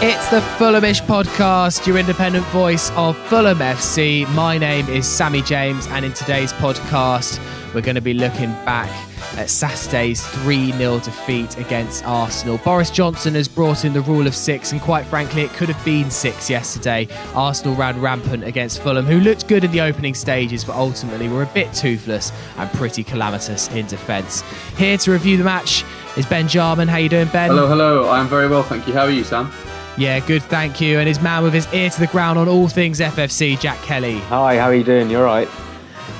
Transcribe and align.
It's 0.00 0.28
the 0.28 0.38
Fulhamish 0.38 1.02
podcast, 1.02 1.84
your 1.84 1.98
independent 1.98 2.46
voice 2.46 2.92
of 2.92 3.18
Fulham 3.26 3.58
FC. 3.58 4.32
My 4.32 4.56
name 4.56 4.88
is 4.88 5.08
Sammy 5.08 5.42
James, 5.42 5.88
and 5.88 6.04
in 6.04 6.12
today's 6.12 6.52
podcast, 6.52 7.40
we're 7.74 7.80
going 7.80 7.96
to 7.96 8.00
be 8.00 8.14
looking 8.14 8.52
back 8.64 8.88
at 9.36 9.50
Saturday's 9.50 10.24
3 10.24 10.70
0 10.70 11.00
defeat 11.00 11.58
against 11.58 12.06
Arsenal. 12.06 12.58
Boris 12.58 12.92
Johnson 12.92 13.34
has 13.34 13.48
brought 13.48 13.84
in 13.84 13.92
the 13.92 14.00
rule 14.02 14.28
of 14.28 14.36
six, 14.36 14.70
and 14.70 14.80
quite 14.80 15.04
frankly, 15.04 15.42
it 15.42 15.50
could 15.54 15.68
have 15.68 15.84
been 15.84 16.12
six 16.12 16.48
yesterday. 16.48 17.08
Arsenal 17.34 17.74
ran 17.74 18.00
rampant 18.00 18.44
against 18.44 18.80
Fulham, 18.80 19.04
who 19.04 19.18
looked 19.18 19.48
good 19.48 19.64
in 19.64 19.72
the 19.72 19.80
opening 19.80 20.14
stages, 20.14 20.64
but 20.64 20.76
ultimately 20.76 21.28
were 21.28 21.42
a 21.42 21.46
bit 21.46 21.72
toothless 21.72 22.30
and 22.56 22.70
pretty 22.74 23.02
calamitous 23.02 23.66
in 23.72 23.84
defence. 23.86 24.42
Here 24.76 24.96
to 24.98 25.10
review 25.10 25.36
the 25.38 25.44
match 25.44 25.84
is 26.16 26.24
Ben 26.24 26.46
Jarman. 26.46 26.86
How 26.86 26.98
are 26.98 27.00
you 27.00 27.08
doing, 27.08 27.28
Ben? 27.28 27.50
Hello, 27.50 27.66
hello. 27.66 28.08
I'm 28.08 28.28
very 28.28 28.46
well, 28.46 28.62
thank 28.62 28.86
you. 28.86 28.92
How 28.92 29.02
are 29.02 29.10
you, 29.10 29.24
Sam? 29.24 29.52
Yeah, 29.98 30.20
good, 30.20 30.44
thank 30.44 30.80
you. 30.80 31.00
And 31.00 31.08
his 31.08 31.20
man 31.20 31.42
with 31.42 31.52
his 31.52 31.66
ear 31.72 31.90
to 31.90 32.00
the 32.00 32.06
ground 32.06 32.38
on 32.38 32.48
all 32.48 32.68
things 32.68 33.00
FFC, 33.00 33.58
Jack 33.58 33.78
Kelly. 33.82 34.20
Hi, 34.20 34.56
how 34.56 34.66
are 34.66 34.74
you 34.74 34.84
doing? 34.84 35.10
You 35.10 35.18
all 35.18 35.24
right? 35.24 35.48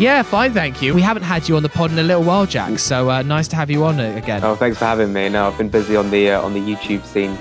Yeah, 0.01 0.23
fine, 0.23 0.53
thank 0.53 0.83
you. 0.83 0.95
We 0.95 1.01
haven't 1.01 1.23
had 1.23 1.49
you 1.49 1.57
on 1.57 1.63
the 1.63 1.69
pod 1.69 1.93
in 1.93 1.99
a 1.99 2.03
little 2.03 2.25
while, 2.25 2.45
Jack. 2.45 2.81
So 2.81 3.09
uh, 3.09 3.23
nice 3.23 3.47
to 3.49 3.57
have 3.57 3.71
you 3.71 3.85
on 3.85 4.01
again. 4.01 4.43
Oh, 4.43 4.57
thanks 4.57 4.79
for 4.79 4.85
having 4.85 5.13
me. 5.13 5.29
No, 5.29 5.47
I've 5.47 5.57
been 5.57 5.69
busy 5.69 5.95
on 5.95 6.11
the 6.11 6.33
uh, 6.33 6.43
on 6.43 6.55
the 6.55 6.61
YouTube 6.61 7.05
scene. 7.05 7.39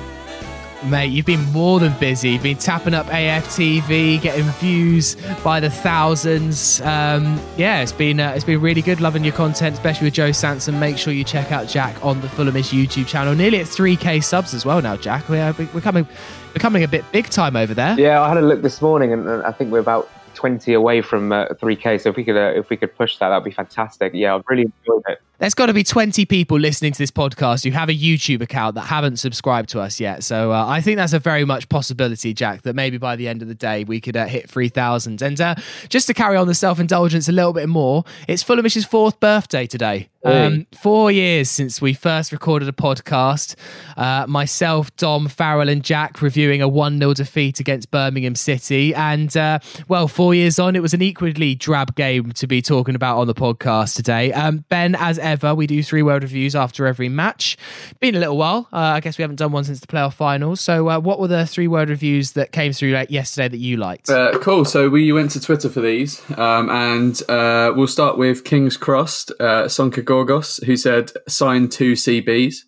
Mate, 0.86 1.08
you've 1.08 1.26
been 1.26 1.44
more 1.52 1.80
than 1.80 1.98
busy. 1.99 2.30
You've 2.30 2.44
been 2.44 2.58
tapping 2.58 2.94
up 2.94 3.08
AFTV, 3.08 4.22
getting 4.22 4.45
views 4.54 5.16
by 5.44 5.59
the 5.59 5.72
thousands. 5.72 6.81
Um, 6.81 7.41
yeah, 7.58 7.81
it's 7.81 7.92
been 7.92 8.19
uh, 8.19 8.34
it's 8.36 8.45
been 8.45 8.61
really 8.61 8.84
good. 8.84 9.02
Loving 9.02 9.23
your 9.23 9.34
content, 9.34 9.73
especially 9.73 10.06
with 10.06 10.14
Joe 10.14 10.31
Sanson. 10.31 10.80
Make 10.80 10.97
sure 10.97 11.14
you 11.14 11.23
check 11.23 11.52
out 11.52 11.67
Jack 11.67 12.03
on 12.06 12.22
the 12.22 12.28
Fulhamish 12.28 12.72
YouTube 12.72 13.08
channel. 13.08 13.34
Nearly 13.34 13.59
at 13.59 13.66
3k 13.66 14.23
subs 14.23 14.53
as 14.53 14.66
well 14.66 14.80
now, 14.81 14.95
Jack. 14.95 15.28
We're 15.30 15.52
becoming 15.53 16.08
becoming 16.53 16.84
a 16.84 16.88
bit 16.88 17.03
big 17.12 17.28
time 17.30 17.56
over 17.56 17.73
there. 17.73 18.00
Yeah, 18.00 18.22
I 18.22 18.30
had 18.30 18.38
a 18.38 18.41
look 18.41 18.62
this 18.62 18.80
morning, 18.80 19.14
and 19.14 19.28
I 19.28 19.52
think 19.52 19.72
we're 19.72 19.80
about 19.80 20.08
20 20.36 20.73
away 20.73 21.02
from 21.02 21.31
uh, 21.31 21.47
3k. 21.47 22.00
So 22.02 22.09
if 22.09 22.16
we 22.16 22.23
could 22.23 22.38
uh, 22.38 22.53
if 22.56 22.69
we 22.69 22.78
could 22.78 22.95
push 22.95 23.17
that, 23.17 23.30
that'd 23.30 23.44
be 23.44 23.52
fantastic. 23.52 24.14
Yeah, 24.14 24.36
I've 24.36 24.44
really 24.47 24.72
enjoyed 24.86 25.03
it. 25.08 25.22
There's 25.40 25.54
got 25.54 25.68
to 25.68 25.74
be 25.74 25.84
20 25.84 26.26
people 26.26 26.58
listening 26.60 26.94
to 26.94 26.98
this 26.98 27.12
podcast 27.12 27.64
who 27.64 27.70
have 27.70 27.90
a 27.90 27.94
YouTube 27.94 28.42
account 28.42 28.74
that 28.74 28.82
haven't 28.82 29.18
subscribed 29.18 29.70
to 29.70 29.80
us 29.80 30.00
yet. 30.00 30.24
So 30.24 30.52
uh, 30.52 30.66
I 30.66 30.82
think 30.82 30.98
that's 30.98 31.14
a 31.14 31.20
very 31.20 31.46
much 31.46 31.70
possibility, 31.70 32.34
Jack, 32.34 32.64
that 32.64 32.74
maybe 32.74 32.98
by 32.98 33.16
the 33.16 33.28
end 33.28 33.44
of 33.44 33.48
the 33.48 33.54
day 33.54 33.84
we 33.84 34.02
could 34.02 34.18
uh, 34.18 34.26
hit 34.26 34.50
3,000. 34.50 35.22
And 35.22 35.40
uh, 35.40 35.54
just 35.90 36.08
to 36.08 36.16
carry 36.16 36.38
on 36.38 36.48
the 36.48 36.56
self 36.56 36.80
indulgence 36.80 37.30
a 37.30 37.32
little 37.32 37.54
bit 37.54 37.70
more, 37.70 38.04
it's 38.28 38.44
Fulhamish's 38.44 38.86
fourth 38.86 39.20
birthday 39.20 39.68
today. 39.68 40.10
Um, 40.28 40.68
four 40.74 41.10
years 41.10 41.50
since 41.50 41.82
we 41.82 41.94
first 41.94 42.34
recorded 42.34 42.68
a 42.68 42.74
podcast. 42.74 43.56
Uh, 43.96 44.26
myself, 44.28 44.94
Dom, 44.98 45.30
Farrell, 45.30 45.70
and 45.70 45.84
Jack 45.84 46.22
reviewing 46.22 46.62
a 46.62 46.68
1 46.68 47.00
0 47.00 47.14
defeat 47.14 47.62
against 47.62 47.92
Birmingham 47.92 48.36
City. 48.36 48.94
And, 48.94 49.36
uh, 49.38 49.60
well, 49.88 50.10
four 50.10 50.36
years 50.36 50.60
on, 50.60 50.76
it 50.76 50.82
was 50.82 50.94
an 50.94 51.02
equally 51.02 51.56
drab 51.56 51.96
game 51.96 52.34
to 52.34 52.48
be 52.48 52.62
talking 52.62 52.96
about 52.96 53.20
on 53.20 53.28
the 53.28 53.34
podcast 53.34 53.96
today. 53.96 54.34
Um, 54.34 54.66
ben, 54.68 54.96
as 54.96 55.18
ever, 55.31 55.56
we 55.56 55.67
do 55.67 55.81
three 55.83 56.03
word 56.03 56.23
reviews 56.23 56.56
after 56.56 56.88
every 56.88 57.09
match. 57.09 57.58
Been 58.00 58.16
a 58.16 58.20
little 58.20 58.38
while. 58.38 58.67
Uh, 58.73 58.78
I 58.78 59.00
guess 59.00 59.17
we 59.17 59.22
haven't 59.22 59.38
done 59.38 59.52
one 59.52 59.64
since 59.64 59.80
the 59.80 59.88
playoff 59.88 60.14
finals. 60.14 60.61
So, 60.61 60.89
uh, 60.89 61.00
what 61.00 61.19
were 61.19 61.28
the 61.28 61.45
three 61.45 61.67
word 61.67 61.89
reviews 61.89 62.31
that 62.34 62.52
came 62.52 62.73
through 62.73 62.92
like, 62.92 63.11
yesterday 63.11 63.47
that 63.47 63.58
you 63.58 63.78
liked? 63.78 64.09
Uh, 64.09 64.38
cool. 64.39 64.66
So 64.66 64.89
we 64.89 65.11
went 65.11 65.31
to 65.31 65.42
Twitter 65.42 65.69
for 65.69 65.81
these, 65.81 66.22
um, 66.38 66.69
and 66.69 67.22
uh, 67.30 67.73
we'll 67.75 67.88
start 67.88 68.17
with 68.17 68.44
King's 68.44 68.78
Crossed, 68.78 69.31
uh, 69.39 69.66
Sonka 69.66 70.03
Gorgos, 70.03 70.58
who 70.66 70.75
said 70.78 71.11
sign 71.28 71.69
two 71.69 71.94
CBs. 71.94 72.63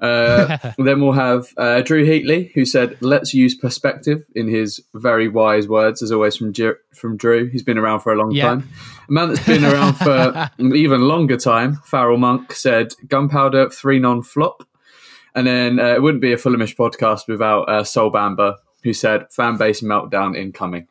Uh, 0.00 0.56
then 0.78 1.00
we'll 1.00 1.12
have 1.12 1.48
uh, 1.56 1.80
Drew 1.82 2.04
Heatley, 2.06 2.52
who 2.54 2.64
said, 2.64 2.96
"Let's 3.00 3.34
use 3.34 3.54
perspective." 3.54 4.24
In 4.34 4.48
his 4.48 4.80
very 4.94 5.28
wise 5.28 5.66
words, 5.68 6.02
as 6.02 6.12
always 6.12 6.36
from 6.36 6.52
from 6.94 7.16
Drew. 7.16 7.48
He's 7.48 7.62
been 7.62 7.78
around 7.78 8.00
for 8.00 8.12
a 8.12 8.16
long 8.18 8.30
Yeah. 8.30 8.44
time. 8.48 8.68
A 9.08 9.12
man 9.12 9.28
that's 9.28 9.44
been 9.46 9.64
around 9.64 9.94
for 9.94 10.50
an 10.58 10.74
even 10.76 11.02
longer 11.02 11.36
time. 11.36 11.78
Farrell 11.84 12.18
Monk 12.18 12.52
said, 12.52 12.94
"Gunpowder 13.08 13.70
three 13.70 13.98
non 13.98 14.22
flop." 14.22 14.64
And 15.34 15.46
then 15.46 15.78
uh, 15.78 15.94
it 15.94 16.02
wouldn't 16.02 16.22
be 16.22 16.32
a 16.32 16.36
Fulhamish 16.36 16.74
podcast 16.76 17.28
without 17.28 17.68
uh, 17.68 17.84
Sol 17.84 18.10
Bamba, 18.12 18.56
who 18.84 18.92
said, 18.92 19.26
"Fan 19.32 19.56
base 19.56 19.80
meltdown 19.80 20.36
incoming." 20.36 20.86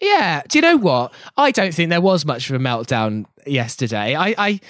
Yeah. 0.00 0.42
Do 0.48 0.58
you 0.58 0.62
know 0.62 0.76
what? 0.76 1.12
I 1.36 1.50
don't 1.50 1.74
think 1.74 1.90
there 1.90 2.00
was 2.00 2.24
much 2.24 2.48
of 2.48 2.56
a 2.56 2.58
meltdown 2.58 3.26
yesterday. 3.46 4.14
I, 4.14 4.34
I 4.38 4.60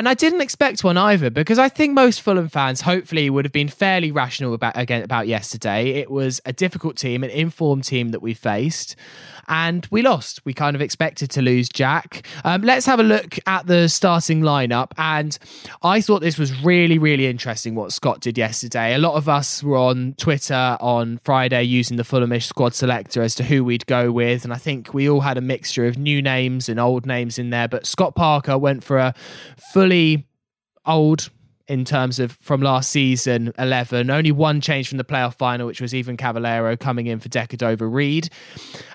and 0.00 0.08
I 0.08 0.14
didn't 0.14 0.40
expect 0.40 0.82
one 0.82 0.96
either 0.96 1.28
because 1.28 1.58
I 1.58 1.68
think 1.68 1.92
most 1.92 2.22
Fulham 2.22 2.48
fans 2.48 2.80
hopefully 2.80 3.28
would 3.28 3.44
have 3.44 3.52
been 3.52 3.68
fairly 3.68 4.10
rational 4.10 4.54
about 4.54 4.74
again 4.74 5.02
about 5.02 5.28
yesterday. 5.28 5.90
It 5.90 6.10
was 6.10 6.40
a 6.46 6.54
difficult 6.54 6.96
team, 6.96 7.22
an 7.22 7.28
informed 7.28 7.84
team 7.84 8.08
that 8.12 8.22
we 8.22 8.32
faced, 8.32 8.96
and 9.50 9.86
we 9.90 10.00
lost. 10.00 10.42
We 10.46 10.54
kind 10.54 10.74
of 10.74 10.80
expected 10.80 11.30
to 11.32 11.42
lose 11.42 11.68
Jack. 11.68 12.26
Um, 12.44 12.62
let's 12.62 12.86
have 12.86 13.00
a 13.00 13.02
look 13.02 13.38
at 13.46 13.66
the 13.66 13.88
starting 13.88 14.40
lineup, 14.40 14.92
and 14.96 15.36
I 15.82 16.00
thought 16.00 16.20
this 16.20 16.38
was 16.38 16.62
really, 16.62 16.98
really 16.98 17.26
interesting 17.26 17.74
what 17.74 17.92
Scott 17.92 18.20
did 18.20 18.38
yesterday. 18.38 18.94
A 18.94 18.98
lot 18.98 19.16
of 19.16 19.28
us 19.28 19.62
were 19.62 19.76
on 19.76 20.14
Twitter 20.16 20.78
on 20.80 21.18
Friday 21.18 21.64
using 21.64 21.96
the 21.96 22.04
Fulhamish 22.04 22.44
squad 22.44 22.74
selector 22.74 23.22
as 23.22 23.34
to 23.34 23.44
who 23.44 23.64
we'd 23.64 23.86
go 23.86 24.12
with, 24.12 24.44
and 24.44 24.52
I 24.52 24.56
think 24.56 24.94
we 24.94 25.10
all 25.10 25.20
had 25.20 25.36
a 25.36 25.42
mixture 25.42 25.86
of 25.86 25.98
new 25.98 26.22
names 26.22 26.68
and 26.68 26.78
old 26.78 27.04
names 27.04 27.38
in 27.38 27.50
there. 27.50 27.68
But 27.68 27.86
Scott 27.86 28.14
Parker 28.14 28.56
went 28.56 28.84
for 28.84 28.98
a 28.98 29.14
fully 29.72 30.28
old 30.86 31.28
in 31.70 31.84
terms 31.84 32.18
of 32.18 32.32
from 32.32 32.60
last 32.60 32.90
season 32.90 33.52
11 33.58 34.10
only 34.10 34.32
one 34.32 34.60
change 34.60 34.88
from 34.88 34.98
the 34.98 35.04
playoff 35.04 35.34
final 35.36 35.66
which 35.66 35.80
was 35.80 35.94
Ivan 35.94 36.16
Cavaleiro 36.16 36.76
coming 36.76 37.06
in 37.06 37.20
for 37.20 37.28
Decordova-Reid 37.28 38.28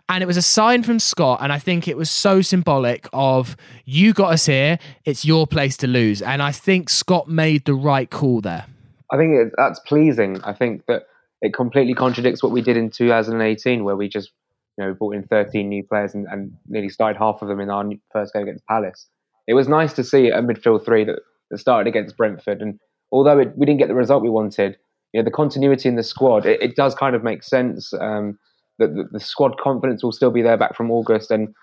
and 0.09 0.21
it 0.21 0.27
was 0.27 0.37
a 0.37 0.41
sign 0.41 0.83
from 0.83 0.99
Scott 0.99 1.39
and 1.41 1.51
I 1.51 1.57
think 1.57 1.87
it 1.87 1.97
was 1.97 2.11
so 2.11 2.41
symbolic 2.41 3.07
of 3.13 3.55
you 3.85 4.13
got 4.13 4.33
us 4.33 4.45
here 4.45 4.77
it's 5.05 5.25
your 5.25 5.47
place 5.47 5.77
to 5.77 5.87
lose 5.87 6.21
and 6.21 6.43
I 6.43 6.51
think 6.51 6.89
Scott 6.89 7.27
made 7.27 7.65
the 7.65 7.73
right 7.73 8.09
call 8.11 8.41
there 8.41 8.65
I 9.11 9.17
think 9.17 9.33
it, 9.33 9.53
that's 9.57 9.79
pleasing. 9.79 10.41
I 10.43 10.53
think 10.53 10.85
that 10.87 11.03
it 11.41 11.53
completely 11.53 11.93
contradicts 11.93 12.41
what 12.41 12.51
we 12.51 12.61
did 12.61 12.77
in 12.77 12.89
2018, 12.89 13.83
where 13.83 13.95
we 13.95 14.07
just 14.07 14.31
you 14.77 14.85
know 14.85 14.93
brought 14.93 15.15
in 15.15 15.23
13 15.23 15.69
new 15.69 15.83
players 15.83 16.13
and, 16.13 16.27
and 16.29 16.51
nearly 16.67 16.89
started 16.89 17.17
half 17.17 17.41
of 17.41 17.47
them 17.47 17.59
in 17.59 17.69
our 17.69 17.85
first 18.11 18.33
game 18.33 18.43
against 18.43 18.65
Palace. 18.67 19.07
It 19.47 19.53
was 19.53 19.67
nice 19.67 19.93
to 19.93 20.03
see 20.03 20.29
a 20.29 20.41
midfield 20.41 20.85
three 20.85 21.03
that, 21.05 21.19
that 21.49 21.57
started 21.57 21.87
against 21.87 22.17
Brentford, 22.17 22.61
and 22.61 22.79
although 23.11 23.39
it, 23.39 23.57
we 23.57 23.65
didn't 23.65 23.79
get 23.79 23.87
the 23.87 23.95
result 23.95 24.23
we 24.23 24.29
wanted, 24.29 24.77
you 25.13 25.19
know 25.19 25.23
the 25.25 25.31
continuity 25.31 25.87
in 25.87 25.95
the 25.95 26.03
squad 26.03 26.45
it, 26.45 26.61
it 26.61 26.75
does 26.75 26.95
kind 26.95 27.15
of 27.15 27.23
make 27.23 27.43
sense. 27.43 27.93
Um, 27.93 28.37
that 28.77 28.93
the, 28.93 29.05
the 29.11 29.19
squad 29.19 29.57
confidence 29.57 30.03
will 30.03 30.11
still 30.11 30.31
be 30.31 30.41
there 30.41 30.57
back 30.57 30.75
from 30.75 30.91
August, 30.91 31.31
and 31.31 31.53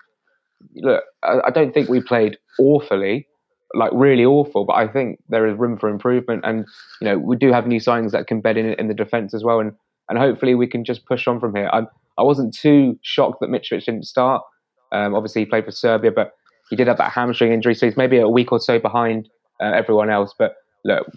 look, 0.75 1.03
I, 1.23 1.39
I 1.45 1.49
don't 1.51 1.73
think 1.73 1.89
we 1.89 2.01
played 2.01 2.37
awfully, 2.59 3.27
like 3.75 3.91
really 3.93 4.25
awful, 4.25 4.65
but 4.65 4.73
I 4.73 4.87
think 4.87 5.19
there 5.29 5.47
is 5.47 5.57
room 5.57 5.77
for 5.77 5.89
improvement, 5.89 6.41
and 6.43 6.65
you 7.01 7.07
know 7.07 7.17
we 7.17 7.35
do 7.35 7.51
have 7.51 7.67
new 7.67 7.79
signings 7.79 8.11
that 8.11 8.27
can 8.27 8.41
bed 8.41 8.57
in 8.57 8.73
in 8.73 8.87
the 8.87 8.93
defence 8.93 9.33
as 9.33 9.43
well, 9.43 9.59
and 9.59 9.73
and 10.09 10.17
hopefully 10.17 10.55
we 10.55 10.67
can 10.67 10.83
just 10.83 11.05
push 11.05 11.27
on 11.27 11.39
from 11.39 11.55
here. 11.55 11.69
I 11.71 11.83
I 12.17 12.23
wasn't 12.23 12.53
too 12.53 12.97
shocked 13.01 13.39
that 13.41 13.49
Mitrovic 13.49 13.85
didn't 13.85 14.05
start. 14.05 14.43
Um, 14.91 15.15
obviously 15.15 15.41
he 15.41 15.45
played 15.45 15.65
for 15.65 15.71
Serbia, 15.71 16.11
but 16.11 16.33
he 16.69 16.75
did 16.75 16.87
have 16.87 16.97
that 16.97 17.11
hamstring 17.11 17.51
injury, 17.51 17.75
so 17.75 17.85
he's 17.87 17.97
maybe 17.97 18.17
a 18.17 18.29
week 18.29 18.51
or 18.51 18.59
so 18.59 18.79
behind 18.79 19.29
uh, 19.63 19.71
everyone 19.73 20.09
else. 20.09 20.33
But 20.37 20.55
look, 20.83 21.07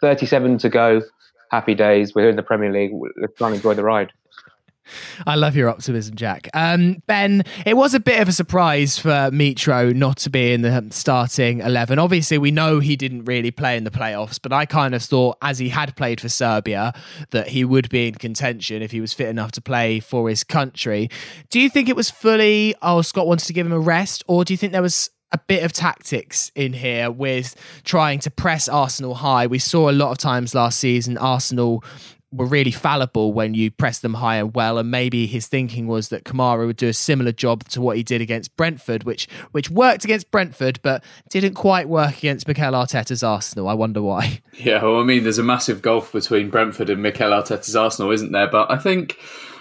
37 0.00 0.58
to 0.58 0.68
go. 0.68 1.02
Happy 1.50 1.74
days. 1.74 2.14
We're 2.14 2.30
in 2.30 2.36
the 2.36 2.42
Premier 2.42 2.72
League. 2.72 2.92
Let's 3.20 3.34
try 3.36 3.48
and 3.48 3.56
enjoy 3.56 3.74
the 3.74 3.84
ride. 3.84 4.12
I 5.26 5.34
love 5.36 5.56
your 5.56 5.68
optimism, 5.68 6.14
Jack. 6.14 6.48
Um, 6.52 7.02
ben, 7.06 7.44
it 7.64 7.74
was 7.74 7.94
a 7.94 8.00
bit 8.00 8.20
of 8.20 8.28
a 8.28 8.32
surprise 8.32 8.98
for 8.98 9.30
Mitro 9.30 9.94
not 9.94 10.18
to 10.18 10.30
be 10.30 10.52
in 10.52 10.62
the 10.62 10.86
starting 10.90 11.60
11. 11.60 11.98
Obviously, 11.98 12.38
we 12.38 12.50
know 12.50 12.80
he 12.80 12.96
didn't 12.96 13.24
really 13.24 13.50
play 13.50 13.76
in 13.76 13.84
the 13.84 13.90
playoffs, 13.90 14.38
but 14.40 14.52
I 14.52 14.66
kind 14.66 14.94
of 14.94 15.02
thought, 15.02 15.38
as 15.40 15.58
he 15.58 15.70
had 15.70 15.96
played 15.96 16.20
for 16.20 16.28
Serbia, 16.28 16.92
that 17.30 17.48
he 17.48 17.64
would 17.64 17.88
be 17.88 18.08
in 18.08 18.14
contention 18.14 18.82
if 18.82 18.90
he 18.90 19.00
was 19.00 19.12
fit 19.12 19.28
enough 19.28 19.52
to 19.52 19.62
play 19.62 20.00
for 20.00 20.28
his 20.28 20.44
country. 20.44 21.08
Do 21.50 21.60
you 21.60 21.70
think 21.70 21.88
it 21.88 21.96
was 21.96 22.10
fully, 22.10 22.74
oh, 22.82 23.02
Scott 23.02 23.26
wanted 23.26 23.46
to 23.46 23.52
give 23.52 23.66
him 23.66 23.72
a 23.72 23.80
rest, 23.80 24.22
or 24.26 24.44
do 24.44 24.52
you 24.52 24.58
think 24.58 24.72
there 24.72 24.82
was 24.82 25.10
a 25.34 25.38
bit 25.38 25.64
of 25.64 25.72
tactics 25.72 26.52
in 26.54 26.72
here 26.72 27.10
with 27.10 27.56
trying 27.84 28.20
to 28.20 28.30
press 28.30 28.68
Arsenal 28.68 29.16
high? 29.16 29.46
We 29.46 29.58
saw 29.58 29.90
a 29.90 29.92
lot 29.92 30.12
of 30.12 30.18
times 30.18 30.54
last 30.54 30.78
season, 30.78 31.18
Arsenal 31.18 31.82
were 32.30 32.46
really 32.46 32.70
fallible 32.70 33.32
when 33.32 33.54
you 33.54 33.70
press 33.70 34.00
them 34.00 34.14
high 34.14 34.36
and 34.36 34.54
well. 34.54 34.78
And 34.78 34.90
maybe 34.90 35.26
his 35.26 35.46
thinking 35.46 35.86
was 35.86 36.08
that 36.08 36.24
Kamara 36.24 36.66
would 36.66 36.76
do 36.76 36.88
a 36.88 36.92
similar 36.92 37.32
job 37.32 37.64
to 37.70 37.80
what 37.80 37.96
he 37.96 38.02
did 38.02 38.20
against 38.20 38.56
Brentford, 38.56 39.04
which 39.04 39.28
which 39.52 39.70
worked 39.70 40.04
against 40.04 40.30
Brentford, 40.30 40.80
but 40.82 41.04
didn't 41.30 41.54
quite 41.54 41.88
work 41.88 42.18
against 42.18 42.48
Mikel 42.48 42.72
Arteta's 42.72 43.22
Arsenal. 43.22 43.68
I 43.68 43.74
wonder 43.74 44.02
why. 44.02 44.40
Yeah, 44.56 44.82
well, 44.84 45.00
I 45.00 45.04
mean, 45.04 45.24
there's 45.24 45.38
a 45.38 45.42
massive 45.42 45.82
gulf 45.82 46.12
between 46.12 46.48
Brentford 46.48 46.88
and 46.88 47.02
Mikel 47.02 47.30
Arteta's 47.30 47.74
Arsenal, 47.74 48.12
isn't 48.12 48.30
there? 48.30 48.48
But 48.48 48.70
I 48.70 48.78
think 48.78 49.18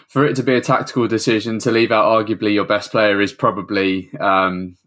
for 0.08 0.24
it 0.24 0.36
to 0.36 0.44
be 0.44 0.54
a 0.54 0.62
tactical 0.62 1.08
decision 1.08 1.58
to 1.60 1.72
leave 1.72 1.92
out 1.92 2.06
arguably 2.06 2.54
your 2.54 2.66
best 2.66 2.92
player 2.92 3.20
is 3.20 3.34
probably 3.34 4.12
um, 4.20 4.78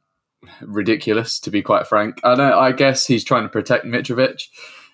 ridiculous, 0.62 1.38
to 1.40 1.50
be 1.50 1.62
quite 1.62 1.86
frank. 1.86 2.20
I 2.24 2.34
know. 2.34 2.58
I 2.58 2.72
guess 2.72 3.06
he's 3.06 3.24
trying 3.24 3.42
to 3.44 3.48
protect 3.48 3.84
Mitrovic. 3.84 4.48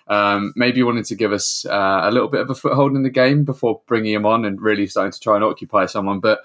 Um, 0.07 0.53
maybe 0.55 0.83
wanted 0.83 1.05
to 1.05 1.15
give 1.15 1.31
us 1.31 1.65
uh, 1.65 2.01
a 2.03 2.11
little 2.11 2.27
bit 2.27 2.41
of 2.41 2.49
a 2.49 2.55
foothold 2.55 2.95
in 2.95 3.03
the 3.03 3.09
game 3.09 3.45
before 3.45 3.81
bringing 3.87 4.13
him 4.13 4.25
on 4.25 4.43
and 4.45 4.61
really 4.61 4.85
starting 4.87 5.13
to 5.13 5.19
try 5.19 5.35
and 5.35 5.43
occupy 5.43 5.85
someone. 5.85 6.19
But 6.19 6.39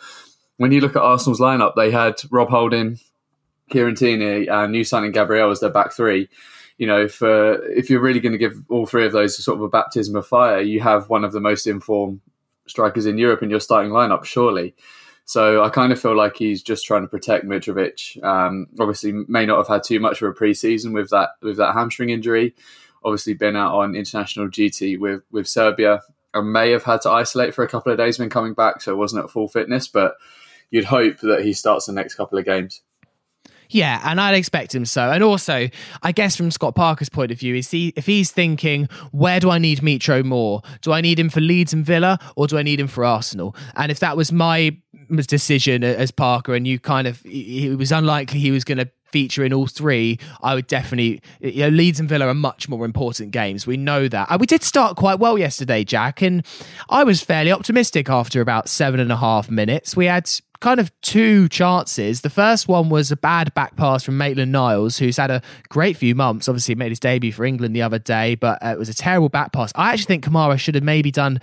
when 0.58 0.72
you 0.72 0.80
look 0.80 0.96
at 0.96 1.02
Arsenal's 1.02 1.40
lineup, 1.40 1.74
they 1.74 1.90
had 1.90 2.20
Rob 2.30 2.50
Holding, 2.50 2.98
Kieran 3.70 3.96
Tierney, 3.96 4.46
and 4.46 4.72
new 4.72 4.84
signing 4.84 5.12
Gabriel 5.12 5.50
as 5.50 5.60
their 5.60 5.70
back 5.70 5.92
three. 5.92 6.28
You 6.76 6.86
know, 6.86 7.08
for 7.08 7.64
if 7.70 7.90
you're 7.90 8.00
really 8.00 8.20
going 8.20 8.32
to 8.32 8.38
give 8.38 8.62
all 8.68 8.86
three 8.86 9.04
of 9.04 9.12
those 9.12 9.42
sort 9.42 9.58
of 9.58 9.64
a 9.64 9.68
baptism 9.68 10.14
of 10.14 10.26
fire, 10.26 10.60
you 10.60 10.80
have 10.80 11.08
one 11.08 11.24
of 11.24 11.32
the 11.32 11.40
most 11.40 11.66
informed 11.66 12.20
strikers 12.66 13.06
in 13.06 13.18
Europe 13.18 13.42
in 13.42 13.50
your 13.50 13.60
starting 13.60 13.90
lineup, 13.90 14.24
surely. 14.24 14.76
So 15.28 15.62
I 15.62 15.68
kind 15.68 15.92
of 15.92 16.00
feel 16.00 16.16
like 16.16 16.38
he's 16.38 16.62
just 16.62 16.86
trying 16.86 17.02
to 17.02 17.06
protect 17.06 17.44
Mitrovic. 17.44 18.24
Um, 18.24 18.66
obviously, 18.80 19.12
may 19.12 19.44
not 19.44 19.58
have 19.58 19.68
had 19.68 19.82
too 19.82 20.00
much 20.00 20.22
of 20.22 20.30
a 20.30 20.32
preseason 20.32 20.94
with 20.94 21.10
that 21.10 21.32
with 21.42 21.58
that 21.58 21.74
hamstring 21.74 22.08
injury. 22.08 22.54
Obviously, 23.04 23.34
been 23.34 23.54
out 23.54 23.74
on 23.74 23.94
international 23.94 24.48
duty 24.48 24.96
with 24.96 25.20
with 25.30 25.46
Serbia 25.46 26.00
and 26.32 26.50
may 26.50 26.70
have 26.70 26.84
had 26.84 27.02
to 27.02 27.10
isolate 27.10 27.54
for 27.54 27.62
a 27.62 27.68
couple 27.68 27.92
of 27.92 27.98
days 27.98 28.18
when 28.18 28.30
coming 28.30 28.54
back, 28.54 28.80
so 28.80 28.90
it 28.90 28.96
wasn't 28.96 29.22
at 29.22 29.30
full 29.30 29.48
fitness. 29.48 29.86
But 29.86 30.14
you'd 30.70 30.86
hope 30.86 31.18
that 31.18 31.42
he 31.42 31.52
starts 31.52 31.84
the 31.84 31.92
next 31.92 32.14
couple 32.14 32.38
of 32.38 32.46
games. 32.46 32.80
Yeah, 33.70 34.00
and 34.04 34.20
I'd 34.20 34.34
expect 34.34 34.74
him 34.74 34.84
so. 34.86 35.10
And 35.10 35.22
also, 35.22 35.68
I 36.02 36.12
guess 36.12 36.36
from 36.36 36.50
Scott 36.50 36.74
Parker's 36.74 37.08
point 37.08 37.30
of 37.30 37.38
view, 37.38 37.54
is 37.54 37.70
he 37.70 37.92
if 37.96 38.06
he's 38.06 38.30
thinking, 38.30 38.88
where 39.12 39.40
do 39.40 39.50
I 39.50 39.58
need 39.58 39.80
Mitro 39.80 40.24
more? 40.24 40.62
Do 40.80 40.92
I 40.92 41.00
need 41.00 41.18
him 41.18 41.28
for 41.28 41.40
Leeds 41.40 41.72
and 41.72 41.84
Villa, 41.84 42.18
or 42.36 42.46
do 42.46 42.56
I 42.58 42.62
need 42.62 42.80
him 42.80 42.88
for 42.88 43.04
Arsenal? 43.04 43.54
And 43.76 43.92
if 43.92 44.00
that 44.00 44.16
was 44.16 44.32
my 44.32 44.76
decision 45.10 45.84
as 45.84 46.10
Parker, 46.10 46.54
and 46.54 46.66
you 46.66 46.78
kind 46.78 47.06
of, 47.06 47.20
it 47.24 47.78
was 47.78 47.92
unlikely 47.92 48.40
he 48.40 48.50
was 48.50 48.64
going 48.64 48.78
to 48.78 48.90
feature 49.10 49.44
in 49.44 49.52
all 49.52 49.66
three, 49.66 50.18
I 50.42 50.54
would 50.54 50.66
definitely. 50.66 51.20
You 51.40 51.64
know, 51.64 51.68
Leeds 51.68 52.00
and 52.00 52.08
Villa 52.08 52.26
are 52.26 52.34
much 52.34 52.68
more 52.68 52.84
important 52.84 53.30
games. 53.30 53.66
We 53.66 53.76
know 53.76 54.08
that. 54.08 54.30
Uh, 54.30 54.38
we 54.38 54.46
did 54.46 54.62
start 54.62 54.96
quite 54.96 55.18
well 55.18 55.38
yesterday, 55.38 55.84
Jack, 55.84 56.22
and 56.22 56.44
I 56.88 57.04
was 57.04 57.22
fairly 57.22 57.52
optimistic 57.52 58.08
after 58.08 58.40
about 58.40 58.68
seven 58.68 59.00
and 59.00 59.12
a 59.12 59.16
half 59.16 59.50
minutes. 59.50 59.96
We 59.96 60.06
had 60.06 60.30
kind 60.60 60.80
of 60.80 60.92
two 61.00 61.48
chances. 61.48 62.22
The 62.22 62.30
first 62.30 62.68
one 62.68 62.88
was 62.88 63.10
a 63.10 63.16
bad 63.16 63.52
back 63.54 63.76
pass 63.76 64.02
from 64.02 64.18
Maitland 64.18 64.52
Niles, 64.52 64.98
who's 64.98 65.16
had 65.16 65.30
a 65.30 65.42
great 65.68 65.96
few 65.96 66.14
months. 66.14 66.48
Obviously, 66.48 66.74
made 66.74 66.90
his 66.90 67.00
debut 67.00 67.32
for 67.32 67.44
England 67.44 67.74
the 67.74 67.82
other 67.82 67.98
day, 67.98 68.34
but 68.34 68.62
uh, 68.64 68.68
it 68.68 68.78
was 68.78 68.88
a 68.88 68.94
terrible 68.94 69.28
back 69.28 69.52
pass. 69.52 69.72
I 69.74 69.92
actually 69.92 70.06
think 70.06 70.24
Kamara 70.24 70.58
should 70.58 70.74
have 70.74 70.84
maybe 70.84 71.10
done 71.10 71.40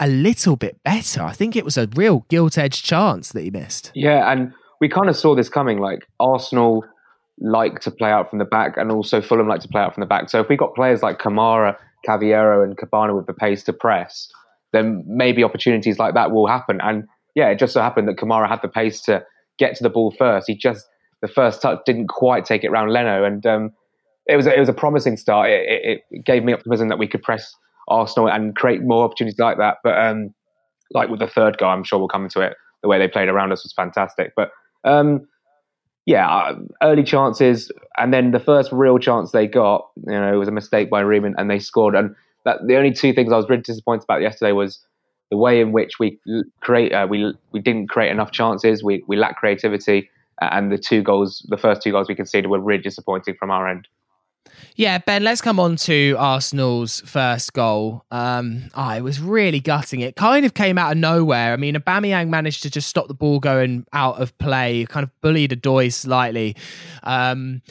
a 0.00 0.06
little 0.06 0.56
bit 0.56 0.82
better. 0.84 1.22
I 1.22 1.32
think 1.32 1.56
it 1.56 1.64
was 1.64 1.76
a 1.76 1.88
real 1.94 2.24
gilt 2.28 2.58
edged 2.58 2.84
chance 2.84 3.32
that 3.32 3.42
he 3.42 3.50
missed. 3.50 3.90
Yeah, 3.94 4.30
and 4.30 4.52
we 4.80 4.88
kind 4.88 5.08
of 5.08 5.16
saw 5.16 5.34
this 5.34 5.48
coming. 5.48 5.78
Like 5.78 6.06
Arsenal 6.20 6.84
like 7.38 7.80
to 7.80 7.90
play 7.90 8.10
out 8.10 8.30
from 8.30 8.38
the 8.38 8.44
back, 8.44 8.76
and 8.76 8.90
also 8.90 9.20
Fulham 9.20 9.48
like 9.48 9.60
to 9.62 9.68
play 9.68 9.80
out 9.80 9.94
from 9.94 10.02
the 10.02 10.06
back. 10.06 10.30
So 10.30 10.40
if 10.40 10.48
we 10.48 10.56
got 10.56 10.74
players 10.74 11.02
like 11.02 11.18
Kamara, 11.18 11.76
Cavaleiro, 12.04 12.62
and 12.62 12.76
Kebano 12.76 13.16
with 13.16 13.26
the 13.26 13.32
pace 13.32 13.64
to 13.64 13.72
press, 13.72 14.28
then 14.72 15.04
maybe 15.06 15.44
opportunities 15.44 15.98
like 15.98 16.14
that 16.14 16.30
will 16.30 16.46
happen. 16.46 16.80
And 16.82 17.08
yeah, 17.34 17.48
it 17.48 17.58
just 17.58 17.72
so 17.72 17.80
happened 17.80 18.08
that 18.08 18.16
Kamara 18.16 18.48
had 18.48 18.60
the 18.62 18.68
pace 18.68 19.00
to 19.02 19.24
get 19.58 19.74
to 19.76 19.82
the 19.82 19.90
ball 19.90 20.10
first. 20.10 20.46
He 20.46 20.54
just 20.54 20.86
the 21.20 21.28
first 21.28 21.62
touch 21.62 21.80
didn't 21.86 22.08
quite 22.08 22.44
take 22.44 22.64
it 22.64 22.70
round 22.70 22.92
Leno, 22.92 23.24
and 23.24 23.46
um, 23.46 23.72
it 24.26 24.36
was 24.36 24.46
a, 24.46 24.54
it 24.54 24.60
was 24.60 24.68
a 24.68 24.74
promising 24.74 25.16
start. 25.16 25.50
It, 25.50 26.02
it, 26.10 26.24
gave 26.24 26.44
me 26.44 26.52
optimism 26.52 26.88
that 26.88 26.98
we 26.98 27.06
could 27.06 27.22
press 27.22 27.54
Arsenal 27.88 28.28
and 28.28 28.54
create 28.54 28.82
more 28.82 29.04
opportunities 29.04 29.38
like 29.38 29.58
that. 29.58 29.78
But 29.82 29.98
um, 29.98 30.34
like 30.92 31.08
with 31.08 31.20
the 31.20 31.26
third 31.26 31.58
goal, 31.58 31.70
I'm 31.70 31.84
sure 31.84 31.98
we'll 31.98 32.08
come 32.08 32.24
into 32.24 32.40
it. 32.40 32.56
The 32.82 32.88
way 32.88 32.98
they 32.98 33.08
played 33.08 33.28
around 33.28 33.52
us 33.52 33.62
was 33.62 33.72
fantastic. 33.72 34.32
But 34.36 34.50
um, 34.84 35.26
yeah, 36.06 36.28
uh, 36.28 36.56
early 36.82 37.04
chances, 37.04 37.70
and 37.96 38.12
then 38.12 38.32
the 38.32 38.40
first 38.40 38.72
real 38.72 38.98
chance 38.98 39.30
they 39.30 39.46
got, 39.46 39.88
you 40.06 40.12
know, 40.12 40.32
it 40.32 40.36
was 40.36 40.48
a 40.48 40.52
mistake 40.52 40.90
by 40.90 41.00
Riemann, 41.00 41.34
and 41.38 41.48
they 41.48 41.58
scored. 41.58 41.94
And 41.94 42.14
that, 42.44 42.58
the 42.66 42.76
only 42.76 42.92
two 42.92 43.12
things 43.12 43.32
I 43.32 43.36
was 43.36 43.48
really 43.48 43.62
disappointed 43.62 44.04
about 44.04 44.20
yesterday 44.20 44.52
was 44.52 44.84
the 45.32 45.38
way 45.38 45.62
in 45.62 45.72
which 45.72 45.98
we 45.98 46.18
create 46.60 46.92
uh, 46.92 47.06
we 47.08 47.32
we 47.52 47.60
didn't 47.60 47.88
create 47.88 48.12
enough 48.12 48.32
chances. 48.32 48.84
We 48.84 49.02
we 49.06 49.16
lack 49.16 49.36
creativity, 49.36 50.10
and 50.42 50.70
the 50.70 50.76
two 50.76 51.02
goals, 51.02 51.46
the 51.48 51.56
first 51.56 51.80
two 51.80 51.90
goals 51.90 52.06
we 52.06 52.14
conceded, 52.14 52.50
were 52.50 52.60
really 52.60 52.82
disappointing 52.82 53.36
from 53.38 53.50
our 53.50 53.66
end. 53.66 53.88
Yeah, 54.76 54.98
Ben, 54.98 55.24
let's 55.24 55.40
come 55.40 55.58
on 55.58 55.76
to 55.76 56.16
Arsenal's 56.18 57.00
first 57.06 57.54
goal. 57.54 58.04
Um, 58.10 58.64
oh, 58.74 58.90
it 58.90 59.00
was 59.00 59.20
really 59.20 59.60
gutting. 59.60 60.00
It 60.00 60.16
kind 60.16 60.44
of 60.44 60.52
came 60.52 60.76
out 60.76 60.92
of 60.92 60.98
nowhere. 60.98 61.54
I 61.54 61.56
mean, 61.56 61.76
Aubameyang 61.76 62.28
managed 62.28 62.62
to 62.64 62.70
just 62.70 62.90
stop 62.90 63.08
the 63.08 63.14
ball 63.14 63.40
going 63.40 63.86
out 63.94 64.20
of 64.20 64.36
play, 64.36 64.84
kind 64.90 65.04
of 65.04 65.10
bullied 65.22 65.52
Odoi 65.52 65.90
slightly. 65.90 66.56
Um, 67.04 67.62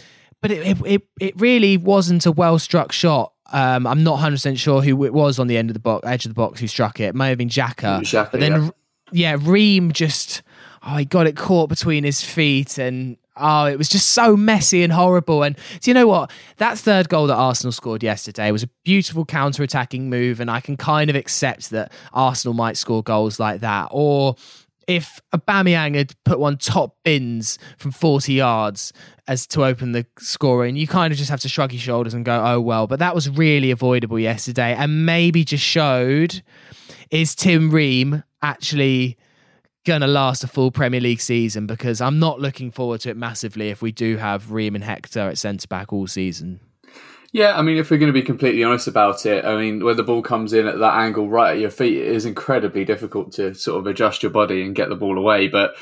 but 0.41 0.49
it, 0.49 0.77
it, 0.83 1.03
it 1.19 1.39
really 1.39 1.77
wasn't 1.77 2.25
a 2.25 2.31
well 2.31 2.57
struck 2.57 2.91
shot. 2.91 3.33
Um, 3.51 3.85
I'm 3.85 4.03
not 4.03 4.19
100% 4.19 4.57
sure 4.57 4.81
who 4.81 5.03
it 5.03 5.13
was 5.13 5.39
on 5.39 5.47
the 5.47 5.57
end 5.57 5.69
of 5.69 5.73
the 5.73 5.79
box, 5.79 6.07
edge 6.07 6.25
of 6.25 6.29
the 6.29 6.35
box 6.35 6.59
who 6.59 6.67
struck 6.67 6.99
it. 6.99 7.05
It 7.05 7.15
may 7.15 7.29
have 7.29 7.37
been. 7.37 7.49
Xhaka 7.49 8.31
but 8.31 8.39
then, 8.39 8.71
yeah. 9.11 9.31
yeah, 9.33 9.37
Ream 9.39 9.91
just, 9.91 10.41
oh, 10.83 10.97
he 10.97 11.05
got 11.05 11.27
it 11.27 11.35
caught 11.35 11.69
between 11.69 12.03
his 12.03 12.23
feet 12.23 12.77
and 12.77 13.17
Oh, 13.37 13.65
it 13.65 13.77
was 13.77 13.87
just 13.87 14.11
so 14.11 14.35
messy 14.35 14.83
and 14.83 14.91
horrible. 14.91 15.43
And 15.43 15.55
do 15.79 15.89
you 15.89 15.93
know 15.93 16.05
what? 16.05 16.31
That 16.57 16.77
third 16.77 17.07
goal 17.07 17.27
that 17.27 17.35
Arsenal 17.35 17.71
scored 17.71 18.03
yesterday 18.03 18.51
was 18.51 18.63
a 18.63 18.67
beautiful 18.83 19.23
counter 19.25 19.63
attacking 19.63 20.09
move. 20.09 20.41
And 20.41 20.51
I 20.51 20.59
can 20.59 20.75
kind 20.75 21.09
of 21.09 21.15
accept 21.15 21.69
that 21.69 21.93
Arsenal 22.13 22.53
might 22.53 22.75
score 22.75 23.01
goals 23.01 23.39
like 23.39 23.61
that. 23.61 23.87
Or 23.91 24.35
if 24.87 25.21
Aubameyang 25.33 25.95
had 25.95 26.13
put 26.23 26.39
one 26.39 26.57
top 26.57 26.97
bins 27.03 27.57
from 27.77 27.91
40 27.91 28.33
yards 28.33 28.93
as 29.27 29.47
to 29.47 29.63
open 29.63 29.91
the 29.91 30.05
scoring, 30.19 30.75
you 30.75 30.87
kind 30.87 31.11
of 31.11 31.17
just 31.17 31.29
have 31.29 31.39
to 31.41 31.49
shrug 31.49 31.71
your 31.71 31.81
shoulders 31.81 32.13
and 32.13 32.25
go, 32.25 32.43
oh, 32.43 32.59
well. 32.59 32.87
But 32.87 32.99
that 32.99 33.15
was 33.15 33.29
really 33.29 33.71
avoidable 33.71 34.19
yesterday 34.19 34.73
and 34.73 35.05
maybe 35.05 35.43
just 35.43 35.63
showed 35.63 36.41
is 37.09 37.35
Tim 37.35 37.71
Ream 37.71 38.23
actually 38.41 39.17
going 39.85 40.01
to 40.01 40.07
last 40.07 40.43
a 40.43 40.47
full 40.47 40.71
Premier 40.71 41.01
League 41.01 41.21
season 41.21 41.65
because 41.67 42.01
I'm 42.01 42.19
not 42.19 42.39
looking 42.39 42.71
forward 42.71 43.01
to 43.01 43.09
it 43.09 43.17
massively 43.17 43.69
if 43.69 43.81
we 43.81 43.91
do 43.91 44.17
have 44.17 44.51
Ream 44.51 44.75
and 44.75 44.83
Hector 44.83 45.21
at 45.21 45.37
centre 45.37 45.67
back 45.67 45.91
all 45.91 46.07
season. 46.07 46.59
Yeah, 47.33 47.57
I 47.57 47.61
mean, 47.61 47.77
if 47.77 47.89
we're 47.89 47.97
going 47.97 48.11
to 48.11 48.19
be 48.19 48.25
completely 48.25 48.63
honest 48.63 48.87
about 48.87 49.25
it, 49.25 49.45
I 49.45 49.55
mean, 49.55 49.85
when 49.85 49.95
the 49.95 50.03
ball 50.03 50.21
comes 50.21 50.51
in 50.51 50.67
at 50.67 50.79
that 50.79 50.95
angle 50.95 51.29
right 51.29 51.53
at 51.53 51.61
your 51.61 51.69
feet, 51.69 51.97
it 51.97 52.07
is 52.07 52.25
incredibly 52.25 52.83
difficult 52.83 53.31
to 53.33 53.53
sort 53.53 53.79
of 53.79 53.87
adjust 53.87 54.21
your 54.21 54.31
body 54.31 54.61
and 54.61 54.75
get 54.75 54.89
the 54.89 54.95
ball 54.95 55.17
away. 55.17 55.47
But 55.47 55.75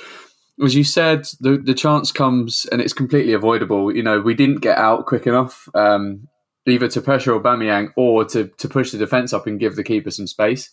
as 0.64 0.76
you 0.76 0.84
said, 0.84 1.28
the 1.40 1.58
the 1.58 1.74
chance 1.74 2.12
comes 2.12 2.68
and 2.72 2.82
it's 2.82 2.94
completely 2.94 3.34
avoidable. 3.34 3.96
You 3.96 4.04
know, 4.04 4.20
we 4.22 4.36
didn't 4.36 4.62
get 4.62 4.78
out 4.78 5.08
quick 5.08 5.26
enough, 5.26 5.68
um, 5.74 6.28
either 6.68 6.88
to 6.90 7.02
pressure 7.02 7.40
Aubameyang 7.40 7.94
or 7.96 8.26
to 8.26 8.48
to 8.48 8.70
push 8.70 8.92
the 8.92 9.00
defence 9.00 9.34
up 9.34 9.48
and 9.48 9.60
give 9.60 9.76
the 9.76 9.84
keeper 9.84 10.12
some 10.12 10.28
space, 10.28 10.70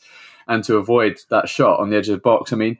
and 0.47 0.63
to 0.65 0.77
avoid 0.77 1.21
that 1.31 1.49
shot 1.49 1.81
on 1.81 1.89
the 1.89 1.97
edge 1.97 2.09
of 2.11 2.17
the 2.17 2.21
box. 2.21 2.53
I 2.53 2.57
mean, 2.57 2.79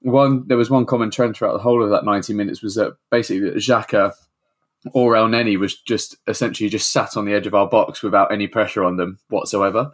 one 0.00 0.44
there 0.48 0.56
was 0.56 0.70
one 0.70 0.86
common 0.86 1.12
trend 1.12 1.36
throughout 1.36 1.52
the 1.52 1.62
whole 1.62 1.84
of 1.84 1.90
that 1.90 2.04
90 2.04 2.32
minutes 2.34 2.62
was 2.62 2.74
that 2.74 2.96
basically 3.10 3.50
Xhaka 3.50 4.12
or 4.92 5.14
Elneny 5.14 5.58
was 5.58 5.80
just 5.80 6.16
essentially 6.26 6.68
just 6.68 6.92
sat 6.92 7.16
on 7.16 7.24
the 7.24 7.34
edge 7.34 7.46
of 7.46 7.54
our 7.54 7.68
box 7.68 8.02
without 8.02 8.32
any 8.32 8.46
pressure 8.46 8.84
on 8.84 8.96
them 8.96 9.18
whatsoever. 9.28 9.92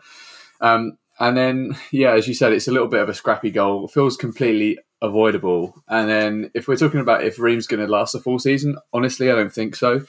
Um, 0.61 0.99
and 1.19 1.37
then, 1.37 1.77
yeah, 1.91 2.13
as 2.13 2.27
you 2.27 2.35
said, 2.35 2.53
it's 2.53 2.69
a 2.69 2.73
little 2.73 2.89
bit 2.89 3.01
of 3.01 3.09
a 3.09 3.15
scrappy 3.15 3.51
goal. 3.51 3.85
It 3.85 3.93
feels 3.93 4.17
completely 4.17 4.79
avoidable. 5.01 5.75
And 5.89 6.09
then, 6.09 6.51
if 6.55 6.67
we're 6.67 6.77
talking 6.77 7.01
about 7.01 7.25
if 7.25 7.39
Ream's 7.39 7.67
going 7.67 7.85
to 7.85 7.91
last 7.91 8.15
a 8.15 8.21
full 8.21 8.39
season, 8.39 8.77
honestly, 8.93 9.31
I 9.31 9.35
don't 9.35 9.53
think 9.53 9.77
so. 9.77 10.05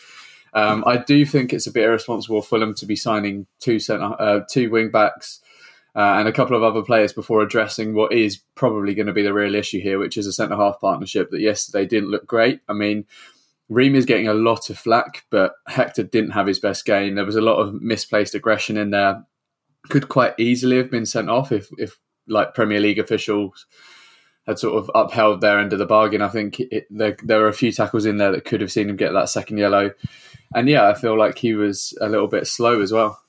Um, 0.54 0.86
I 0.88 0.98
do 0.98 1.26
think 1.26 1.52
it's 1.52 1.68
a 1.68 1.72
bit 1.72 1.84
irresponsible 1.84 2.42
for 2.42 2.60
them 2.60 2.74
to 2.76 2.86
be 2.86 2.96
signing 2.96 3.46
two 3.60 3.78
centre, 3.78 4.16
uh, 4.18 4.40
two 4.50 4.70
wing 4.70 4.90
backs 4.90 5.42
uh, 5.96 6.16
and 6.18 6.30
a 6.30 6.32
couple 6.32 6.56
of 6.56 6.64
other 6.64 6.82
players 6.82 7.12
before 7.12 7.42
addressing 7.42 7.94
what 7.94 8.14
is 8.14 8.42
probably 8.56 8.96
going 8.96 9.08
to 9.08 9.14
be 9.14 9.22
the 9.22 9.34
real 9.34 9.54
issue 9.54 9.82
here, 9.82 10.00
which 10.00 10.18
is 10.18 10.26
a 10.26 10.32
centre 10.32 10.56
half 10.56 10.80
partnership 10.80 11.30
that 11.32 11.42
yesterday 11.42 11.86
didn't 11.86 12.10
look 12.10 12.26
great. 12.26 12.62
I 12.70 12.74
mean, 12.74 13.06
Ream 13.70 13.96
is 13.96 14.06
getting 14.06 14.28
a 14.28 14.34
lot 14.34 14.70
of 14.70 14.78
flack, 14.78 15.26
but 15.32 15.54
Hector 15.68 16.04
didn't 16.04 16.32
have 16.32 16.48
his 16.48 16.60
best 16.60 16.86
game. 16.86 17.16
There 17.16 17.26
was 17.26 17.36
a 17.36 17.42
lot 17.42 17.58
of 17.58 17.82
misplaced 17.82 18.36
aggression 18.36 18.78
in 18.78 18.92
there. 18.92 19.26
Could 19.90 20.10
quite 20.10 20.34
easily 20.40 20.78
have 20.78 20.92
been 20.92 21.06
sent 21.06 21.30
off 21.30 21.52
if, 21.52 21.70
if 21.78 21.98
like 22.28 22.54
Premier 22.54 22.80
League 22.80 23.00
officials 23.00 23.66
had 24.46 24.60
sort 24.60 24.78
of 24.78 24.92
upheld 24.94 25.42
their 25.42 25.60
end 25.60 25.74
of 25.74 25.80
the 25.80 25.86
bargain. 25.86 26.22
I 26.22 26.28
think 26.28 26.60
it, 26.60 26.86
there, 26.92 27.18
there 27.24 27.40
were 27.40 27.48
a 27.48 27.54
few 27.54 27.72
tackles 27.72 28.06
in 28.06 28.18
there 28.18 28.32
that 28.32 28.46
could 28.46 28.62
have 28.62 28.72
seen 28.72 28.90
him 28.90 28.96
get 28.96 29.14
that 29.14 29.30
second 29.30 29.58
yellow. 29.58 29.92
And 30.54 30.70
yeah, 30.70 30.88
I 30.88 30.94
feel 30.94 31.18
like 31.18 31.40
he 31.40 31.56
was 31.56 31.98
a 32.00 32.08
little 32.08 32.28
bit 32.28 32.46
slow 32.46 32.82
as 32.82 32.92
well. 32.92 33.20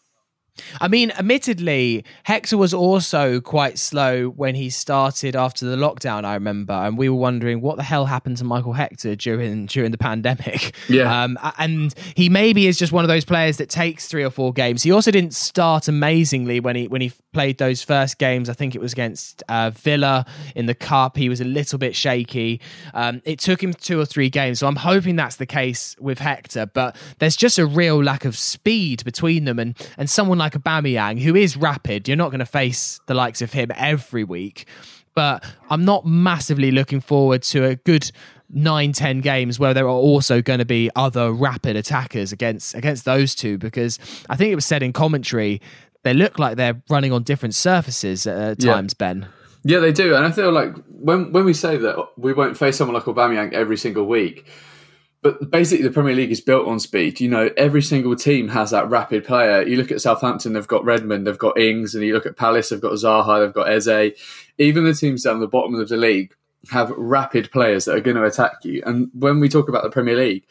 I 0.81 0.89
mean, 0.89 1.11
admittedly, 1.13 2.05
Hector 2.25 2.57
was 2.57 2.75
also 2.75 3.41
quite 3.41 3.79
slow 3.79 4.29
when 4.29 4.55
he 4.55 4.71
started 4.71 5.37
after 5.37 5.67
the 5.67 5.77
lockdown. 5.77 6.25
I 6.25 6.35
remember, 6.35 6.73
and 6.73 6.97
we 6.97 7.09
were 7.09 7.17
wondering 7.17 7.61
what 7.61 7.77
the 7.77 7.83
hell 7.83 8.07
happened 8.07 8.37
to 8.39 8.45
Michael 8.45 8.73
Hector 8.73 9.17
during 9.17 9.67
during 9.67 9.91
the 9.91 9.99
pandemic. 9.99 10.75
Yeah, 10.89 11.25
um, 11.25 11.39
and 11.59 11.95
he 12.15 12.29
maybe 12.29 12.67
is 12.67 12.79
just 12.79 12.93
one 12.93 13.05
of 13.05 13.09
those 13.09 13.25
players 13.25 13.57
that 13.57 13.69
takes 13.69 14.07
three 14.07 14.23
or 14.23 14.31
four 14.31 14.53
games. 14.53 14.83
He 14.83 14.93
also 14.93 15.11
didn't 15.11 15.35
start 15.35 15.89
amazingly 15.89 16.61
when 16.61 16.77
he 16.77 16.89
when 16.89 17.01
he 17.01 17.13
played 17.33 17.59
those 17.59 17.83
first 17.83 18.19
games. 18.19 18.49
I 18.49 18.53
think 18.53 18.75
it 18.75 18.81
was 18.81 18.93
against 18.93 19.43
uh, 19.49 19.71
Villa 19.71 20.25
in 20.55 20.67
the 20.67 20.75
cup. 20.75 21.17
He 21.17 21.29
was 21.29 21.41
a 21.41 21.45
little 21.45 21.79
bit 21.79 21.95
shaky. 21.95 22.61
Um, 22.95 23.21
it 23.25 23.39
took 23.41 23.63
him 23.63 23.75
two 23.75 24.01
or 24.01 24.07
three 24.07 24.31
games, 24.31 24.61
so 24.61 24.67
I'm 24.67 24.77
hoping 24.77 25.17
that's 25.17 25.37
the 25.37 25.47
case 25.47 25.97
with 25.99 26.19
Hector. 26.19 26.67
But 26.67 26.97
there's 27.19 27.37
just 27.37 27.59
a 27.59 27.67
real 27.67 28.03
lack 28.03 28.25
of 28.25 28.37
speed 28.37 29.05
between 29.05 29.45
them, 29.45 29.59
and 29.59 29.77
and 29.99 30.09
someone 30.09 30.39
like 30.39 30.46
like 30.47 30.55
a 30.55 30.59
Aubameyang, 30.61 31.21
who 31.21 31.35
is 31.35 31.57
rapid, 31.57 32.07
you're 32.07 32.17
not 32.17 32.31
going 32.31 32.41
to 32.41 32.47
face 32.47 33.01
the 33.07 33.15
likes 33.15 33.43
of 33.43 33.53
him 33.53 33.71
every 33.75 34.25
week. 34.25 34.67
But 35.15 35.45
I'm 35.71 35.85
not 35.85 36.07
massively 36.07 36.71
looking 36.71 37.01
forward 37.01 37.43
to 37.45 37.65
a 37.65 37.77
good 37.77 38.11
nine, 38.51 38.93
ten 38.93 39.21
games 39.21 39.59
where 39.59 39.75
there 39.75 39.87
are 39.87 39.91
also 39.91 40.43
going 40.43 40.59
to 40.61 40.65
be 40.65 40.91
other 40.95 41.33
rapid 41.33 41.75
attackers 41.75 42.33
against 42.33 42.75
against 42.75 43.05
those 43.05 43.35
two 43.35 43.59
because 43.59 43.99
I 44.29 44.37
think 44.37 44.53
it 44.53 44.55
was 44.55 44.67
said 44.67 44.83
in 44.83 44.93
commentary 44.93 45.61
they 46.03 46.15
look 46.15 46.39
like 46.39 46.57
they're 46.57 46.81
running 46.89 47.13
on 47.13 47.25
different 47.25 47.55
surfaces 47.55 48.27
at 48.27 48.61
times, 48.61 48.95
yeah. 48.95 48.99
Ben. 48.99 49.29
Yeah, 49.65 49.81
they 49.81 49.91
do, 49.91 50.15
and 50.15 50.25
I 50.25 50.31
feel 50.31 50.53
like 50.53 50.75
when 50.89 51.33
when 51.33 51.45
we 51.45 51.55
say 51.55 51.77
that 51.77 51.97
we 52.17 52.33
won't 52.33 52.57
face 52.57 52.77
someone 52.77 52.95
like 52.95 53.05
Aubameyang 53.05 53.53
every 53.53 53.77
single 53.77 54.07
week, 54.07 54.47
but 55.23 55.51
basically 55.51 55.85
the 55.85 55.93
Premier 55.93 56.15
League 56.15 56.31
is 56.31 56.41
built 56.41 56.69
on 56.69 56.79
speed. 56.79 57.21
You 57.21 57.29
know, 57.29 57.51
every 57.57 57.83
single 57.83 58.15
team 58.15 58.49
has 58.49 58.71
that 58.71 58.89
rapid 58.89 59.25
player. 59.25 59.63
You 59.63 59.77
look 59.77 59.91
at 59.91 60.01
Southampton, 60.01 60.53
they've 60.53 60.67
got 60.67 60.85
Redmond, 60.85 61.27
they've 61.27 61.39
got 61.39 61.59
Ings, 61.59 61.95
and 61.95 62.05
you 62.05 62.15
look 62.15 62.27
at 62.27 62.37
Palace, 62.37 62.69
they've 62.69 62.81
got 62.81 62.93
Zaha, 62.93 63.45
they've 63.45 63.55
got 63.55 63.71
Eze. 63.71 64.17
Even 64.59 64.85
the 64.85 64.95
teams 64.95 65.23
down 65.23 65.41
the 65.41 65.49
bottom 65.49 65.75
of 65.75 65.89
the 65.89 65.97
league 65.97 66.35
have 66.71 66.91
rapid 66.91 67.51
players 67.51 67.85
that 67.85 67.97
are 67.97 68.01
going 68.01 68.17
to 68.17 68.25
attack 68.25 68.65
you. 68.65 68.83
And 68.85 69.11
when 69.15 69.41
we 69.41 69.49
talk 69.49 69.69
about 69.69 69.83
the 69.83 69.91
Premier 69.91 70.17
League, 70.17 70.47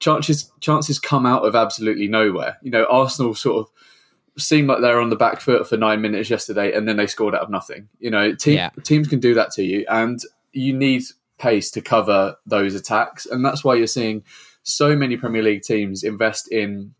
chances 0.00 0.50
chances 0.60 0.98
come 0.98 1.26
out 1.26 1.44
of 1.44 1.54
absolutely 1.54 2.08
nowhere. 2.08 2.58
You 2.62 2.70
know, 2.70 2.86
Arsenal 2.90 3.34
sort 3.34 3.66
of 3.66 4.42
seemed 4.42 4.68
like 4.68 4.80
they're 4.80 5.00
on 5.00 5.10
the 5.10 5.16
back 5.16 5.40
foot 5.40 5.68
for 5.68 5.76
nine 5.76 6.00
minutes 6.00 6.30
yesterday, 6.30 6.72
and 6.74 6.88
then 6.88 6.96
they 6.96 7.06
scored 7.06 7.34
out 7.34 7.42
of 7.42 7.50
nothing. 7.50 7.88
You 7.98 8.10
know, 8.10 8.34
te- 8.34 8.54
yeah. 8.54 8.70
teams 8.82 9.08
can 9.08 9.20
do 9.20 9.34
that 9.34 9.52
to 9.52 9.62
you, 9.62 9.84
and 9.88 10.20
you 10.52 10.72
need 10.72 11.02
pace 11.40 11.70
to 11.72 11.80
cover 11.80 12.36
those 12.46 12.74
attacks. 12.74 13.26
And 13.26 13.44
that's 13.44 13.64
why 13.64 13.74
you're 13.74 13.86
seeing 13.86 14.22
so 14.62 14.94
many 14.94 15.16
Premier 15.16 15.42
League 15.42 15.62
teams 15.62 16.04
invest 16.04 16.52
in 16.52 16.94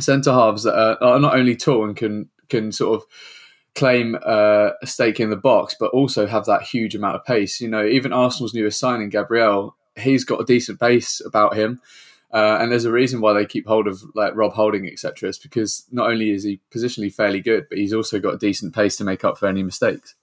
centre 0.00 0.32
halves 0.32 0.64
that 0.64 0.76
are, 0.76 1.02
are, 1.02 1.20
not 1.20 1.36
only 1.36 1.54
tall 1.54 1.84
and 1.84 1.96
can 1.96 2.28
can 2.48 2.72
sort 2.72 3.00
of 3.00 3.06
claim 3.74 4.16
uh, 4.24 4.70
a 4.82 4.86
stake 4.86 5.20
in 5.20 5.30
the 5.30 5.36
box, 5.36 5.76
but 5.78 5.90
also 5.92 6.26
have 6.26 6.46
that 6.46 6.62
huge 6.62 6.94
amount 6.94 7.16
of 7.16 7.24
pace. 7.24 7.60
You 7.60 7.68
know, 7.68 7.84
even 7.84 8.12
Arsenal's 8.12 8.54
newest 8.54 8.78
signing, 8.78 9.08
Gabriel, 9.08 9.76
he's 9.96 10.24
got 10.24 10.40
a 10.40 10.44
decent 10.44 10.80
pace 10.80 11.20
about 11.24 11.56
him. 11.56 11.80
Uh, 12.32 12.58
and 12.60 12.72
there's 12.72 12.84
a 12.84 12.90
reason 12.90 13.20
why 13.20 13.32
they 13.32 13.46
keep 13.46 13.66
hold 13.66 13.86
of 13.86 14.02
like 14.14 14.34
Rob 14.34 14.54
Holding, 14.54 14.88
etc. 14.88 15.28
It's 15.28 15.38
because 15.38 15.84
not 15.92 16.10
only 16.10 16.30
is 16.30 16.42
he 16.42 16.60
positionally 16.74 17.12
fairly 17.12 17.40
good, 17.40 17.66
but 17.68 17.78
he's 17.78 17.92
also 17.92 18.18
got 18.18 18.34
a 18.34 18.38
decent 18.38 18.74
pace 18.74 18.96
to 18.96 19.04
make 19.04 19.24
up 19.24 19.38
for 19.38 19.46
any 19.46 19.62
mistakes. 19.62 20.16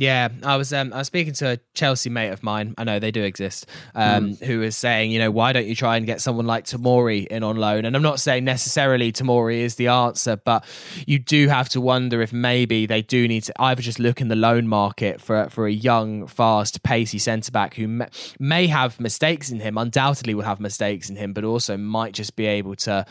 Yeah, 0.00 0.28
I 0.44 0.56
was 0.56 0.72
um, 0.72 0.92
I 0.92 0.98
was 0.98 1.08
speaking 1.08 1.32
to 1.34 1.54
a 1.54 1.58
Chelsea 1.74 2.08
mate 2.08 2.28
of 2.28 2.44
mine. 2.44 2.72
I 2.78 2.84
know 2.84 3.00
they 3.00 3.10
do 3.10 3.24
exist. 3.24 3.66
Um, 3.96 4.30
mm. 4.30 4.44
Who 4.44 4.60
was 4.60 4.76
saying, 4.76 5.10
you 5.10 5.18
know, 5.18 5.32
why 5.32 5.52
don't 5.52 5.66
you 5.66 5.74
try 5.74 5.96
and 5.96 6.06
get 6.06 6.20
someone 6.20 6.46
like 6.46 6.66
Tamori 6.66 7.26
in 7.26 7.42
on 7.42 7.56
loan? 7.56 7.84
And 7.84 7.96
I'm 7.96 8.02
not 8.02 8.20
saying 8.20 8.44
necessarily 8.44 9.10
Tamori 9.10 9.58
is 9.58 9.74
the 9.74 9.88
answer, 9.88 10.36
but 10.36 10.64
you 11.04 11.18
do 11.18 11.48
have 11.48 11.68
to 11.70 11.80
wonder 11.80 12.22
if 12.22 12.32
maybe 12.32 12.86
they 12.86 13.02
do 13.02 13.26
need 13.26 13.42
to 13.44 13.52
either 13.60 13.82
just 13.82 13.98
look 13.98 14.20
in 14.20 14.28
the 14.28 14.36
loan 14.36 14.68
market 14.68 15.20
for 15.20 15.48
for 15.50 15.66
a 15.66 15.72
young, 15.72 16.28
fast, 16.28 16.84
pacey 16.84 17.18
centre 17.18 17.50
back 17.50 17.74
who 17.74 17.88
may, 17.88 18.08
may 18.38 18.66
have 18.68 19.00
mistakes 19.00 19.50
in 19.50 19.58
him. 19.58 19.76
Undoubtedly, 19.76 20.32
will 20.32 20.44
have 20.44 20.60
mistakes 20.60 21.10
in 21.10 21.16
him, 21.16 21.32
but 21.32 21.42
also 21.42 21.76
might 21.76 22.12
just 22.12 22.36
be 22.36 22.46
able 22.46 22.76
to 22.76 23.04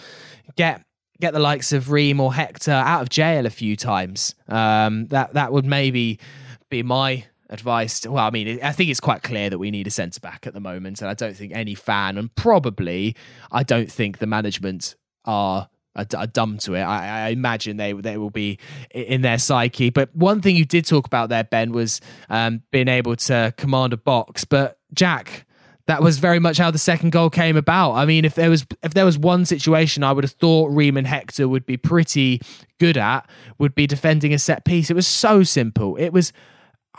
get 0.56 0.86
get 1.20 1.34
the 1.34 1.39
likes 1.39 1.74
of 1.74 1.91
Ream 1.91 2.22
or 2.22 2.34
Hector 2.34 2.72
out 2.72 3.01
of 3.01 3.10
jail 3.10 3.46
a 3.46 3.50
few 3.50 3.75
times. 3.75 4.36
Um, 4.48 5.08
that 5.08 5.34
that 5.34 5.51
would 5.51 5.65
maybe 5.65 6.20
be 6.69 6.83
my 6.83 7.25
advice. 7.50 8.01
To, 8.01 8.12
well, 8.12 8.25
I 8.25 8.29
mean, 8.29 8.59
I 8.62 8.71
think 8.71 8.89
it's 8.89 9.00
quite 9.00 9.24
clear 9.24 9.50
that 9.50 9.57
we 9.57 9.71
need 9.71 9.88
a 9.88 9.91
centre 9.91 10.19
back 10.19 10.47
at 10.47 10.53
the 10.53 10.59
moment, 10.59 11.01
and 11.01 11.09
I 11.09 11.13
don't 11.13 11.36
think 11.36 11.53
any 11.53 11.75
fan, 11.75 12.17
and 12.17 12.33
probably 12.36 13.15
I 13.51 13.63
don't 13.63 13.91
think 13.91 14.19
the 14.19 14.27
management 14.27 14.95
are 15.25 15.69
are, 15.95 16.27
dumb 16.27 16.57
to 16.59 16.75
it. 16.75 16.81
I, 16.81 17.25
I, 17.25 17.29
imagine 17.29 17.77
they 17.77 17.93
they 17.93 18.17
will 18.17 18.29
be 18.29 18.59
in 18.91 19.21
their 19.21 19.38
psyche. 19.38 19.89
But 19.89 20.15
one 20.15 20.41
thing 20.41 20.55
you 20.55 20.65
did 20.65 20.86
talk 20.86 21.07
about 21.07 21.29
there, 21.29 21.43
Ben, 21.43 21.71
was 21.71 22.01
um, 22.29 22.62
being 22.71 22.88
able 22.88 23.15
to 23.15 23.53
command 23.57 23.93
a 23.93 23.97
box. 23.97 24.45
But 24.45 24.79
Jack. 24.93 25.45
That 25.88 26.03
was 26.03 26.19
very 26.19 26.39
much 26.39 26.57
how 26.57 26.69
the 26.69 26.77
second 26.77 27.13
goal 27.13 27.29
came 27.29 27.55
about. 27.55 27.93
I 27.93 28.05
mean, 28.05 28.25
if 28.25 28.36
there 28.36 28.50
was 28.50 28.67
if 28.83 28.93
there 28.93 29.05
was 29.05 29.17
one 29.17 29.45
situation 29.45 30.03
I 30.03 30.12
would 30.12 30.25
have 30.25 30.33
thought 30.33 30.69
Ream 30.69 30.97
and 30.97 31.07
Hector 31.07 31.47
would 31.47 31.65
be 31.65 31.77
pretty 31.77 32.41
good 32.77 32.97
at, 32.97 33.25
would 33.57 33.74
be 33.74 33.88
defending 33.88 34.33
a 34.33 34.38
set 34.38 34.65
piece. 34.65 34.89
It 34.89 34.95
was 34.95 35.07
so 35.07 35.43
simple. 35.43 35.95
It 35.95 36.09
was 36.12 36.33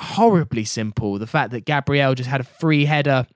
horribly 0.01 0.65
simple. 0.65 1.19
The 1.19 1.27
fact 1.27 1.51
that 1.53 1.65
Gabriel 1.65 2.15
just 2.15 2.29
had 2.29 2.41
a 2.41 2.45
free 2.45 2.85
header 2.85 3.27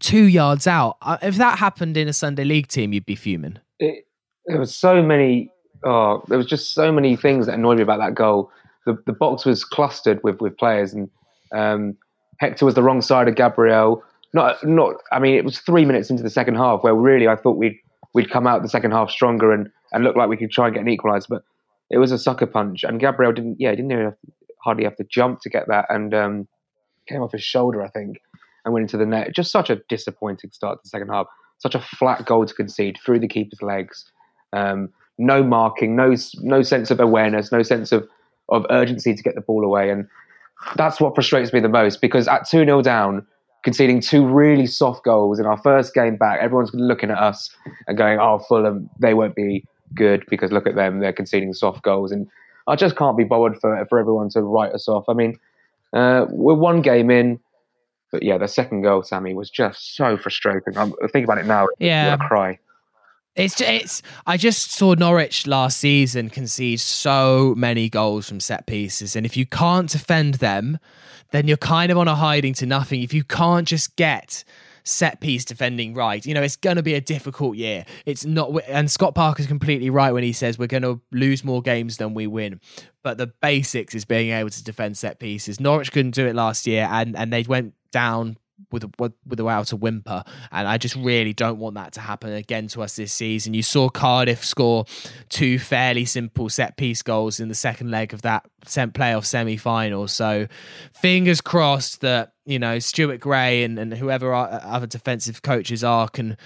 two 0.00 0.24
yards 0.24 0.66
out. 0.66 0.96
Uh, 1.02 1.18
if 1.22 1.36
that 1.36 1.58
happened 1.58 1.96
in 1.96 2.08
a 2.08 2.12
Sunday 2.12 2.44
League 2.44 2.68
team, 2.68 2.92
you'd 2.92 3.06
be 3.06 3.14
fuming. 3.14 3.58
It, 3.78 4.06
there 4.46 4.58
was 4.58 4.74
so 4.74 5.02
many. 5.02 5.50
Oh, 5.84 6.22
there 6.28 6.38
was 6.38 6.46
just 6.46 6.74
so 6.74 6.90
many 6.90 7.16
things 7.16 7.46
that 7.46 7.54
annoyed 7.54 7.76
me 7.76 7.82
about 7.82 7.98
that 7.98 8.14
goal. 8.14 8.50
The 8.86 8.96
the 9.06 9.12
box 9.12 9.44
was 9.44 9.64
clustered 9.64 10.20
with 10.22 10.40
with 10.40 10.56
players, 10.56 10.92
and 10.92 11.10
um, 11.52 11.96
Hector 12.38 12.64
was 12.64 12.74
the 12.74 12.82
wrong 12.82 13.00
side 13.02 13.28
of 13.28 13.34
Gabriel. 13.34 14.02
Not 14.32 14.64
not. 14.64 14.96
I 15.12 15.18
mean, 15.18 15.34
it 15.36 15.44
was 15.44 15.58
three 15.58 15.84
minutes 15.84 16.10
into 16.10 16.22
the 16.22 16.30
second 16.30 16.56
half 16.56 16.82
where 16.82 16.94
really 16.94 17.28
I 17.28 17.36
thought 17.36 17.56
we'd 17.56 17.78
we'd 18.14 18.30
come 18.30 18.46
out 18.46 18.62
the 18.62 18.68
second 18.68 18.92
half 18.92 19.10
stronger 19.10 19.52
and 19.52 19.70
and 19.92 20.04
look 20.04 20.16
like 20.16 20.28
we 20.28 20.36
could 20.36 20.50
try 20.50 20.66
and 20.66 20.74
get 20.74 20.84
an 20.84 20.88
equaliser, 20.88 21.28
but 21.28 21.42
it 21.90 21.98
was 21.98 22.12
a 22.12 22.18
sucker 22.18 22.46
punch, 22.46 22.84
and 22.84 23.00
Gabriel 23.00 23.32
didn't. 23.32 23.56
Yeah, 23.58 23.70
didn't 23.70 23.92
even 23.92 24.14
hardly 24.66 24.84
have 24.84 24.96
to 24.96 25.04
jump 25.04 25.40
to 25.42 25.48
get 25.48 25.68
that, 25.68 25.86
and 25.88 26.12
um, 26.12 26.48
came 27.06 27.22
off 27.22 27.32
his 27.32 27.42
shoulder, 27.42 27.82
I 27.82 27.88
think, 27.88 28.20
and 28.64 28.74
went 28.74 28.82
into 28.82 28.96
the 28.96 29.06
net. 29.06 29.34
Just 29.34 29.50
such 29.50 29.70
a 29.70 29.76
disappointing 29.88 30.50
start 30.52 30.78
to 30.78 30.80
the 30.84 30.88
second 30.88 31.08
half. 31.08 31.26
Such 31.58 31.74
a 31.74 31.80
flat 31.80 32.26
goal 32.26 32.44
to 32.44 32.52
concede 32.52 32.98
through 33.04 33.20
the 33.20 33.28
keeper's 33.28 33.62
legs. 33.62 34.04
Um, 34.52 34.90
no 35.18 35.42
marking, 35.42 35.96
no 35.96 36.14
no 36.42 36.62
sense 36.62 36.90
of 36.90 37.00
awareness, 37.00 37.50
no 37.50 37.62
sense 37.62 37.92
of 37.92 38.06
of 38.50 38.66
urgency 38.70 39.14
to 39.14 39.22
get 39.22 39.34
the 39.34 39.40
ball 39.40 39.64
away, 39.64 39.90
and 39.90 40.06
that's 40.76 41.00
what 41.00 41.14
frustrates 41.14 41.52
me 41.52 41.60
the 41.60 41.68
most. 41.68 42.00
Because 42.00 42.28
at 42.28 42.46
two 42.48 42.64
0 42.64 42.82
down, 42.82 43.26
conceding 43.64 44.00
two 44.00 44.26
really 44.26 44.66
soft 44.66 45.04
goals 45.04 45.38
in 45.38 45.46
our 45.46 45.56
first 45.56 45.94
game 45.94 46.16
back, 46.16 46.40
everyone's 46.42 46.70
looking 46.74 47.10
at 47.10 47.18
us 47.18 47.50
and 47.86 47.96
going, 47.96 48.18
"Oh, 48.18 48.38
Fulham, 48.38 48.90
they 49.00 49.14
won't 49.14 49.34
be 49.34 49.64
good 49.94 50.24
because 50.28 50.52
look 50.52 50.66
at 50.66 50.74
them, 50.74 51.00
they're 51.00 51.12
conceding 51.12 51.54
soft 51.54 51.82
goals." 51.82 52.12
And 52.12 52.26
I 52.66 52.76
just 52.76 52.96
can't 52.96 53.16
be 53.16 53.24
bothered 53.24 53.60
for 53.60 53.84
for 53.86 53.98
everyone 53.98 54.28
to 54.30 54.42
write 54.42 54.72
us 54.72 54.88
off. 54.88 55.08
I 55.08 55.14
mean, 55.14 55.38
uh, 55.92 56.26
we're 56.28 56.54
one 56.54 56.82
game 56.82 57.10
in, 57.10 57.40
but 58.10 58.22
yeah, 58.22 58.38
the 58.38 58.48
second 58.48 58.82
goal, 58.82 59.02
Sammy, 59.02 59.34
was 59.34 59.50
just 59.50 59.96
so 59.96 60.16
frustrating. 60.16 60.76
I'm 60.76 60.92
thinking 61.02 61.24
about 61.24 61.38
it 61.38 61.46
now. 61.46 61.66
Yeah, 61.78 62.16
I 62.18 62.26
cry. 62.26 62.58
It's 63.34 63.60
it's. 63.60 64.02
I 64.26 64.36
just 64.36 64.72
saw 64.72 64.94
Norwich 64.94 65.46
last 65.46 65.78
season 65.78 66.30
concede 66.30 66.80
so 66.80 67.54
many 67.56 67.88
goals 67.88 68.28
from 68.28 68.40
set 68.40 68.66
pieces, 68.66 69.14
and 69.14 69.26
if 69.26 69.36
you 69.36 69.44
can't 69.44 69.90
defend 69.90 70.34
them, 70.34 70.78
then 71.32 71.46
you're 71.46 71.58
kind 71.58 71.92
of 71.92 71.98
on 71.98 72.08
a 72.08 72.14
hiding 72.14 72.54
to 72.54 72.66
nothing. 72.66 73.02
If 73.02 73.12
you 73.12 73.24
can't 73.24 73.68
just 73.68 73.96
get 73.96 74.42
set 74.86 75.20
piece 75.20 75.44
defending 75.44 75.94
right. 75.94 76.24
You 76.24 76.34
know, 76.34 76.42
it's 76.42 76.56
going 76.56 76.76
to 76.76 76.82
be 76.82 76.94
a 76.94 77.00
difficult 77.00 77.56
year. 77.56 77.84
It's 78.06 78.24
not, 78.24 78.52
and 78.68 78.90
Scott 78.90 79.14
Parker's 79.14 79.46
completely 79.46 79.90
right 79.90 80.12
when 80.12 80.22
he 80.22 80.32
says 80.32 80.58
we're 80.58 80.66
going 80.66 80.82
to 80.82 81.00
lose 81.12 81.44
more 81.44 81.60
games 81.60 81.96
than 81.96 82.14
we 82.14 82.26
win. 82.26 82.60
But 83.02 83.18
the 83.18 83.26
basics 83.26 83.94
is 83.94 84.04
being 84.04 84.30
able 84.30 84.50
to 84.50 84.64
defend 84.64 84.96
set 84.96 85.18
pieces. 85.18 85.60
Norwich 85.60 85.92
couldn't 85.92 86.14
do 86.14 86.26
it 86.26 86.34
last 86.34 86.66
year, 86.66 86.88
and 86.90 87.16
and 87.16 87.32
they 87.32 87.42
went 87.42 87.74
down 87.92 88.36
with 88.70 88.84
with 88.98 89.12
without 89.26 89.72
a 89.72 89.76
whimper, 89.76 90.24
and 90.50 90.66
I 90.68 90.78
just 90.78 90.96
really 90.96 91.32
don't 91.32 91.58
want 91.58 91.74
that 91.76 91.92
to 91.94 92.00
happen 92.00 92.32
again 92.32 92.68
to 92.68 92.82
us 92.82 92.96
this 92.96 93.12
season. 93.12 93.54
You 93.54 93.62
saw 93.62 93.88
Cardiff 93.88 94.44
score 94.44 94.84
two 95.28 95.58
fairly 95.58 96.04
simple 96.04 96.48
set 96.48 96.76
piece 96.76 97.02
goals 97.02 97.40
in 97.40 97.48
the 97.48 97.54
second 97.54 97.90
leg 97.90 98.14
of 98.14 98.22
that 98.22 98.46
playoff 98.64 99.24
semi 99.24 99.56
final. 99.56 100.08
So, 100.08 100.46
fingers 100.92 101.40
crossed 101.40 102.00
that 102.00 102.32
you 102.44 102.58
know 102.58 102.78
Stuart 102.78 103.20
Gray 103.20 103.64
and, 103.64 103.78
and 103.78 103.94
whoever 103.94 104.34
other 104.34 104.86
defensive 104.86 105.42
coaches 105.42 105.84
are 105.84 106.08
can 106.08 106.36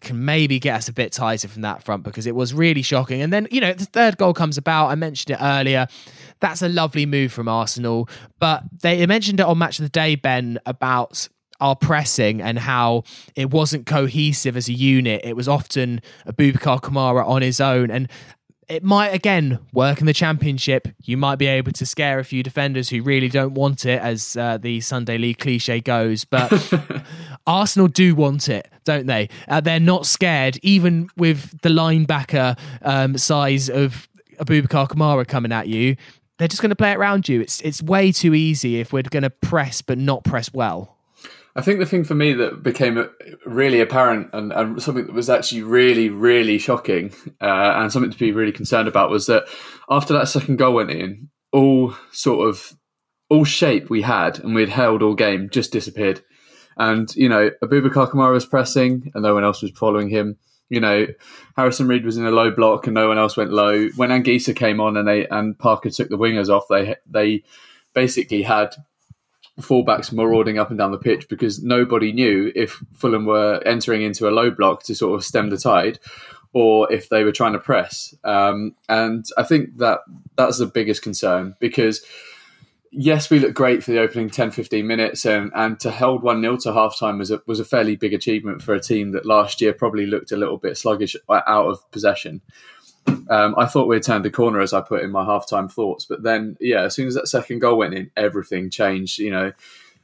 can 0.00 0.24
maybe 0.24 0.58
get 0.58 0.76
us 0.76 0.88
a 0.88 0.92
bit 0.92 1.12
tighter 1.12 1.48
from 1.48 1.62
that 1.62 1.82
front 1.82 2.04
because 2.04 2.26
it 2.26 2.34
was 2.34 2.54
really 2.54 2.82
shocking. 2.82 3.20
And 3.20 3.32
then, 3.32 3.48
you 3.50 3.60
know, 3.60 3.72
the 3.72 3.84
third 3.84 4.16
goal 4.16 4.32
comes 4.32 4.56
about. 4.56 4.88
I 4.88 4.94
mentioned 4.94 5.36
it 5.36 5.42
earlier. 5.42 5.88
That's 6.40 6.62
a 6.62 6.68
lovely 6.68 7.04
move 7.04 7.32
from 7.32 7.48
Arsenal. 7.48 8.08
But 8.38 8.62
they 8.82 9.04
mentioned 9.06 9.40
it 9.40 9.46
on 9.46 9.58
Match 9.58 9.80
of 9.80 9.84
the 9.84 9.88
Day, 9.88 10.14
Ben, 10.14 10.60
about 10.66 11.28
our 11.60 11.76
pressing 11.76 12.40
and 12.40 12.58
how 12.58 13.04
it 13.34 13.50
wasn't 13.50 13.86
cohesive 13.86 14.56
as 14.56 14.68
a 14.68 14.72
unit. 14.72 15.22
It 15.24 15.36
was 15.36 15.48
often 15.48 16.00
Boubacar 16.26 16.80
Kamara 16.80 17.26
on 17.26 17.42
his 17.42 17.60
own. 17.60 17.90
And 17.90 18.08
it 18.68 18.82
might 18.82 19.08
again 19.08 19.58
work 19.72 20.00
in 20.00 20.06
the 20.06 20.12
championship. 20.12 20.88
You 21.02 21.16
might 21.16 21.36
be 21.36 21.46
able 21.46 21.72
to 21.72 21.86
scare 21.86 22.18
a 22.18 22.24
few 22.24 22.42
defenders 22.42 22.90
who 22.90 23.02
really 23.02 23.28
don't 23.28 23.54
want 23.54 23.86
it, 23.86 24.00
as 24.00 24.36
uh, 24.36 24.58
the 24.58 24.80
Sunday 24.80 25.16
League 25.16 25.38
cliche 25.38 25.80
goes. 25.80 26.24
But 26.24 26.52
Arsenal 27.46 27.88
do 27.88 28.14
want 28.14 28.48
it, 28.48 28.70
don't 28.84 29.06
they? 29.06 29.30
Uh, 29.48 29.60
they're 29.60 29.80
not 29.80 30.06
scared, 30.06 30.58
even 30.62 31.08
with 31.16 31.60
the 31.62 31.70
linebacker 31.70 32.58
um, 32.82 33.16
size 33.16 33.70
of 33.70 34.06
Aboubakar 34.38 34.88
Kamara 34.88 35.26
coming 35.26 35.52
at 35.52 35.68
you. 35.68 35.96
They're 36.36 36.48
just 36.48 36.62
going 36.62 36.70
to 36.70 36.76
play 36.76 36.92
it 36.92 36.98
around 36.98 37.28
you. 37.28 37.40
It's 37.40 37.60
it's 37.62 37.82
way 37.82 38.12
too 38.12 38.34
easy 38.34 38.78
if 38.80 38.92
we're 38.92 39.02
going 39.02 39.24
to 39.24 39.30
press 39.30 39.82
but 39.82 39.98
not 39.98 40.24
press 40.24 40.52
well. 40.52 40.97
I 41.58 41.60
think 41.60 41.80
the 41.80 41.86
thing 41.86 42.04
for 42.04 42.14
me 42.14 42.34
that 42.34 42.62
became 42.62 43.10
really 43.44 43.80
apparent 43.80 44.30
and, 44.32 44.52
and 44.52 44.80
something 44.80 45.06
that 45.06 45.12
was 45.12 45.28
actually 45.28 45.64
really, 45.64 46.08
really 46.08 46.56
shocking 46.56 47.12
uh, 47.40 47.72
and 47.74 47.92
something 47.92 48.12
to 48.12 48.18
be 48.18 48.30
really 48.30 48.52
concerned 48.52 48.86
about 48.86 49.10
was 49.10 49.26
that 49.26 49.48
after 49.90 50.14
that 50.14 50.28
second 50.28 50.58
goal 50.58 50.74
went 50.74 50.92
in, 50.92 51.30
all 51.50 51.96
sort 52.12 52.48
of 52.48 52.76
all 53.28 53.44
shape 53.44 53.90
we 53.90 54.02
had 54.02 54.38
and 54.38 54.54
we'd 54.54 54.68
held 54.68 55.02
all 55.02 55.16
game 55.16 55.50
just 55.50 55.72
disappeared. 55.72 56.22
And 56.76 57.12
you 57.16 57.28
know, 57.28 57.50
Aboubakar 57.60 58.08
Kamara 58.08 58.34
was 58.34 58.46
pressing 58.46 59.10
and 59.12 59.24
no 59.24 59.34
one 59.34 59.42
else 59.42 59.60
was 59.60 59.72
following 59.72 60.10
him. 60.10 60.36
You 60.68 60.78
know, 60.78 61.08
Harrison 61.56 61.88
Reed 61.88 62.04
was 62.04 62.18
in 62.18 62.24
a 62.24 62.30
low 62.30 62.52
block 62.52 62.86
and 62.86 62.94
no 62.94 63.08
one 63.08 63.18
else 63.18 63.36
went 63.36 63.50
low. 63.50 63.88
When 63.96 64.10
Anguissa 64.10 64.54
came 64.54 64.80
on 64.80 64.96
and 64.96 65.08
they 65.08 65.26
and 65.26 65.58
Parker 65.58 65.90
took 65.90 66.08
the 66.08 66.18
wingers 66.18 66.50
off, 66.50 66.68
they 66.70 66.94
they 67.04 67.42
basically 67.94 68.42
had 68.42 68.76
fullbacks 69.60 70.12
marauding 70.12 70.58
up 70.58 70.70
and 70.70 70.78
down 70.78 70.92
the 70.92 70.98
pitch 70.98 71.28
because 71.28 71.62
nobody 71.62 72.12
knew 72.12 72.52
if 72.54 72.82
Fulham 72.94 73.26
were 73.26 73.60
entering 73.66 74.02
into 74.02 74.28
a 74.28 74.30
low 74.30 74.50
block 74.50 74.82
to 74.84 74.94
sort 74.94 75.18
of 75.18 75.24
stem 75.24 75.50
the 75.50 75.56
tide 75.56 75.98
or 76.52 76.90
if 76.92 77.08
they 77.08 77.24
were 77.24 77.32
trying 77.32 77.52
to 77.52 77.58
press. 77.58 78.14
Um, 78.24 78.74
and 78.88 79.26
I 79.36 79.42
think 79.42 79.78
that 79.78 80.00
that's 80.36 80.58
the 80.58 80.66
biggest 80.66 81.02
concern 81.02 81.54
because 81.58 82.04
yes, 82.90 83.30
we 83.30 83.38
look 83.38 83.54
great 83.54 83.82
for 83.82 83.90
the 83.90 84.00
opening 84.00 84.30
10, 84.30 84.50
15 84.50 84.86
minutes 84.86 85.24
and, 85.24 85.50
and 85.54 85.78
to 85.80 85.90
hold 85.90 86.22
1 86.22 86.40
0 86.40 86.56
to 86.58 86.72
half 86.72 86.98
time 86.98 87.18
was 87.18 87.30
a, 87.30 87.42
was 87.46 87.60
a 87.60 87.64
fairly 87.64 87.96
big 87.96 88.14
achievement 88.14 88.62
for 88.62 88.74
a 88.74 88.80
team 88.80 89.12
that 89.12 89.26
last 89.26 89.60
year 89.60 89.72
probably 89.72 90.06
looked 90.06 90.32
a 90.32 90.36
little 90.36 90.56
bit 90.56 90.76
sluggish 90.76 91.16
out 91.28 91.66
of 91.66 91.90
possession. 91.90 92.40
Um, 93.30 93.54
I 93.58 93.66
thought 93.66 93.88
we'd 93.88 94.02
turned 94.02 94.24
the 94.24 94.30
corner 94.30 94.60
as 94.60 94.72
I 94.72 94.80
put 94.80 95.02
in 95.02 95.10
my 95.10 95.24
halftime 95.24 95.70
thoughts, 95.70 96.06
but 96.06 96.22
then 96.22 96.56
yeah, 96.60 96.84
as 96.84 96.94
soon 96.94 97.06
as 97.06 97.14
that 97.14 97.28
second 97.28 97.58
goal 97.58 97.76
went 97.76 97.94
in, 97.94 98.10
everything 98.16 98.70
changed. 98.70 99.18
You 99.18 99.30
know, 99.30 99.52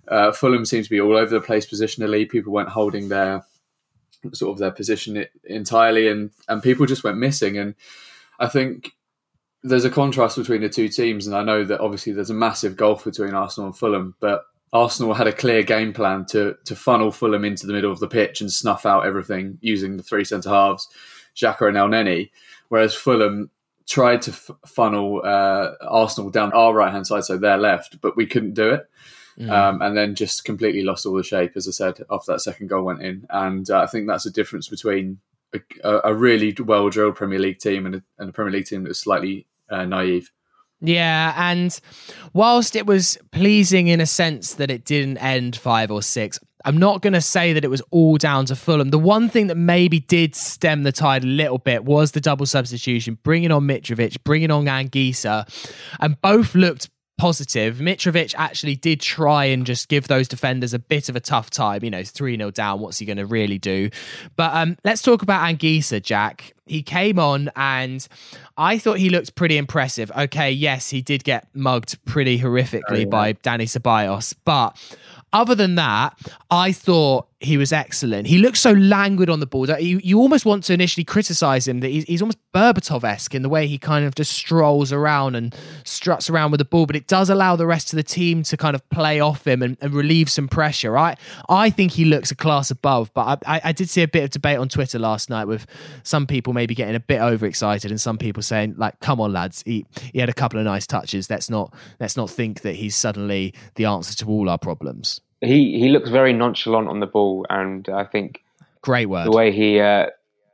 uh, 0.08 0.32
Fulham 0.32 0.64
seemed 0.64 0.84
to 0.84 0.90
be 0.90 1.00
all 1.00 1.16
over 1.16 1.30
the 1.30 1.40
place 1.40 1.66
positionally. 1.66 2.28
People 2.28 2.52
weren't 2.52 2.68
holding 2.68 3.08
their 3.08 3.44
sort 4.32 4.52
of 4.52 4.58
their 4.58 4.70
position 4.70 5.25
entirely, 5.44 6.08
and 6.08 6.30
and 6.49 6.62
people 6.62 6.87
just 6.87 7.04
went 7.04 7.18
missing. 7.18 7.56
And 7.56 7.75
I 8.38 8.49
think 8.49 8.92
there's 9.62 9.84
a 9.84 9.90
contrast 9.90 10.37
between 10.37 10.61
the 10.61 10.68
two 10.68 10.88
teams, 10.88 11.26
and 11.26 11.34
I 11.34 11.42
know 11.42 11.64
that 11.64 11.80
obviously 11.80 12.12
there's 12.12 12.30
a 12.30 12.34
massive 12.34 12.76
gulf 12.76 13.04
between 13.04 13.34
Arsenal 13.34 13.68
and 13.68 13.76
Fulham, 13.76 14.14
but 14.20 14.44
Arsenal 14.73 15.14
had 15.14 15.28
a 15.28 15.32
clear 15.32 15.62
game 15.62 15.92
plan 15.92 16.26
to 16.26 16.56
to 16.64 16.76
funnel 16.76 17.11
Fulham 17.11 17.44
into 17.44 17.66
the 17.66 17.73
middle 17.73 17.92
of 17.92 18.00
the 18.00 18.08
pitch 18.08 18.40
and 18.40 18.52
snuff 18.52 18.84
out 18.84 19.06
everything 19.06 19.58
using 19.61 19.96
the 19.96 20.02
three 20.02 20.25
centre 20.25 20.50
halves, 20.50 20.88
Xhaka 21.34 21.68
and 21.68 21.76
Elneny 21.76 22.30
whereas 22.68 22.94
Fulham 22.94 23.50
tried 23.87 24.23
to 24.23 24.30
f- 24.30 24.50
funnel 24.66 25.21
uh, 25.25 25.73
Arsenal 25.83 26.30
down 26.30 26.52
our 26.52 26.75
right 26.75 26.92
hand 26.92 27.06
side, 27.06 27.25
so 27.25 27.37
their 27.37 27.59
left, 27.59 28.00
but 28.00 28.16
we 28.16 28.26
couldn't 28.26 28.54
do 28.54 28.71
it. 28.71 28.88
Mm. 29.38 29.50
Um, 29.50 29.83
and 29.83 29.97
then 29.97 30.14
just 30.14 30.44
completely 30.44 30.83
lost 30.83 31.06
all 31.06 31.14
the 31.14 31.25
shape, 31.25 31.52
as 31.56 31.66
I 31.66 31.73
said, 31.73 32.04
after 32.11 32.33
that 32.33 32.40
second 32.40 32.68
goal 32.68 32.85
went 32.85 33.02
in. 33.02 33.26
And 33.30 33.68
uh, 33.68 33.80
I 33.80 33.87
think 33.87 34.06
that's 34.06 34.26
a 34.26 34.30
difference 34.30 34.68
between 34.68 35.18
a, 35.83 36.00
a 36.04 36.14
really 36.14 36.54
well 36.61 36.88
drilled 36.88 37.16
Premier 37.16 37.38
League 37.38 37.59
team 37.59 37.87
and 37.87 37.97
a, 37.97 38.02
and 38.18 38.30
a, 38.30 38.33
Premier 38.33 38.52
League 38.52 38.66
team 38.66 38.85
that's 38.85 39.00
slightly 39.00 39.47
uh, 39.71 39.85
naive. 39.85 40.30
Yeah, 40.80 41.35
and 41.37 41.78
whilst 42.33 42.76
it 42.76 42.87
was 42.87 43.16
pleasing 43.33 43.88
in 43.88 44.00
a 44.00 44.06
sense 44.06 44.54
that 44.54 44.71
it 44.71 44.85
didn't 44.85 45.18
end 45.18 45.56
five 45.56 45.90
or 45.90 46.02
six, 46.02 46.38
I'm 46.64 46.78
not 46.78 47.02
going 47.02 47.12
to 47.12 47.21
say 47.21 47.52
that 47.52 47.64
it 47.64 47.68
was 47.68 47.83
all 47.90 48.16
down 48.16 48.47
to 48.47 48.56
Fulham. 48.56 48.90
The 48.90 48.99
one 48.99 49.28
thing 49.28 49.49
that 49.49 49.56
maybe 49.56 50.00
did 50.00 50.35
stem 50.35 50.83
the 50.83 50.92
tide 50.92 51.25
a 51.25 51.26
little 51.26 51.59
bit 51.59 51.85
was 51.85 52.12
the 52.12 52.21
double 52.21 52.47
substitution, 52.47 53.18
bringing 53.23 53.52
on 53.52 53.64
Mitrovic, 53.64 54.16
bringing 54.25 54.50
on 54.50 54.64
Anguissa, 54.64 55.47
and 56.00 56.21
both 56.21 56.54
looked 56.54 56.88
positive. 57.16 57.76
Mitrovic 57.76 58.35
actually 58.37 58.76
did 58.76 59.00
try 59.00 59.44
and 59.44 59.66
just 59.66 59.88
give 59.88 60.09
those 60.09 60.26
defenders 60.28 60.75
a 60.75 60.78
bit 60.78 61.09
of 61.09 61.16
a 61.16 61.21
tough 61.21 61.50
time. 61.50 61.85
You 61.85 61.90
know, 61.90 62.02
3 62.02 62.37
0 62.37 62.50
down. 62.50 62.80
What's 62.80 62.99
he 62.99 63.06
going 63.06 63.18
to 63.18 63.26
really 63.26 63.59
do? 63.59 63.90
But 64.37 64.54
um, 64.54 64.76
let's 64.85 65.02
talk 65.02 65.23
about 65.23 65.42
Anguissa, 65.42 66.03
Jack. 66.03 66.55
He 66.66 66.83
came 66.83 67.18
on 67.18 67.50
and 67.57 68.07
I 68.57 68.79
thought 68.79 68.98
he 68.98 69.11
looked 69.11 69.35
pretty 69.35 69.57
impressive. 69.57 70.11
Okay, 70.16 70.50
yes, 70.50 70.90
he 70.90 71.03
did 71.03 71.24
get 71.24 71.46
mugged 71.55 72.03
pretty 72.05 72.38
horrifically 72.38 72.83
oh, 72.88 72.94
yeah. 72.96 73.05
by 73.07 73.33
Dani 73.35 73.64
Ceballos, 73.64 74.35
but 74.44 74.77
other 75.35 75.57
than 75.57 75.74
that, 75.74 76.16
I 76.48 76.70
thought 76.70 77.27
he 77.40 77.57
was 77.57 77.72
excellent. 77.72 78.29
He 78.29 78.38
looks 78.38 78.61
so 78.61 78.72
languid 78.72 79.29
on 79.29 79.40
the 79.40 79.46
ball 79.46 79.68
you, 79.81 80.00
you 80.03 80.18
almost 80.20 80.46
want 80.46 80.64
to 80.64 80.72
initially 80.72 81.05
criticize 81.05 81.66
him 81.68 81.81
that 81.81 81.88
he's, 81.88 82.05
he's 82.05 82.22
almost 82.22 82.38
Berbatov 82.55 83.05
esque 83.05 83.35
in 83.35 83.42
the 83.42 83.48
way 83.48 83.66
he 83.66 83.77
kind 83.77 84.05
of 84.05 84.14
just 84.14 84.33
strolls 84.33 84.92
around 84.92 85.35
and 85.35 85.55
struts 85.85 86.31
around 86.31 86.53
with 86.53 86.59
the 86.59 86.64
ball, 86.64 86.87
but 86.87 86.96
it 86.96 87.07
does 87.07 87.29
allow 87.29 87.57
the 87.57 87.66
rest 87.66 87.92
of 87.92 87.96
the 87.96 88.03
team 88.03 88.44
to 88.44 88.57
kind 88.57 88.74
of 88.74 88.88
play 88.90 89.20
off 89.20 89.46
him 89.46 89.61
and, 89.62 89.77
and 89.81 89.92
relieve 89.92 90.31
some 90.31 90.48
pressure. 90.48 90.92
Right? 90.92 91.18
I 91.48 91.68
think 91.68 91.92
he 91.92 92.05
looks 92.05 92.31
a 92.31 92.37
class 92.37 92.70
above, 92.70 93.12
but 93.12 93.42
I, 93.44 93.57
I, 93.57 93.61
I 93.64 93.72
did 93.72 93.90
see 93.90 94.03
a 94.03 94.09
bit 94.09 94.24
of 94.24 94.31
debate 94.31 94.59
on 94.59 94.68
Twitter 94.68 94.98
last 94.98 95.29
night 95.29 95.46
with 95.46 95.66
some 96.05 96.27
people 96.27 96.53
maybe 96.54 96.74
getting 96.74 96.94
a 96.94 97.00
bit 97.00 97.20
overexcited 97.20 97.90
and 97.90 98.00
some 98.00 98.16
people 98.16 98.42
saying, 98.42 98.74
like, 98.78 98.98
come 99.00 99.20
on, 99.20 99.32
lads, 99.32 99.62
he, 99.66 99.84
he 100.12 100.20
had 100.20 100.28
a 100.28 100.34
couple 100.34 100.58
of 100.58 100.64
nice 100.64 100.86
touches. 100.86 101.28
Let's 101.28 101.50
not 101.50 101.74
let's 102.00 102.16
not 102.16 102.30
think 102.30 102.62
that 102.62 102.76
he's 102.76 102.96
suddenly 102.96 103.52
the 103.74 103.84
answer 103.84 104.16
to 104.16 104.28
all 104.28 104.48
our 104.48 104.58
problems 104.58 105.20
he 105.44 105.78
he 105.78 105.88
looks 105.88 106.10
very 106.10 106.32
nonchalant 106.32 106.88
on 106.88 107.00
the 107.00 107.06
ball, 107.06 107.46
and 107.50 107.88
I 107.88 108.04
think 108.04 108.42
great 108.82 109.06
word 109.06 109.26
the 109.26 109.36
way 109.36 109.52
he 109.52 109.80
uh, 109.80 110.06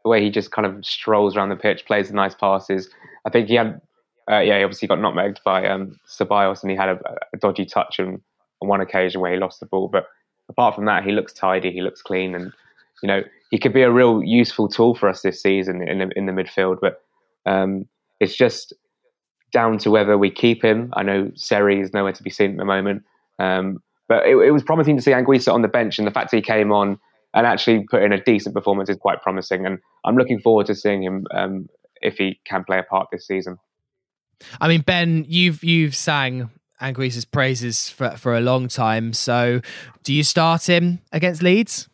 the 0.04 0.08
way 0.08 0.22
he 0.22 0.30
just 0.30 0.50
kind 0.50 0.66
of 0.66 0.84
strolls 0.84 1.36
around 1.36 1.50
the 1.50 1.56
pitch, 1.56 1.84
plays 1.86 2.08
the 2.08 2.14
nice 2.14 2.34
passes. 2.34 2.90
I 3.24 3.30
think 3.30 3.48
he 3.48 3.54
had 3.54 3.80
uh, 4.30 4.40
yeah, 4.40 4.58
he 4.58 4.64
obviously 4.64 4.88
got 4.88 4.98
nutmegged 4.98 5.42
by 5.44 5.66
um, 5.66 5.98
Ceballos, 6.08 6.62
and 6.62 6.70
he 6.70 6.76
had 6.76 6.90
a, 6.90 6.98
a 7.32 7.36
dodgy 7.36 7.64
touch 7.64 7.98
on, 7.98 8.20
on 8.60 8.68
one 8.68 8.80
occasion 8.80 9.20
where 9.20 9.32
he 9.32 9.38
lost 9.38 9.60
the 9.60 9.66
ball. 9.66 9.88
But 9.88 10.06
apart 10.48 10.74
from 10.74 10.84
that, 10.84 11.04
he 11.04 11.12
looks 11.12 11.32
tidy, 11.32 11.72
he 11.72 11.82
looks 11.82 12.02
clean, 12.02 12.34
and 12.34 12.52
you 13.02 13.06
know 13.06 13.22
he 13.50 13.58
could 13.58 13.72
be 13.72 13.82
a 13.82 13.90
real 13.90 14.22
useful 14.22 14.68
tool 14.68 14.94
for 14.94 15.08
us 15.08 15.22
this 15.22 15.42
season 15.42 15.86
in 15.86 15.98
the, 15.98 16.10
in 16.16 16.26
the 16.26 16.32
midfield. 16.32 16.78
But 16.80 17.02
um, 17.46 17.86
it's 18.20 18.34
just 18.34 18.72
down 19.52 19.78
to 19.78 19.90
whether 19.90 20.16
we 20.16 20.30
keep 20.30 20.64
him. 20.64 20.92
I 20.94 21.02
know 21.02 21.30
Seri 21.34 21.80
is 21.80 21.92
nowhere 21.92 22.12
to 22.12 22.22
be 22.22 22.30
seen 22.30 22.52
at 22.52 22.56
the 22.56 22.64
moment. 22.64 23.02
Um, 23.38 23.82
but 24.08 24.26
it, 24.26 24.36
it 24.36 24.52
was 24.52 24.62
promising 24.62 24.96
to 24.96 25.02
see 25.02 25.10
Anguissa 25.10 25.52
on 25.52 25.62
the 25.62 25.68
bench, 25.68 25.98
and 25.98 26.06
the 26.06 26.12
fact 26.12 26.30
that 26.30 26.36
he 26.36 26.42
came 26.42 26.72
on 26.72 26.98
and 27.34 27.46
actually 27.46 27.86
put 27.88 28.02
in 28.02 28.12
a 28.12 28.22
decent 28.22 28.54
performance 28.54 28.88
is 28.88 28.96
quite 28.96 29.22
promising. 29.22 29.66
And 29.66 29.78
I'm 30.04 30.16
looking 30.16 30.40
forward 30.40 30.66
to 30.66 30.74
seeing 30.74 31.02
him 31.02 31.26
um, 31.32 31.68
if 32.00 32.16
he 32.16 32.40
can 32.44 32.64
play 32.64 32.78
a 32.78 32.82
part 32.82 33.08
this 33.12 33.26
season. 33.26 33.58
I 34.60 34.68
mean, 34.68 34.82
Ben, 34.82 35.24
you've 35.28 35.62
you've 35.62 35.94
sang 35.94 36.50
Anguissa's 36.80 37.24
praises 37.24 37.90
for 37.90 38.10
for 38.10 38.36
a 38.36 38.40
long 38.40 38.68
time. 38.68 39.12
So, 39.12 39.60
do 40.02 40.14
you 40.14 40.22
start 40.22 40.68
him 40.68 41.00
against 41.12 41.42
Leeds? 41.42 41.89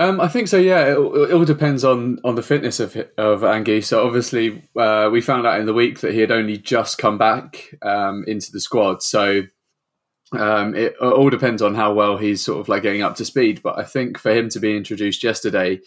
Um, 0.00 0.18
I 0.18 0.28
think 0.28 0.48
so. 0.48 0.56
Yeah, 0.56 0.84
it, 0.86 0.98
it, 0.98 1.32
all 1.34 1.44
depends 1.44 1.84
on 1.84 2.20
on 2.24 2.34
the 2.34 2.42
fitness 2.42 2.80
of 2.80 2.96
of 3.18 3.40
so 3.84 4.06
Obviously, 4.06 4.62
uh, 4.74 5.10
we 5.12 5.20
found 5.20 5.46
out 5.46 5.60
in 5.60 5.66
the 5.66 5.74
week 5.74 6.00
that 6.00 6.14
he 6.14 6.20
had 6.20 6.30
only 6.30 6.56
just 6.56 6.96
come 6.96 7.18
back 7.18 7.74
um, 7.82 8.24
into 8.26 8.50
the 8.50 8.60
squad, 8.60 9.02
so 9.02 9.42
um, 10.32 10.74
it 10.74 10.96
all 10.96 11.28
depends 11.28 11.60
on 11.60 11.74
how 11.74 11.92
well 11.92 12.16
he's 12.16 12.42
sort 12.42 12.60
of 12.60 12.68
like 12.70 12.82
getting 12.82 13.02
up 13.02 13.16
to 13.16 13.26
speed. 13.26 13.60
But 13.62 13.78
I 13.78 13.84
think 13.84 14.16
for 14.16 14.32
him 14.32 14.48
to 14.48 14.58
be 14.58 14.74
introduced 14.74 15.22
yesterday, 15.22 15.80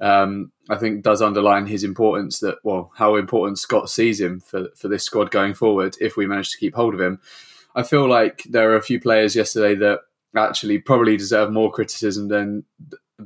um, 0.00 0.52
I 0.70 0.76
think 0.76 1.02
does 1.02 1.20
underline 1.20 1.66
his 1.66 1.84
importance. 1.84 2.38
That 2.38 2.56
well, 2.64 2.90
how 2.96 3.16
important 3.16 3.58
Scott 3.58 3.90
sees 3.90 4.22
him 4.22 4.40
for 4.40 4.68
for 4.74 4.88
this 4.88 5.04
squad 5.04 5.30
going 5.30 5.52
forward. 5.52 5.98
If 6.00 6.16
we 6.16 6.26
manage 6.26 6.50
to 6.52 6.58
keep 6.58 6.74
hold 6.74 6.94
of 6.94 7.00
him, 7.02 7.20
I 7.74 7.82
feel 7.82 8.08
like 8.08 8.42
there 8.48 8.70
are 8.70 8.76
a 8.76 8.82
few 8.82 8.98
players 8.98 9.36
yesterday 9.36 9.74
that 9.74 10.00
actually 10.34 10.78
probably 10.78 11.18
deserve 11.18 11.52
more 11.52 11.70
criticism 11.70 12.28
than 12.28 12.64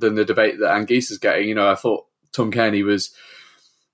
than 0.00 0.14
the 0.14 0.24
debate 0.24 0.58
that 0.58 0.70
Anguissa 0.70 1.12
is 1.12 1.18
getting. 1.18 1.48
You 1.48 1.54
know, 1.54 1.70
I 1.70 1.74
thought 1.74 2.06
Tom 2.32 2.52
Cairney 2.52 2.84
was 2.84 3.14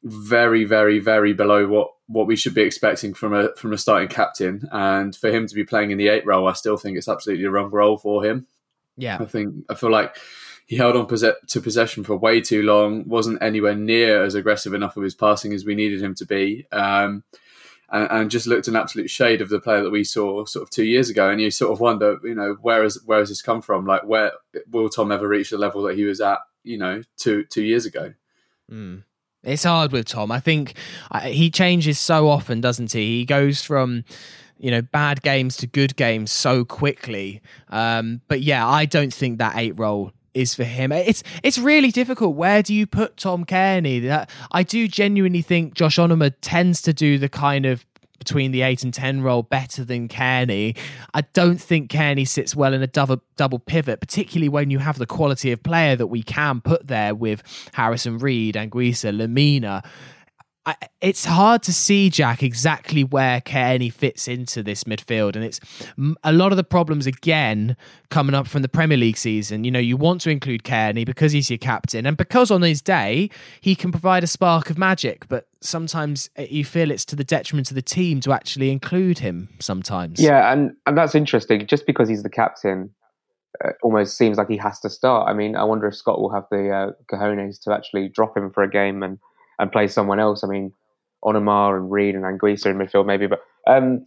very, 0.02 0.64
very, 0.64 0.98
very 0.98 1.32
below 1.32 1.66
what 1.66 1.92
what 2.06 2.26
we 2.26 2.34
should 2.34 2.54
be 2.54 2.62
expecting 2.62 3.14
from 3.14 3.32
a 3.32 3.54
from 3.56 3.72
a 3.72 3.78
starting 3.78 4.08
captain. 4.08 4.68
And 4.72 5.14
for 5.14 5.30
him 5.30 5.46
to 5.46 5.54
be 5.54 5.64
playing 5.64 5.90
in 5.90 5.98
the 5.98 6.08
eight 6.08 6.26
role, 6.26 6.48
I 6.48 6.54
still 6.54 6.76
think 6.76 6.96
it's 6.96 7.08
absolutely 7.08 7.44
the 7.44 7.50
wrong 7.50 7.70
role 7.70 7.98
for 7.98 8.24
him. 8.24 8.46
Yeah, 8.96 9.18
I 9.20 9.26
think 9.26 9.54
I 9.68 9.74
feel 9.74 9.90
like 9.90 10.16
he 10.66 10.76
held 10.76 10.94
on 10.94 11.06
to 11.08 11.60
possession 11.60 12.04
for 12.04 12.16
way 12.16 12.40
too 12.40 12.62
long. 12.62 13.08
wasn't 13.08 13.42
anywhere 13.42 13.74
near 13.74 14.22
as 14.22 14.36
aggressive 14.36 14.72
enough 14.72 14.96
of 14.96 15.02
his 15.02 15.16
passing 15.16 15.52
as 15.52 15.64
we 15.64 15.74
needed 15.74 16.00
him 16.00 16.14
to 16.14 16.24
be. 16.24 16.64
Um, 16.70 17.24
and, 17.90 18.08
and, 18.10 18.30
just 18.30 18.46
looked 18.46 18.68
an 18.68 18.76
absolute 18.76 19.10
shade 19.10 19.40
of 19.40 19.48
the 19.48 19.60
player 19.60 19.82
that 19.82 19.90
we 19.90 20.04
saw 20.04 20.44
sort 20.44 20.62
of 20.62 20.70
two 20.70 20.84
years 20.84 21.10
ago. 21.10 21.28
And 21.28 21.40
you 21.40 21.50
sort 21.50 21.72
of 21.72 21.80
wonder, 21.80 22.18
you 22.22 22.34
know, 22.34 22.56
where 22.60 22.84
is 22.84 23.00
where 23.04 23.18
has 23.18 23.28
this 23.28 23.42
come 23.42 23.62
from? 23.62 23.86
Like, 23.86 24.04
where 24.04 24.32
will 24.70 24.88
Tom 24.88 25.12
ever 25.12 25.28
reach 25.28 25.50
the 25.50 25.58
level 25.58 25.82
that 25.82 25.96
he 25.96 26.04
was 26.04 26.20
at, 26.20 26.38
you 26.62 26.78
know, 26.78 27.02
two 27.16 27.44
two 27.44 27.62
years 27.62 27.86
ago? 27.86 28.14
Mm. 28.70 29.04
It's 29.42 29.64
hard 29.64 29.92
with 29.92 30.06
Tom. 30.06 30.30
I 30.30 30.40
think 30.40 30.74
he 31.24 31.50
changes 31.50 31.98
so 31.98 32.28
often, 32.28 32.60
doesn't 32.60 32.92
he? 32.92 33.20
He 33.20 33.24
goes 33.24 33.62
from 33.62 34.04
you 34.58 34.70
know 34.70 34.82
bad 34.82 35.22
games 35.22 35.56
to 35.58 35.66
good 35.66 35.96
games 35.96 36.30
so 36.30 36.64
quickly. 36.64 37.40
Um, 37.68 38.20
but 38.28 38.42
yeah, 38.42 38.68
I 38.68 38.84
don't 38.84 39.12
think 39.12 39.38
that 39.38 39.56
eight 39.56 39.78
role 39.78 40.12
is 40.34 40.54
for 40.54 40.64
him. 40.64 40.92
It's 40.92 41.22
it's 41.42 41.58
really 41.58 41.90
difficult. 41.90 42.36
Where 42.36 42.62
do 42.62 42.74
you 42.74 42.86
put 42.86 43.16
Tom 43.16 43.44
Cairney? 43.44 44.02
That 44.02 44.30
I 44.50 44.62
do 44.62 44.88
genuinely 44.88 45.42
think 45.42 45.74
Josh 45.74 45.96
Onomah 45.96 46.34
tends 46.40 46.82
to 46.82 46.92
do 46.92 47.18
the 47.18 47.28
kind 47.28 47.66
of 47.66 47.84
between 48.18 48.52
the 48.52 48.62
eight 48.62 48.84
and 48.84 48.92
ten 48.92 49.22
role 49.22 49.42
better 49.42 49.82
than 49.82 50.06
Cairney. 50.06 50.76
I 51.14 51.22
don't 51.32 51.58
think 51.58 51.90
Cairney 51.90 52.28
sits 52.28 52.54
well 52.54 52.74
in 52.74 52.82
a 52.82 52.86
double 52.86 53.22
double 53.36 53.58
pivot, 53.58 54.00
particularly 54.00 54.48
when 54.48 54.70
you 54.70 54.78
have 54.78 54.98
the 54.98 55.06
quality 55.06 55.50
of 55.52 55.62
player 55.62 55.96
that 55.96 56.08
we 56.08 56.22
can 56.22 56.60
put 56.60 56.86
there 56.86 57.14
with 57.14 57.42
Harrison 57.72 58.18
Reed, 58.18 58.54
Anguissa, 58.54 59.10
Lemina. 59.16 59.84
I, 60.66 60.76
it's 61.00 61.24
hard 61.24 61.62
to 61.62 61.72
see 61.72 62.10
Jack 62.10 62.42
exactly 62.42 63.02
where 63.02 63.40
Cairney 63.40 63.90
fits 63.90 64.28
into 64.28 64.62
this 64.62 64.84
midfield, 64.84 65.34
and 65.34 65.42
it's 65.42 65.58
a 66.22 66.32
lot 66.32 66.52
of 66.52 66.56
the 66.56 66.64
problems 66.64 67.06
again 67.06 67.76
coming 68.10 68.34
up 68.34 68.46
from 68.46 68.60
the 68.60 68.68
Premier 68.68 68.98
League 68.98 69.16
season. 69.16 69.64
You 69.64 69.70
know, 69.70 69.78
you 69.78 69.96
want 69.96 70.20
to 70.22 70.30
include 70.30 70.62
Cairney 70.62 71.06
because 71.06 71.32
he's 71.32 71.48
your 71.48 71.58
captain, 71.58 72.04
and 72.04 72.16
because 72.16 72.50
on 72.50 72.60
his 72.60 72.82
day 72.82 73.30
he 73.62 73.74
can 73.74 73.90
provide 73.90 74.22
a 74.22 74.26
spark 74.26 74.68
of 74.68 74.76
magic, 74.76 75.26
but 75.28 75.48
sometimes 75.62 76.28
you 76.38 76.64
feel 76.64 76.90
it's 76.90 77.06
to 77.06 77.16
the 77.16 77.24
detriment 77.24 77.70
of 77.70 77.74
the 77.74 77.82
team 77.82 78.20
to 78.20 78.32
actually 78.32 78.70
include 78.70 79.20
him. 79.20 79.48
Sometimes, 79.60 80.20
yeah, 80.20 80.52
and 80.52 80.72
and 80.84 80.96
that's 80.96 81.14
interesting. 81.14 81.66
Just 81.66 81.86
because 81.86 82.06
he's 82.06 82.22
the 82.22 82.28
captain, 82.28 82.90
uh, 83.64 83.70
almost 83.82 84.18
seems 84.18 84.36
like 84.36 84.48
he 84.48 84.58
has 84.58 84.78
to 84.80 84.90
start. 84.90 85.26
I 85.26 85.32
mean, 85.32 85.56
I 85.56 85.64
wonder 85.64 85.86
if 85.86 85.96
Scott 85.96 86.20
will 86.20 86.32
have 86.32 86.44
the 86.50 86.70
uh, 86.70 86.90
cojones 87.10 87.62
to 87.62 87.72
actually 87.72 88.08
drop 88.08 88.36
him 88.36 88.50
for 88.50 88.62
a 88.62 88.70
game 88.70 89.02
and 89.02 89.18
and 89.60 89.70
play 89.70 89.86
someone 89.86 90.18
else. 90.18 90.42
I 90.42 90.48
mean, 90.48 90.72
Onomah 91.24 91.76
and 91.76 91.90
Reed 91.90 92.14
and 92.14 92.24
Anguissa 92.24 92.66
in 92.66 92.78
midfield 92.78 93.06
maybe. 93.06 93.26
But 93.26 93.40
um, 93.66 94.06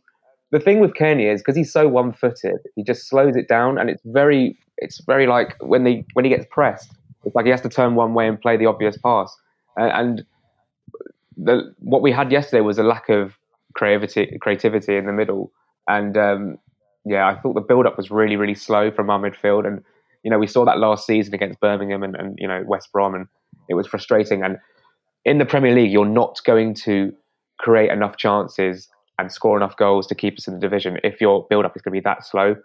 the 0.52 0.60
thing 0.60 0.80
with 0.80 0.94
Cairney 0.94 1.32
is 1.34 1.42
because 1.42 1.56
he's 1.56 1.72
so 1.72 1.88
one-footed, 1.88 2.60
he 2.76 2.84
just 2.84 3.08
slows 3.08 3.36
it 3.36 3.48
down, 3.48 3.78
and 3.78 3.90
it's 3.90 4.02
very, 4.06 4.58
it's 4.78 5.02
very 5.06 5.28
like 5.28 5.56
when 5.62 5.84
they 5.84 6.06
when 6.14 6.26
he 6.26 6.30
gets 6.30 6.46
pressed, 6.52 6.92
it's 7.24 7.36
like 7.36 7.46
he 7.46 7.52
has 7.52 7.62
to 7.62 7.70
turn 7.70 7.96
one 7.96 8.14
way 8.14 8.28
and 8.28 8.40
play 8.40 8.58
the 8.58 8.66
obvious 8.66 8.98
pass. 8.98 9.36
And, 9.78 9.92
and 9.92 10.26
the, 11.38 11.74
what 11.80 12.02
we 12.02 12.12
had 12.12 12.32
yesterday 12.32 12.62
was 12.62 12.78
a 12.78 12.84
lack 12.84 13.10
of 13.10 13.34
creativity, 13.74 14.38
creativity 14.40 14.98
in 14.98 15.06
the 15.06 15.14
middle, 15.14 15.52
and 15.88 16.18
um, 16.18 16.58
yeah, 17.06 17.28
I 17.28 17.36
thought 17.36 17.54
the 17.54 17.62
build-up 17.62 17.98
was 17.98 18.12
really, 18.12 18.36
really 18.36 18.56
slow 18.56 18.92
from 18.92 19.10
our 19.10 19.20
midfield, 19.20 19.66
and 19.68 19.84
you 20.24 20.32
know 20.32 20.40
we 20.40 20.48
saw 20.48 20.66
that 20.66 20.78
last 20.78 21.06
season 21.06 21.34
against 21.34 21.60
Birmingham 21.60 22.04
and, 22.04 22.16
and 22.16 22.38
you 22.40 22.48
know 22.48 22.64
West 22.66 22.92
Brom, 22.92 23.16
and 23.16 23.28
it 23.70 23.74
was 23.74 23.88
frustrating. 23.88 24.44
And 24.44 24.58
in 25.26 25.38
the 25.38 25.46
Premier 25.46 25.74
League, 25.74 25.92
you're 25.92 26.06
not 26.06 26.40
going 26.46 26.74
to 26.74 27.14
create 27.60 27.92
enough 27.92 28.18
chances 28.18 28.90
and 29.20 29.32
score 29.32 29.56
enough 29.56 29.78
goals 29.78 30.08
to 30.08 30.16
keep 30.16 30.38
us 30.38 30.48
in 30.48 30.56
the 30.56 30.60
division 30.60 30.98
if 31.04 31.22
your 31.22 31.46
build 31.50 31.66
up 31.66 31.76
is 31.76 31.82
going 31.82 31.92
to 31.92 32.02
be 32.02 32.04
that 32.04 32.26
slow. 32.26 32.56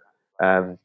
Um, 0.43 0.79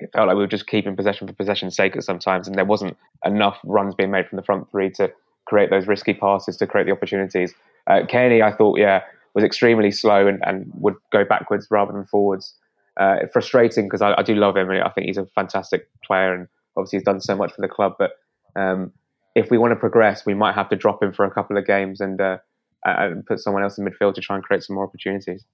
it 0.00 0.10
felt 0.12 0.28
like 0.28 0.36
we 0.36 0.42
were 0.42 0.46
just 0.46 0.66
keeping 0.66 0.94
possession 0.94 1.26
for 1.26 1.32
possession's 1.32 1.74
sake 1.74 1.96
at 1.96 2.04
sometimes, 2.04 2.46
and 2.46 2.56
there 2.56 2.64
wasn't 2.64 2.96
enough 3.24 3.58
runs 3.64 3.94
being 3.94 4.10
made 4.10 4.28
from 4.28 4.36
the 4.36 4.42
front 4.42 4.70
three 4.70 4.90
to 4.90 5.10
create 5.46 5.70
those 5.70 5.86
risky 5.88 6.14
passes 6.14 6.56
to 6.58 6.66
create 6.66 6.84
the 6.84 6.92
opportunities. 6.92 7.54
Uh, 7.86 8.00
Cairney, 8.02 8.42
I 8.42 8.52
thought, 8.52 8.78
yeah, 8.78 9.02
was 9.34 9.44
extremely 9.44 9.90
slow 9.90 10.26
and, 10.26 10.40
and 10.44 10.70
would 10.74 10.94
go 11.10 11.24
backwards 11.24 11.66
rather 11.70 11.92
than 11.92 12.04
forwards. 12.04 12.54
Uh, 12.98 13.26
frustrating 13.32 13.86
because 13.86 14.02
I, 14.02 14.12
I, 14.18 14.22
do 14.22 14.34
love 14.34 14.56
him 14.56 14.70
and 14.70 14.82
I 14.82 14.88
think 14.88 15.06
he's 15.06 15.18
a 15.18 15.26
fantastic 15.26 15.88
player 16.04 16.34
and 16.34 16.48
obviously 16.76 16.98
he's 16.98 17.04
done 17.04 17.20
so 17.20 17.36
much 17.36 17.52
for 17.52 17.60
the 17.60 17.68
club. 17.68 17.94
But 17.96 18.10
um, 18.56 18.92
if 19.38 19.50
we 19.50 19.58
want 19.58 19.72
to 19.72 19.76
progress, 19.76 20.26
we 20.26 20.34
might 20.34 20.54
have 20.54 20.68
to 20.70 20.76
drop 20.76 21.02
him 21.02 21.12
for 21.12 21.24
a 21.24 21.30
couple 21.30 21.56
of 21.56 21.66
games 21.66 22.00
and 22.00 22.20
uh, 22.20 22.38
and 22.84 23.24
put 23.26 23.40
someone 23.40 23.62
else 23.62 23.78
in 23.78 23.84
midfield 23.84 24.14
to 24.14 24.20
try 24.20 24.36
and 24.36 24.44
create 24.44 24.62
some 24.62 24.74
more 24.74 24.84
opportunities. 24.84 25.44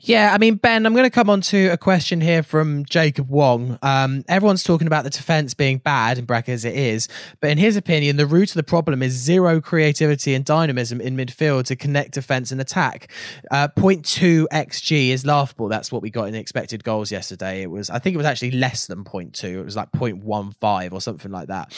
Yeah, 0.00 0.32
I 0.34 0.38
mean, 0.38 0.56
Ben, 0.56 0.84
I'm 0.86 0.94
going 0.94 1.04
to 1.04 1.10
come 1.10 1.30
on 1.30 1.40
to 1.42 1.68
a 1.68 1.76
question 1.76 2.20
here 2.20 2.42
from 2.42 2.84
Jacob 2.84 3.28
Wong. 3.28 3.78
Um, 3.82 4.24
everyone's 4.28 4.62
talking 4.64 4.86
about 4.86 5.04
the 5.04 5.10
defense 5.10 5.54
being 5.54 5.78
bad, 5.78 6.18
in 6.18 6.24
brackets 6.24 6.64
it 6.64 6.74
is, 6.74 7.08
but 7.40 7.50
in 7.50 7.58
his 7.58 7.76
opinion, 7.76 8.16
the 8.16 8.26
root 8.26 8.50
of 8.50 8.54
the 8.54 8.62
problem 8.62 9.02
is 9.02 9.12
zero 9.12 9.60
creativity 9.60 10.34
and 10.34 10.44
dynamism 10.44 11.00
in 11.00 11.16
midfield 11.16 11.64
to 11.66 11.76
connect 11.76 12.12
defense 12.14 12.50
and 12.50 12.60
attack. 12.60 13.10
Uh, 13.50 13.68
0.2 13.68 14.46
xG 14.52 15.08
is 15.10 15.24
laughable. 15.24 15.68
That's 15.68 15.92
what 15.92 16.02
we 16.02 16.10
got 16.10 16.28
in 16.28 16.34
expected 16.34 16.84
goals 16.84 17.10
yesterday. 17.12 17.62
It 17.62 17.70
was, 17.70 17.90
I 17.90 17.98
think 17.98 18.14
it 18.14 18.18
was 18.18 18.26
actually 18.26 18.52
less 18.52 18.86
than 18.86 19.04
0.2. 19.04 19.44
It 19.44 19.64
was 19.64 19.76
like 19.76 19.90
0.15 19.92 20.92
or 20.92 21.00
something 21.00 21.30
like 21.30 21.48
that. 21.48 21.70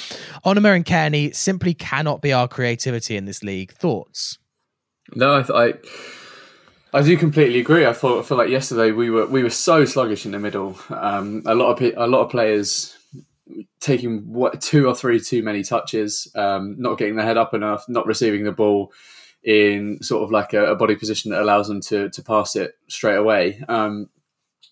Onomah 0.44 0.76
and 0.76 0.84
Cairney 0.84 1.34
simply 1.34 1.74
cannot 1.74 2.22
be 2.22 2.32
our 2.32 2.48
creativity 2.48 3.16
in 3.16 3.24
this 3.24 3.42
league. 3.42 3.72
Thoughts? 3.72 4.38
No, 5.14 5.34
I. 5.34 5.64
I 5.64 5.74
I 6.94 7.02
do 7.02 7.16
completely 7.16 7.59
agree. 7.59 7.85
I 7.85 7.92
thought 7.92 8.20
I 8.20 8.22
feel 8.22 8.38
like 8.38 8.50
yesterday 8.50 8.92
we 8.92 9.11
were 9.11 9.26
we 9.26 9.42
were 9.42 9.50
so 9.50 9.85
sluggish 9.85 10.26
in 10.26 10.30
the 10.30 10.38
middle. 10.38 10.78
Um, 10.90 11.42
a 11.44 11.52
lot 11.52 11.83
of 11.83 11.92
a 11.96 12.07
lot 12.07 12.22
of 12.22 12.30
players 12.30 12.96
taking 13.80 14.20
what 14.33 14.61
two 14.61 14.87
or 14.87 14.94
three 14.94 15.18
too 15.18 15.42
many 15.42 15.64
touches, 15.64 16.30
um, 16.37 16.76
not 16.78 16.96
getting 16.96 17.16
their 17.16 17.26
head 17.26 17.37
up 17.37 17.52
enough, 17.52 17.85
not 17.88 18.07
receiving 18.07 18.44
the 18.44 18.52
ball 18.52 18.92
in 19.42 20.00
sort 20.02 20.22
of 20.22 20.30
like 20.30 20.54
a, 20.54 20.66
a 20.66 20.76
body 20.76 20.94
position 20.94 21.33
that 21.33 21.42
allows 21.42 21.66
them 21.66 21.80
to 21.80 22.11
to 22.11 22.22
pass 22.22 22.54
it 22.54 22.74
straight 22.87 23.16
away. 23.16 23.61
Um, 23.68 24.09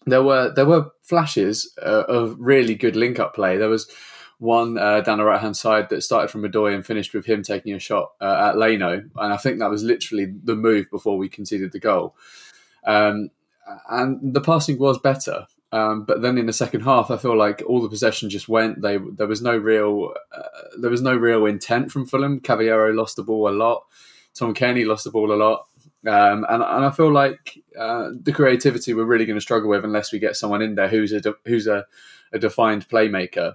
there 0.07 0.23
were 0.23 0.53
there 0.55 0.67
were 0.67 0.93
flashes 1.03 1.73
uh, 1.83 2.05
of 2.09 2.37
really 2.39 2.77
good 2.77 2.95
link 2.95 3.19
up 3.19 3.35
play. 3.35 3.57
There 3.57 3.69
was 3.69 3.91
one 4.43 4.77
uh, 4.77 5.01
down 5.01 5.19
the 5.19 5.25
right 5.25 5.41
hand 5.41 5.57
side 5.57 5.89
that 5.89 6.03
started 6.03 6.29
from 6.29 6.43
Odoi 6.43 6.75
and 6.75 6.85
finished 6.85 7.15
with 7.15 7.25
him 7.25 7.43
taking 7.43 7.75
a 7.75 7.79
shot 7.79 8.13
uh, 8.21 8.49
at 8.49 8.59
Leno. 8.59 9.05
And 9.17 9.33
I 9.33 9.37
think 9.37 9.61
that 9.61 9.71
was 9.71 9.85
literally 9.85 10.35
the 10.43 10.57
move 10.57 10.91
before 10.91 11.17
we 11.17 11.29
conceded 11.29 11.71
the 11.71 11.79
goal. 11.79 12.17
Um, 12.85 13.31
and 13.89 14.35
the 14.35 14.41
passing 14.41 14.79
was 14.79 14.99
better. 14.99 15.47
Um, 15.71 16.05
but 16.05 16.23
then 16.23 16.39
in 16.39 16.47
the 16.47 16.53
second 16.53 16.81
half, 16.81 17.11
I 17.11 17.17
feel 17.19 17.37
like 17.37 17.63
all 17.67 17.81
the 17.81 17.89
possession 17.89 18.29
just 18.29 18.49
went. 18.49 18.83
They 18.83 18.99
there 18.99 19.29
was 19.29 19.41
no 19.41 19.57
real 19.57 20.13
uh, 20.37 20.43
there 20.79 20.91
was 20.91 21.01
no 21.01 21.15
real 21.15 21.47
intent 21.47 21.93
from 21.93 22.05
Fulham. 22.05 22.41
Cavaleiro 22.41 22.93
lost 22.93 23.17
the 23.17 23.23
ball 23.23 23.49
a 23.49 23.55
lot. 23.55 23.85
Tom 24.35 24.55
Cairney 24.55 24.85
lost 24.85 25.05
the 25.05 25.11
ball 25.11 25.33
a 25.33 25.37
lot. 25.37 25.67
Um, 26.05 26.45
and, 26.49 26.63
and 26.65 26.85
I 26.85 26.91
feel 26.91 27.13
like 27.13 27.63
uh, 27.79 28.11
the 28.21 28.33
creativity 28.33 28.93
we're 28.93 29.05
really 29.05 29.25
going 29.25 29.39
to 29.39 29.41
struggle 29.41 29.71
with 29.71 29.85
unless 29.85 30.13
we 30.13 30.19
get 30.19 30.35
someone 30.35 30.61
in 30.61 30.75
there 30.75 30.89
who's 30.89 31.13
a 31.13 31.21
de- 31.21 31.37
who's 31.47 31.69
a, 31.69 31.87
a 32.33 32.41
defined 32.41 32.89
playmaker 32.89 33.55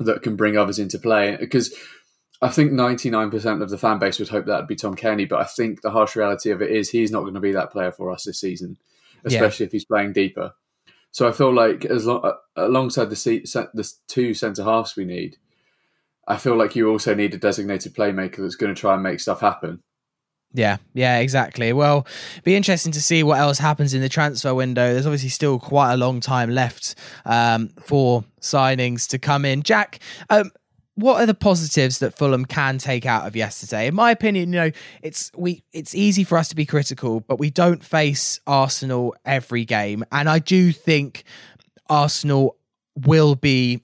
that 0.00 0.22
can 0.22 0.36
bring 0.36 0.56
others 0.56 0.78
into 0.78 0.98
play. 0.98 1.36
Because 1.36 1.74
I 2.42 2.48
think 2.48 2.72
99% 2.72 3.62
of 3.62 3.70
the 3.70 3.78
fan 3.78 3.98
base 3.98 4.18
would 4.18 4.28
hope 4.28 4.46
that 4.46 4.60
would 4.60 4.68
be 4.68 4.76
Tom 4.76 4.96
Cairney, 4.96 5.28
but 5.28 5.40
I 5.40 5.44
think 5.44 5.82
the 5.82 5.90
harsh 5.90 6.16
reality 6.16 6.50
of 6.50 6.62
it 6.62 6.70
is 6.70 6.90
he's 6.90 7.10
not 7.10 7.20
going 7.20 7.34
to 7.34 7.40
be 7.40 7.52
that 7.52 7.70
player 7.70 7.92
for 7.92 8.10
us 8.10 8.24
this 8.24 8.40
season, 8.40 8.78
especially 9.24 9.64
yeah. 9.64 9.68
if 9.68 9.72
he's 9.72 9.84
playing 9.84 10.12
deeper. 10.12 10.52
So 11.12 11.28
I 11.28 11.32
feel 11.32 11.52
like 11.52 11.84
as 11.84 12.06
long, 12.06 12.24
uh, 12.24 12.34
alongside 12.56 13.10
the, 13.10 13.68
the 13.74 13.92
two 14.08 14.32
centre 14.32 14.64
halves 14.64 14.96
we 14.96 15.04
need, 15.04 15.36
I 16.26 16.36
feel 16.36 16.56
like 16.56 16.76
you 16.76 16.88
also 16.88 17.14
need 17.14 17.34
a 17.34 17.38
designated 17.38 17.94
playmaker 17.94 18.38
that's 18.38 18.56
going 18.56 18.74
to 18.74 18.80
try 18.80 18.94
and 18.94 19.02
make 19.02 19.20
stuff 19.20 19.40
happen. 19.40 19.82
Yeah, 20.52 20.78
yeah, 20.94 21.18
exactly. 21.18 21.72
Well, 21.72 22.06
be 22.42 22.56
interesting 22.56 22.90
to 22.92 23.02
see 23.02 23.22
what 23.22 23.38
else 23.38 23.58
happens 23.58 23.94
in 23.94 24.00
the 24.00 24.08
transfer 24.08 24.52
window. 24.52 24.92
There's 24.92 25.06
obviously 25.06 25.28
still 25.28 25.60
quite 25.60 25.92
a 25.92 25.96
long 25.96 26.20
time 26.20 26.50
left 26.50 26.96
um, 27.24 27.68
for 27.80 28.24
signings 28.40 29.06
to 29.08 29.18
come 29.18 29.44
in. 29.44 29.62
Jack, 29.62 30.00
um, 30.28 30.50
what 30.96 31.20
are 31.20 31.26
the 31.26 31.34
positives 31.34 31.98
that 32.00 32.16
Fulham 32.16 32.44
can 32.44 32.78
take 32.78 33.06
out 33.06 33.26
of 33.26 33.36
yesterday? 33.36 33.86
In 33.86 33.94
my 33.94 34.10
opinion, 34.10 34.52
you 34.52 34.58
know, 34.58 34.70
it's 35.02 35.30
we 35.36 35.62
it's 35.72 35.94
easy 35.94 36.24
for 36.24 36.36
us 36.36 36.48
to 36.48 36.56
be 36.56 36.66
critical, 36.66 37.20
but 37.20 37.38
we 37.38 37.50
don't 37.50 37.82
face 37.84 38.40
Arsenal 38.46 39.14
every 39.24 39.64
game, 39.64 40.04
and 40.10 40.28
I 40.28 40.40
do 40.40 40.72
think 40.72 41.22
Arsenal 41.88 42.56
will 42.96 43.36
be 43.36 43.82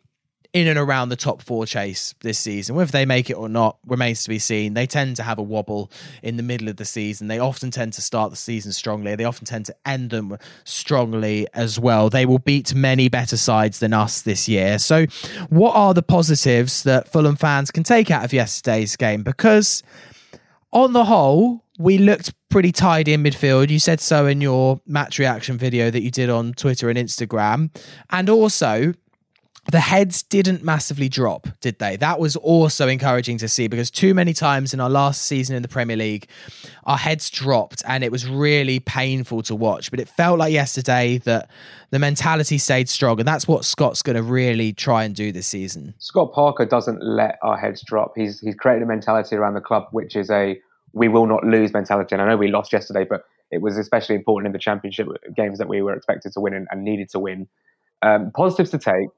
in 0.57 0.67
and 0.69 0.79
around 0.79 1.11
the 1.11 1.17
top 1.17 1.43
four 1.43 1.67
chase 1.67 2.15
this 2.21 2.39
season. 2.39 2.75
Whether 2.75 2.91
they 2.91 3.05
make 3.05 3.29
it 3.29 3.35
or 3.35 3.47
not 3.47 3.77
remains 3.87 4.23
to 4.23 4.31
be 4.31 4.39
seen. 4.39 4.73
They 4.73 4.87
tend 4.87 5.17
to 5.17 5.23
have 5.23 5.39
a 5.39 5.43
wobble 5.43 5.91
in 6.23 6.39
the 6.39 6.43
middle 6.43 6.71
of 6.71 6.77
the 6.77 6.87
season. 6.87 7.29
They 7.29 7.39
often 7.39 7.71
tend 7.71 7.93
to 7.93 8.01
start 8.01 8.31
the 8.31 8.39
season 8.39 8.73
strongly. 8.73 9.15
They 9.17 9.25
often 9.25 9.45
tend 9.45 9.67
to 9.67 9.77
end 9.85 10.09
them 10.09 10.39
strongly 10.65 11.47
as 11.53 11.79
well. 11.79 12.09
They 12.09 12.25
will 12.25 12.39
beat 12.39 12.75
many 12.75 13.11
better 13.11 13.37
sides 13.37 13.81
than 13.81 13.93
us 13.93 14.23
this 14.23 14.49
year. 14.49 14.79
So, 14.79 15.05
what 15.51 15.77
are 15.77 15.93
the 15.93 16.03
positives 16.03 16.85
that 16.85 17.07
Fulham 17.07 17.37
fans 17.37 17.71
can 17.71 17.83
take 17.83 18.11
out 18.11 18.25
of 18.25 18.33
yesterday's 18.33 18.97
game? 18.97 19.23
Because 19.23 19.83
on 20.73 20.95
the 20.95 21.05
whole, 21.05 21.67
we 21.79 21.99
looked 21.99 22.33
pretty 22.49 22.73
tidy 22.73 23.13
in 23.13 23.23
midfield. 23.23 23.69
You 23.69 23.79
said 23.79 24.01
so 24.01 24.27
in 24.27 24.41
your 24.41 24.81
match 24.87 25.19
reaction 25.19 25.59
video 25.59 25.91
that 25.91 26.01
you 26.01 26.11
did 26.11 26.31
on 26.31 26.55
Twitter 26.55 26.89
and 26.89 26.99
Instagram. 26.99 27.77
And 28.09 28.31
also, 28.31 28.95
the 29.71 29.81
heads 29.81 30.23
didn't 30.23 30.63
massively 30.63 31.09
drop, 31.09 31.49
did 31.61 31.79
they? 31.79 31.97
That 31.97 32.21
was 32.21 32.37
also 32.37 32.89
encouraging 32.89 33.39
to 33.39 33.49
see 33.49 33.69
because 33.69 33.91
too 33.91 34.15
many 34.15 34.33
times 34.33 34.73
in 34.73 34.81
our 34.81 34.91
last 34.91 35.23
season 35.23 35.57
in 35.57 35.63
the 35.63 35.69
Premier 35.69 35.97
League, 35.97 36.29
our 36.85 36.97
heads 36.97 37.31
dropped 37.31 37.83
and 37.87 38.05
it 38.05 38.13
was 38.13 38.29
really 38.29 38.81
painful 38.81 39.43
to 39.43 39.55
watch. 39.55 39.91
But 39.91 40.01
it 40.01 40.09
felt 40.09 40.39
like 40.39 40.53
yesterday 40.53 41.19
that 41.19 41.51
the 41.91 41.99
mentality 41.99 42.59
stayed 42.59 42.89
strong, 42.89 43.19
and 43.19 43.27
that's 43.27 43.49
what 43.49 43.65
Scott's 43.65 44.03
going 44.03 44.17
to 44.17 44.23
really 44.23 44.73
try 44.73 45.05
and 45.05 45.15
do 45.15 45.33
this 45.33 45.47
season. 45.47 45.95
Scott 45.99 46.33
Parker 46.33 46.65
doesn't 46.65 47.03
let 47.03 47.39
our 47.43 47.59
heads 47.59 47.83
drop. 47.83 48.13
He's 48.17 48.41
he's 48.41 48.55
created 48.55 48.83
a 48.83 48.87
mentality 48.87 49.37
around 49.37 49.55
the 49.55 49.61
club, 49.61 49.87
which 49.91 50.17
is 50.17 50.31
a 50.31 50.59
we 50.93 51.09
will 51.09 51.27
not 51.27 51.45
lose 51.45 51.73
mentality. 51.73 52.15
And 52.15 52.23
I 52.23 52.29
know 52.29 52.37
we 52.37 52.49
lost 52.49 52.73
yesterday, 52.73 53.05
but 53.09 53.25
it 53.51 53.61
was 53.61 53.77
especially 53.79 54.17
important 54.17 54.47
in 54.47 54.53
the 54.53 54.59
championship 54.59 55.09
games 55.37 55.59
that 55.59 55.69
we 55.69 55.83
were 55.83 55.95
expected 55.95 56.33
to 56.33 56.41
win 56.41 56.55
and, 56.55 56.67
and 56.71 56.83
needed 56.83 57.11
to 57.11 57.19
win. 57.19 57.47
Um, 58.03 58.31
positives 58.35 58.71
to 58.71 58.79
take 58.79 59.09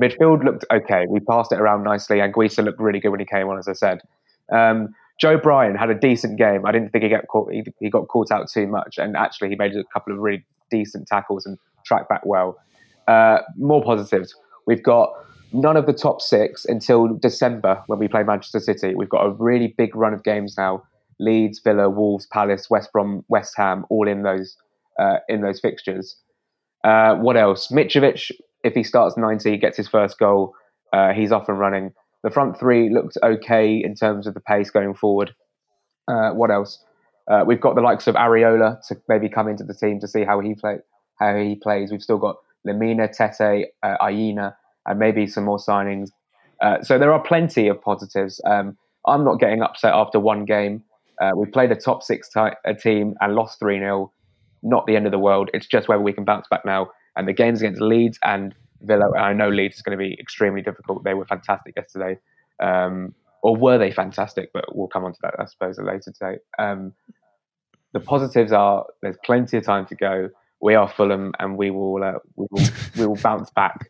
Midfield 0.00 0.44
looked 0.44 0.64
okay. 0.72 1.06
We 1.08 1.20
passed 1.20 1.52
it 1.52 1.60
around 1.60 1.84
nicely. 1.84 2.18
Anguissa 2.18 2.64
looked 2.64 2.80
really 2.80 3.00
good 3.00 3.10
when 3.10 3.20
he 3.20 3.26
came 3.26 3.48
on, 3.48 3.58
as 3.58 3.68
I 3.68 3.74
said. 3.74 4.00
Um, 4.52 4.94
Joe 5.20 5.38
Bryan 5.38 5.76
had 5.76 5.90
a 5.90 5.94
decent 5.94 6.38
game. 6.38 6.66
I 6.66 6.72
didn't 6.72 6.90
think 6.90 7.04
he 7.04 7.10
got 7.10 7.28
caught. 7.28 7.52
He, 7.52 7.64
he, 7.80 7.90
got 7.90 8.08
caught 8.08 8.32
out 8.32 8.50
too 8.50 8.66
much, 8.66 8.98
and 8.98 9.16
actually 9.16 9.50
he 9.50 9.56
made 9.56 9.76
a 9.76 9.84
couple 9.92 10.12
of 10.12 10.18
really 10.18 10.44
decent 10.70 11.06
tackles 11.06 11.46
and 11.46 11.58
tracked 11.86 12.08
back 12.08 12.22
well. 12.24 12.58
Uh, 13.06 13.38
more 13.56 13.82
positives. 13.82 14.34
We've 14.66 14.82
got 14.82 15.12
none 15.52 15.76
of 15.76 15.86
the 15.86 15.92
top 15.92 16.20
six 16.20 16.64
until 16.64 17.08
December 17.14 17.82
when 17.86 17.98
we 17.98 18.08
play 18.08 18.24
Manchester 18.24 18.58
City. 18.58 18.94
We've 18.94 19.08
got 19.08 19.24
a 19.24 19.30
really 19.30 19.74
big 19.78 19.94
run 19.94 20.12
of 20.12 20.24
games 20.24 20.56
now: 20.58 20.82
Leeds, 21.20 21.60
Villa, 21.60 21.88
Wolves, 21.88 22.26
Palace, 22.26 22.68
West 22.68 22.92
Brom, 22.92 23.24
West 23.28 23.54
Ham, 23.56 23.84
all 23.90 24.08
in 24.08 24.22
those 24.22 24.56
uh, 24.98 25.18
in 25.28 25.42
those 25.42 25.60
fixtures. 25.60 26.16
Uh, 26.82 27.14
what 27.14 27.36
else? 27.36 27.68
Mitrovic 27.68 28.30
if 28.64 28.74
he 28.74 28.82
starts 28.82 29.16
90, 29.16 29.56
gets 29.58 29.76
his 29.76 29.88
first 29.88 30.18
goal, 30.18 30.54
uh, 30.92 31.12
he's 31.12 31.30
off 31.30 31.48
and 31.48 31.58
running. 31.58 31.92
The 32.22 32.30
front 32.30 32.58
three 32.58 32.92
looked 32.92 33.18
okay 33.22 33.76
in 33.76 33.94
terms 33.94 34.26
of 34.26 34.34
the 34.34 34.40
pace 34.40 34.70
going 34.70 34.94
forward. 34.94 35.34
Uh, 36.08 36.30
what 36.30 36.50
else? 36.50 36.82
Uh, 37.30 37.44
we've 37.46 37.60
got 37.60 37.74
the 37.74 37.80
likes 37.82 38.06
of 38.06 38.14
Areola 38.14 38.78
to 38.88 38.96
maybe 39.08 39.28
come 39.28 39.48
into 39.48 39.64
the 39.64 39.74
team 39.74 40.00
to 40.00 40.08
see 40.08 40.24
how 40.24 40.40
he 40.40 40.54
play 40.54 40.78
how 41.18 41.36
he 41.36 41.54
plays. 41.54 41.92
We've 41.92 42.02
still 42.02 42.18
got 42.18 42.36
Lemina, 42.66 43.08
Tete, 43.08 43.68
uh, 43.82 43.96
Aina, 44.02 44.56
and 44.86 44.98
maybe 44.98 45.26
some 45.26 45.44
more 45.44 45.58
signings. 45.58 46.10
Uh, 46.60 46.82
so 46.82 46.98
there 46.98 47.12
are 47.12 47.22
plenty 47.22 47.68
of 47.68 47.80
positives. 47.80 48.40
Um, 48.46 48.76
I'm 49.06 49.24
not 49.24 49.38
getting 49.38 49.62
upset 49.62 49.92
after 49.94 50.18
one 50.18 50.44
game. 50.44 50.82
Uh, 51.20 51.30
we 51.36 51.46
played 51.46 51.70
a 51.70 51.76
top 51.76 52.02
six 52.02 52.28
t- 52.28 52.40
a 52.64 52.74
team 52.74 53.14
and 53.20 53.34
lost 53.34 53.60
3 53.60 53.78
0. 53.78 54.12
Not 54.62 54.86
the 54.86 54.96
end 54.96 55.06
of 55.06 55.12
the 55.12 55.18
world. 55.18 55.50
It's 55.54 55.66
just 55.66 55.88
whether 55.88 56.02
we 56.02 56.12
can 56.12 56.24
bounce 56.24 56.46
back 56.50 56.64
now 56.64 56.88
and 57.16 57.28
the 57.28 57.32
games 57.32 57.60
against 57.60 57.80
Leeds 57.80 58.18
and 58.22 58.54
Villa, 58.82 59.16
I 59.16 59.32
know 59.32 59.48
Leeds 59.48 59.76
is 59.76 59.82
going 59.82 59.96
to 59.96 60.02
be 60.02 60.16
extremely 60.20 60.62
difficult. 60.62 61.04
They 61.04 61.14
were 61.14 61.24
fantastic 61.24 61.74
yesterday. 61.76 62.18
Um, 62.62 63.14
or 63.42 63.56
were 63.56 63.78
they 63.78 63.90
fantastic? 63.90 64.50
But 64.52 64.74
we'll 64.74 64.88
come 64.88 65.04
on 65.04 65.12
to 65.12 65.18
that, 65.22 65.34
I 65.38 65.44
suppose, 65.44 65.78
later 65.78 66.12
today. 66.12 66.38
Um, 66.58 66.94
the 67.92 68.00
positives 68.00 68.52
are 68.52 68.86
there's 69.02 69.16
plenty 69.24 69.58
of 69.58 69.64
time 69.64 69.86
to 69.86 69.94
go. 69.94 70.30
We 70.60 70.74
are 70.74 70.88
Fulham, 70.88 71.32
and 71.38 71.56
we 71.56 71.70
will 71.70 72.02
uh, 72.02 72.18
we 72.36 72.46
will 72.50 72.66
we 72.98 73.06
will 73.06 73.16
bounce 73.16 73.50
back. 73.50 73.86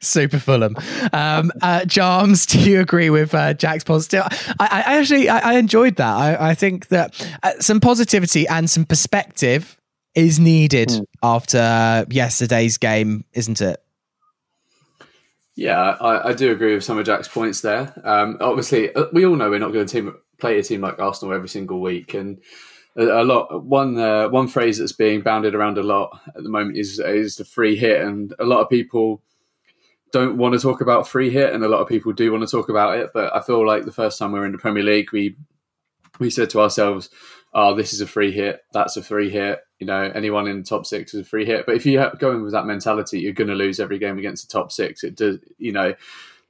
Super 0.00 0.38
Fulham. 0.38 0.76
Um, 1.12 1.52
uh, 1.60 1.80
Jarms, 1.80 2.46
do 2.46 2.58
you 2.58 2.80
agree 2.80 3.10
with 3.10 3.34
uh, 3.34 3.52
Jack's 3.54 3.84
positive? 3.84 4.22
I, 4.60 4.84
I 4.86 4.98
actually 4.98 5.28
I, 5.28 5.38
I, 5.38 5.54
enjoyed 5.54 5.96
that. 5.96 6.16
I, 6.16 6.50
I 6.50 6.54
think 6.54 6.88
that 6.88 7.36
uh, 7.42 7.52
some 7.58 7.80
positivity 7.80 8.46
and 8.46 8.70
some 8.70 8.84
perspective 8.84 9.76
is 10.16 10.40
needed 10.40 10.88
mm. 10.88 11.04
after 11.22 12.06
yesterday's 12.10 12.78
game, 12.78 13.24
isn't 13.34 13.60
it? 13.60 13.80
Yeah, 15.54 15.78
I, 15.78 16.30
I, 16.30 16.32
do 16.34 16.52
agree 16.52 16.74
with 16.74 16.84
some 16.84 16.98
of 16.98 17.06
Jack's 17.06 17.28
points 17.28 17.62
there. 17.62 17.94
Um, 18.04 18.36
obviously, 18.40 18.94
uh, 18.94 19.06
we 19.12 19.24
all 19.24 19.36
know 19.36 19.48
we're 19.48 19.58
not 19.58 19.72
going 19.72 19.86
to 19.86 20.16
play 20.38 20.58
a 20.58 20.62
team 20.62 20.82
like 20.82 20.98
Arsenal 20.98 21.34
every 21.34 21.48
single 21.48 21.80
week, 21.80 22.12
and 22.12 22.42
a, 22.96 23.22
a 23.22 23.24
lot 23.24 23.64
one 23.64 23.98
uh, 23.98 24.28
one 24.28 24.48
phrase 24.48 24.78
that's 24.78 24.92
being 24.92 25.22
bounded 25.22 25.54
around 25.54 25.78
a 25.78 25.82
lot 25.82 26.20
at 26.28 26.42
the 26.42 26.50
moment 26.50 26.76
is 26.76 26.98
is 26.98 27.36
the 27.36 27.44
free 27.44 27.74
hit, 27.74 28.02
and 28.02 28.34
a 28.38 28.44
lot 28.44 28.60
of 28.60 28.68
people 28.68 29.22
don't 30.12 30.36
want 30.36 30.54
to 30.54 30.60
talk 30.60 30.82
about 30.82 31.08
free 31.08 31.30
hit, 31.30 31.54
and 31.54 31.64
a 31.64 31.68
lot 31.68 31.80
of 31.80 31.88
people 31.88 32.12
do 32.12 32.30
want 32.32 32.46
to 32.46 32.50
talk 32.50 32.68
about 32.68 32.98
it. 32.98 33.10
But 33.14 33.34
I 33.34 33.40
feel 33.40 33.66
like 33.66 33.86
the 33.86 33.92
first 33.92 34.18
time 34.18 34.32
we 34.32 34.38
were 34.38 34.46
in 34.46 34.52
the 34.52 34.58
Premier 34.58 34.82
League, 34.82 35.10
we 35.10 35.36
we 36.18 36.28
said 36.28 36.50
to 36.50 36.60
ourselves, 36.60 37.08
"Oh, 37.52 37.74
this 37.74 37.92
is 37.92 38.00
a 38.00 38.06
free 38.06 38.32
hit. 38.32 38.64
That's 38.72 38.96
a 38.96 39.02
free 39.02 39.30
hit 39.30 39.60
you 39.78 39.86
know 39.86 40.10
anyone 40.14 40.48
in 40.48 40.58
the 40.58 40.64
top 40.64 40.86
six 40.86 41.12
is 41.14 41.20
a 41.20 41.24
free 41.24 41.44
hit. 41.44 41.66
But 41.66 41.76
if 41.76 41.84
you 41.86 42.04
go 42.18 42.32
in 42.32 42.42
with 42.42 42.52
that 42.52 42.66
mentality, 42.66 43.20
you're 43.20 43.32
going 43.32 43.48
to 43.48 43.54
lose 43.54 43.78
every 43.80 43.98
game 43.98 44.18
against 44.18 44.48
the 44.48 44.52
top 44.52 44.72
six. 44.72 45.04
It 45.04 45.16
does, 45.16 45.38
you 45.58 45.72
know, 45.72 45.94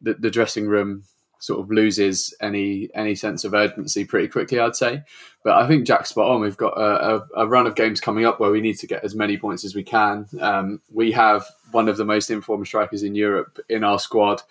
the, 0.00 0.14
the 0.14 0.30
dressing 0.30 0.66
room 0.66 1.04
sort 1.38 1.61
of 1.61 1.70
loses 1.70 2.35
any 2.40 2.88
any 2.94 3.14
sense 3.14 3.44
of 3.44 3.52
urgency 3.52 4.04
pretty 4.04 4.28
quickly, 4.28 4.61
I'd 4.61 4.76
say. 4.76 5.02
But 5.42 5.56
I 5.56 5.66
think 5.66 5.87
Jack's 5.87 6.11
spot 6.11 6.30
on. 6.30 6.40
We've 6.40 6.56
got 6.56 6.78
a, 6.78 7.16
a, 7.16 7.42
a, 7.44 7.46
run 7.46 7.66
of 7.66 7.74
games 7.74 8.00
coming 8.00 8.24
up 8.24 8.40
where 8.40 8.50
we 8.50 8.61
need 8.61 8.78
to 8.78 8.87
get 8.87 9.04
as 9.04 9.14
many 9.14 9.37
points 9.37 9.64
as 9.64 9.74
we 9.74 9.82
can. 9.82 10.26
Um, 10.40 10.80
we 10.92 11.12
have 11.12 11.46
one 11.72 11.88
of 11.88 11.96
the 11.96 12.04
most 12.04 12.30
informed 12.30 12.66
strikers 12.66 13.02
in 13.02 13.14
Europe 13.14 13.59
in 13.68 13.85
our 13.85 13.98
squad 13.98 14.42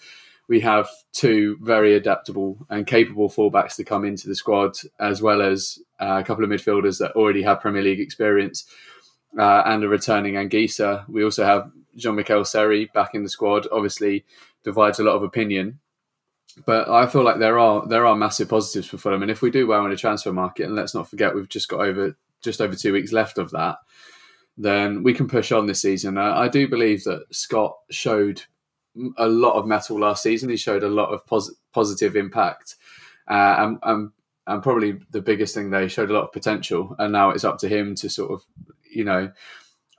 we 0.48 0.60
have 0.60 0.88
two 1.12 1.58
very 1.62 1.96
adaptable 1.96 2.66
and 2.70 2.86
capable 2.86 3.30
fullbacks 3.30 3.76
to 3.76 3.84
come 3.84 4.06
into 4.06 4.28
the 4.28 4.36
squad, 4.36 4.74
as 5.00 5.22
well 5.22 5.42
as 5.42 5.80
uh, 6.00 6.20
a 6.22 6.24
couple 6.24 6.44
of 6.44 6.50
midfielders 6.50 7.00
that 7.00 7.14
already 7.14 7.42
have 7.42 7.62
Premier 7.62 7.82
League 7.82 8.00
experience 8.00 8.66
uh, 9.40 9.64
and 9.66 9.84
a 9.84 9.88
returning 9.88 10.36
Anguissa. 10.36 11.08
We 11.10 11.24
also 11.24 11.46
have 11.46 11.72
Jean-Michel 11.96 12.46
Seri 12.46 12.90
back 12.94 13.16
in 13.16 13.24
the 13.24 13.30
squad. 13.30 13.68
Obviously, 13.72 14.26
divides 14.64 15.00
a 15.00 15.04
lot 15.04 15.16
of 15.16 15.24
opinion, 15.24 15.80
but 16.66 16.90
I 16.90 17.08
feel 17.08 17.24
like 17.24 17.40
there 17.40 17.60
are 17.60 17.88
there 17.88 18.06
are 18.06 18.16
massive 18.16 18.50
positives 18.50 18.88
for 18.88 18.98
Fulham. 18.98 19.22
And 19.22 19.32
if 19.32 19.42
we 19.42 19.50
do 19.50 19.68
well 19.68 19.84
in 19.86 19.92
the 19.92 19.98
transfer 19.98 20.34
market, 20.34 20.66
and 20.66 20.76
let's 20.76 20.94
not 20.94 21.10
forget 21.10 21.34
we've 21.34 21.50
just 21.50 21.70
got 21.70 21.82
over 21.82 22.18
just 22.44 22.62
over 22.62 22.76
two 22.76 22.94
weeks 22.94 23.12
left 23.12 23.38
of 23.38 23.52
that, 23.52 23.78
then 24.58 25.02
we 25.02 25.14
can 25.14 25.28
push 25.28 25.52
on 25.52 25.66
this 25.66 25.82
season. 25.82 26.18
Uh, 26.18 26.34
I 26.36 26.48
do 26.48 26.68
believe 26.68 27.04
that 27.06 27.26
Scott 27.32 27.76
showed 27.90 28.44
a 29.18 29.28
lot 29.28 29.54
of 29.54 29.66
mettle 29.66 30.00
last 30.00 30.24
season. 30.24 30.50
He 30.50 30.58
showed 30.58 30.84
a 30.84 30.90
lot 30.90 31.14
of 31.14 31.26
pos- 31.26 31.56
positive 31.74 32.16
impact, 32.16 32.76
uh, 33.30 33.56
and, 33.60 33.78
and, 33.84 34.12
and 34.48 34.64
probably 34.64 35.00
the 35.12 35.22
biggest 35.22 35.54
thing 35.56 35.70
they 35.70 35.88
showed 35.88 36.10
a 36.10 36.14
lot 36.14 36.24
of 36.24 36.32
potential. 36.32 36.96
And 37.00 37.14
now 37.14 37.32
it's 37.32 37.44
up 37.44 37.58
to 37.60 37.68
him 37.68 37.96
to 37.96 38.10
sort 38.10 38.32
of, 38.32 38.42
you 38.92 39.04
know, 39.04 39.32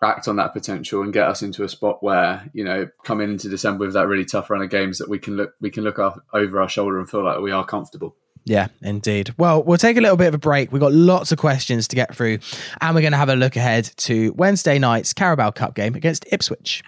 act 0.02 0.28
on 0.28 0.36
that 0.36 0.52
potential 0.52 1.02
and 1.02 1.12
get 1.12 1.28
us 1.28 1.42
into 1.42 1.64
a 1.64 1.68
spot 1.68 2.02
where 2.02 2.48
you 2.52 2.62
know 2.62 2.86
coming 3.04 3.30
into 3.30 3.48
December 3.48 3.86
with 3.86 3.94
that 3.94 4.06
really 4.06 4.24
tough 4.24 4.50
run 4.50 4.62
of 4.62 4.70
games 4.70 4.98
that 4.98 5.08
we 5.08 5.18
can 5.18 5.36
look 5.36 5.54
we 5.60 5.70
can 5.70 5.84
look 5.84 5.98
our, 5.98 6.20
over 6.32 6.60
our 6.60 6.68
shoulder 6.68 6.98
and 6.98 7.08
feel 7.08 7.24
like 7.24 7.40
we 7.40 7.50
are 7.50 7.64
comfortable. 7.64 8.14
Yeah, 8.44 8.68
indeed. 8.80 9.34
Well, 9.38 9.64
we'll 9.64 9.76
take 9.76 9.96
a 9.96 10.00
little 10.00 10.16
bit 10.16 10.28
of 10.28 10.34
a 10.34 10.38
break. 10.38 10.70
We've 10.70 10.80
got 10.80 10.92
lots 10.92 11.32
of 11.32 11.38
questions 11.38 11.88
to 11.88 11.96
get 11.96 12.14
through, 12.14 12.38
and 12.80 12.94
we're 12.94 13.00
going 13.00 13.12
to 13.12 13.18
have 13.18 13.28
a 13.28 13.34
look 13.34 13.56
ahead 13.56 13.90
to 13.96 14.32
Wednesday 14.34 14.78
night's 14.78 15.12
Carabao 15.12 15.50
Cup 15.50 15.74
game 15.74 15.96
against 15.96 16.24
Ipswich. 16.30 16.84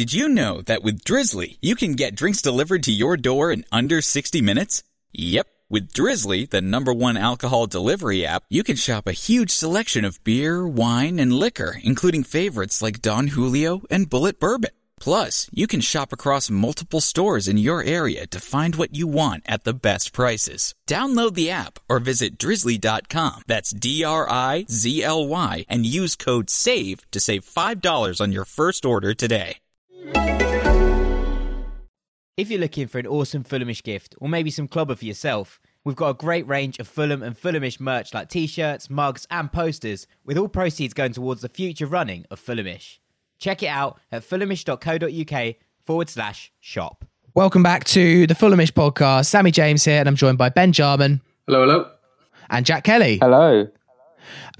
Did 0.00 0.14
you 0.14 0.30
know 0.30 0.62
that 0.62 0.82
with 0.82 1.04
Drizly, 1.04 1.58
you 1.60 1.76
can 1.76 1.92
get 1.92 2.16
drinks 2.16 2.40
delivered 2.40 2.82
to 2.84 2.90
your 2.90 3.18
door 3.18 3.52
in 3.52 3.66
under 3.70 4.00
60 4.00 4.40
minutes? 4.40 4.82
Yep. 5.12 5.46
With 5.68 5.92
Drizly, 5.92 6.48
the 6.48 6.62
number 6.62 6.94
one 6.94 7.18
alcohol 7.18 7.66
delivery 7.66 8.24
app, 8.24 8.44
you 8.48 8.62
can 8.62 8.76
shop 8.76 9.06
a 9.06 9.12
huge 9.12 9.50
selection 9.50 10.06
of 10.06 10.24
beer, 10.24 10.66
wine, 10.66 11.18
and 11.18 11.34
liquor, 11.34 11.74
including 11.84 12.24
favorites 12.24 12.80
like 12.80 13.02
Don 13.02 13.26
Julio 13.26 13.82
and 13.90 14.08
Bulleit 14.08 14.38
Bourbon. 14.38 14.70
Plus, 15.00 15.50
you 15.52 15.66
can 15.66 15.82
shop 15.82 16.14
across 16.14 16.48
multiple 16.48 17.02
stores 17.02 17.46
in 17.46 17.58
your 17.58 17.82
area 17.82 18.26
to 18.28 18.40
find 18.40 18.76
what 18.76 18.94
you 18.94 19.06
want 19.06 19.42
at 19.44 19.64
the 19.64 19.74
best 19.74 20.14
prices. 20.14 20.74
Download 20.88 21.34
the 21.34 21.50
app 21.50 21.78
or 21.90 21.98
visit 21.98 22.38
drizly.com. 22.38 23.42
That's 23.46 23.68
D 23.68 24.02
R 24.02 24.26
I 24.30 24.64
Z 24.70 25.04
L 25.04 25.26
Y 25.26 25.66
and 25.68 25.84
use 25.84 26.16
code 26.16 26.48
SAVE 26.48 27.04
to 27.10 27.20
save 27.20 27.44
$5 27.44 28.18
on 28.18 28.32
your 28.32 28.46
first 28.46 28.86
order 28.86 29.12
today. 29.12 29.58
If 32.36 32.50
you're 32.50 32.60
looking 32.60 32.86
for 32.86 32.98
an 32.98 33.06
awesome 33.06 33.44
Fulhamish 33.44 33.82
gift 33.82 34.14
or 34.18 34.26
maybe 34.26 34.50
some 34.50 34.66
clobber 34.66 34.94
for 34.96 35.04
yourself, 35.04 35.60
we've 35.84 35.94
got 35.94 36.08
a 36.08 36.14
great 36.14 36.46
range 36.48 36.78
of 36.78 36.88
Fulham 36.88 37.22
and 37.22 37.38
Fulhamish 37.38 37.78
merch 37.78 38.14
like 38.14 38.30
t-shirts, 38.30 38.88
mugs 38.88 39.26
and 39.30 39.52
posters 39.52 40.06
with 40.24 40.38
all 40.38 40.48
proceeds 40.48 40.94
going 40.94 41.12
towards 41.12 41.42
the 41.42 41.50
future 41.50 41.84
running 41.84 42.24
of 42.30 42.40
Fulhamish. 42.40 42.98
Check 43.38 43.62
it 43.62 43.66
out 43.66 44.00
at 44.10 44.22
fulhamish.co.uk 44.22 45.56
forward 45.84 46.08
slash 46.08 46.50
shop. 46.60 47.04
Welcome 47.34 47.62
back 47.62 47.84
to 47.84 48.26
the 48.26 48.34
Fulhamish 48.34 48.72
podcast. 48.72 49.26
Sammy 49.26 49.50
James 49.50 49.84
here 49.84 50.00
and 50.00 50.08
I'm 50.08 50.16
joined 50.16 50.38
by 50.38 50.48
Ben 50.48 50.72
Jarman. 50.72 51.20
Hello, 51.46 51.66
hello. 51.66 51.90
And 52.48 52.64
Jack 52.64 52.84
Kelly. 52.84 53.18
Hello. 53.20 53.68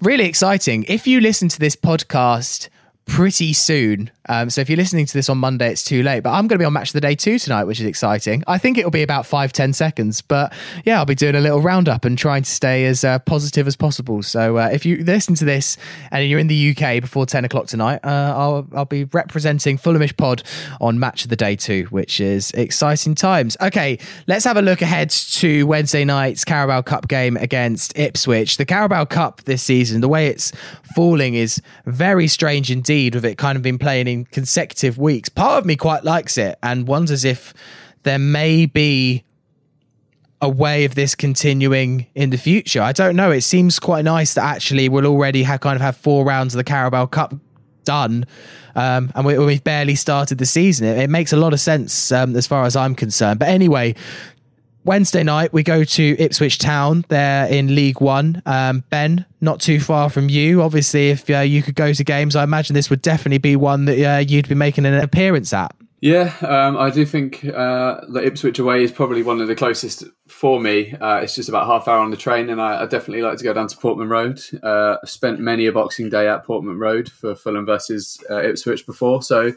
Really 0.03 0.27
exciting. 0.27 0.85
If 0.87 1.07
you 1.07 1.21
listen 1.21 1.49
to 1.49 1.59
this 1.59 1.77
podcast 1.77 2.69
pretty 3.07 3.53
soon 3.53 4.11
Um, 4.31 4.49
so 4.49 4.61
if 4.61 4.71
you're 4.71 4.77
listening 4.77 5.07
to 5.07 5.13
this 5.13 5.29
on 5.29 5.39
Monday, 5.39 5.73
it's 5.73 5.83
too 5.83 6.05
late. 6.05 6.21
But 6.21 6.31
I'm 6.31 6.47
going 6.47 6.57
to 6.57 6.59
be 6.59 6.65
on 6.65 6.73
Match 6.73 6.91
of 6.91 6.93
the 6.93 7.01
Day 7.01 7.17
two 7.17 7.37
tonight, 7.37 7.65
which 7.65 7.81
is 7.81 7.87
exciting. 7.87 8.45
I 8.47 8.59
think 8.59 8.79
it'll 8.79 8.93
be 8.93 9.03
about 9.03 9.27
five 9.27 9.53
ten 9.53 9.73
seconds, 9.73 10.23
but 10.23 10.53
yeah, 10.85 10.99
I'll 10.99 11.05
be 11.05 11.17
doing 11.17 11.35
a 11.35 11.41
little 11.41 11.61
roundup 11.61 12.05
and 12.05 12.17
trying 12.17 12.45
to 12.45 12.51
stay 12.51 12.87
as 12.87 13.03
uh, 13.03 13.19
positive 13.19 13.67
as 13.67 13.75
possible. 13.75 14.23
So 14.23 14.59
uh, 14.59 14.71
if 14.73 14.87
you 14.87 14.99
listen 14.99 15.35
to 15.35 15.45
this 15.45 15.77
and 16.13 16.29
you're 16.29 16.39
in 16.39 16.47
the 16.47 16.71
UK 16.71 17.01
before 17.01 17.27
ten 17.27 17.45
o'clock 17.45 17.67
tonight, 17.67 18.01
uh, 18.05 18.35
I'll 18.37 18.69
I'll 18.73 18.85
be 18.85 19.03
representing 19.05 19.79
Fulhamish 19.79 20.17
Pod 20.17 20.45
on 20.81 21.01
Match 21.01 21.25
of 21.25 21.31
the 21.31 21.37
Day 21.37 21.57
two, 21.57 21.87
which 21.91 22.21
is 22.21 22.53
exciting 22.53 23.17
times. 23.17 23.57
Okay, 23.61 23.99
let's 24.29 24.45
have 24.45 24.57
a 24.57 24.63
look 24.63 24.81
ahead 24.81 25.11
to 25.11 25.67
Wednesday 25.67 26.05
night's 26.05 26.45
Carabao 26.45 26.83
Cup 26.83 27.09
game 27.09 27.37
against 27.37 27.99
Ipswich. 27.99 28.59
The 28.59 28.65
Carabao 28.65 29.07
Cup 29.07 29.43
this 29.43 29.61
season, 29.61 30.01
the 30.01 30.09
way 30.09 30.29
it's 30.29 30.53
falling 30.95 31.35
is 31.35 31.61
very 31.87 32.29
strange 32.29 32.71
indeed, 32.71 33.17
with 33.17 33.25
it 33.25 33.37
kind 33.37 33.57
of 33.57 33.63
been 33.63 33.79
playing 33.79 34.07
in 34.07 34.20
consecutive 34.27 34.99
weeks. 34.99 35.29
Part 35.29 35.59
of 35.59 35.67
me 35.67 35.77
quite 35.77 36.05
likes 36.05 36.39
it 36.39 36.59
and 36.63 36.87
wonders 36.87 37.25
if 37.25 37.55
there 38.03 38.19
may 38.19 38.67
be 38.67 39.25
a 40.41 40.49
way 40.49 40.85
of 40.85 40.95
this 40.95 41.15
continuing 41.15 42.07
in 42.15 42.31
the 42.31 42.39
future. 42.39 42.81
I 42.81 42.93
don't 42.93 43.15
know. 43.15 43.31
It 43.31 43.43
seems 43.43 43.79
quite 43.79 44.05
nice 44.05 44.35
that 44.35 44.45
actually 44.45 44.89
we'll 44.89 45.07
already 45.07 45.43
have 45.43 45.61
kind 45.61 45.77
of 45.77 45.83
have 45.83 45.97
four 45.97 46.25
rounds 46.25 46.55
of 46.55 46.59
the 46.59 46.65
Carabao 46.65 47.07
Cup 47.07 47.35
done, 47.85 48.25
um, 48.75 49.13
and 49.15 49.27
we, 49.27 49.35
have 49.35 49.65
barely 49.65 49.95
started 49.95 50.39
the 50.39 50.47
season. 50.47 50.87
It, 50.87 50.99
it, 50.99 51.11
makes 51.11 51.33
a 51.33 51.37
lot 51.37 51.53
of 51.53 51.61
sense 51.61 52.13
um, 52.13 52.37
as 52.37 52.47
far 52.47 52.65
as 52.65 52.77
I'm 52.77 52.95
concerned. 52.95 53.39
But 53.39 53.49
anyway, 53.49 53.95
Wednesday 54.85 55.23
night 55.23 55.53
we 55.53 55.63
go 55.63 55.85
to 55.85 56.17
Ipswich 56.19 56.59
Town. 56.59 57.05
They're 57.09 57.47
in 57.47 57.75
League 57.75 58.01
One. 58.01 58.43
Um, 58.47 58.85
ben, 58.91 59.27
not 59.41 59.61
too 59.61 59.81
far 59.81 60.09
from 60.09 60.29
you. 60.29 60.63
Obviously, 60.63 61.11
if 61.11 61.29
uh, 61.29 61.41
you 61.41 61.63
could 61.63 61.75
go 61.75 61.93
to 61.93 62.05
games, 62.05 62.37
I 62.37 62.45
imagine 62.45 62.75
this 62.75 62.91
would 62.91 63.03
definitely 63.03 63.39
be 63.39 63.57
one 63.57 63.85
that 63.87 64.17
uh, 64.17 64.19
you'd 64.19 64.49
be 64.49 64.55
making 64.55 64.87
an 64.87 64.95
appearance 64.95 65.53
at. 65.53 65.75
Yeah, 66.03 66.35
um, 66.41 66.79
I 66.79 66.89
do 66.89 67.05
think 67.05 67.45
uh, 67.45 68.01
the 68.09 68.25
Ipswich 68.25 68.59
away 68.59 68.83
is 68.83 68.91
probably 68.91 69.23
one 69.23 69.43
of 69.43 69.49
the 69.49 69.55
closest 69.55 70.05
for 70.29 70.59
me. 70.59 70.95
Uh, 70.99 71.21
it's 71.23 71.35
just 71.35 71.51
about 71.51 71.67
half 71.67 71.89
hour 71.89 71.99
on 71.99 72.11
the 72.11 72.17
train, 72.17 72.49
and 72.49 72.59
I, 72.59 72.83
I 72.83 72.87
definitely 72.87 73.21
like 73.21 73.37
to 73.37 73.45
go 73.45 73.53
down 73.53 73.69
to 73.69 73.77
Portman 73.77 74.09
Road. 74.09 74.41
Uh, 74.63 74.97
I've 75.03 75.11
spent 75.11 75.41
many 75.41 75.67
a 75.67 75.73
Boxing 75.73 76.09
Day 76.09 76.27
at 76.27 76.47
Portman 76.47 76.79
Road 76.79 77.11
for 77.11 77.35
Fulham 77.35 77.67
versus 77.67 78.19
uh, 78.31 78.41
Ipswich 78.41 78.87
before, 78.87 79.23
so 79.23 79.53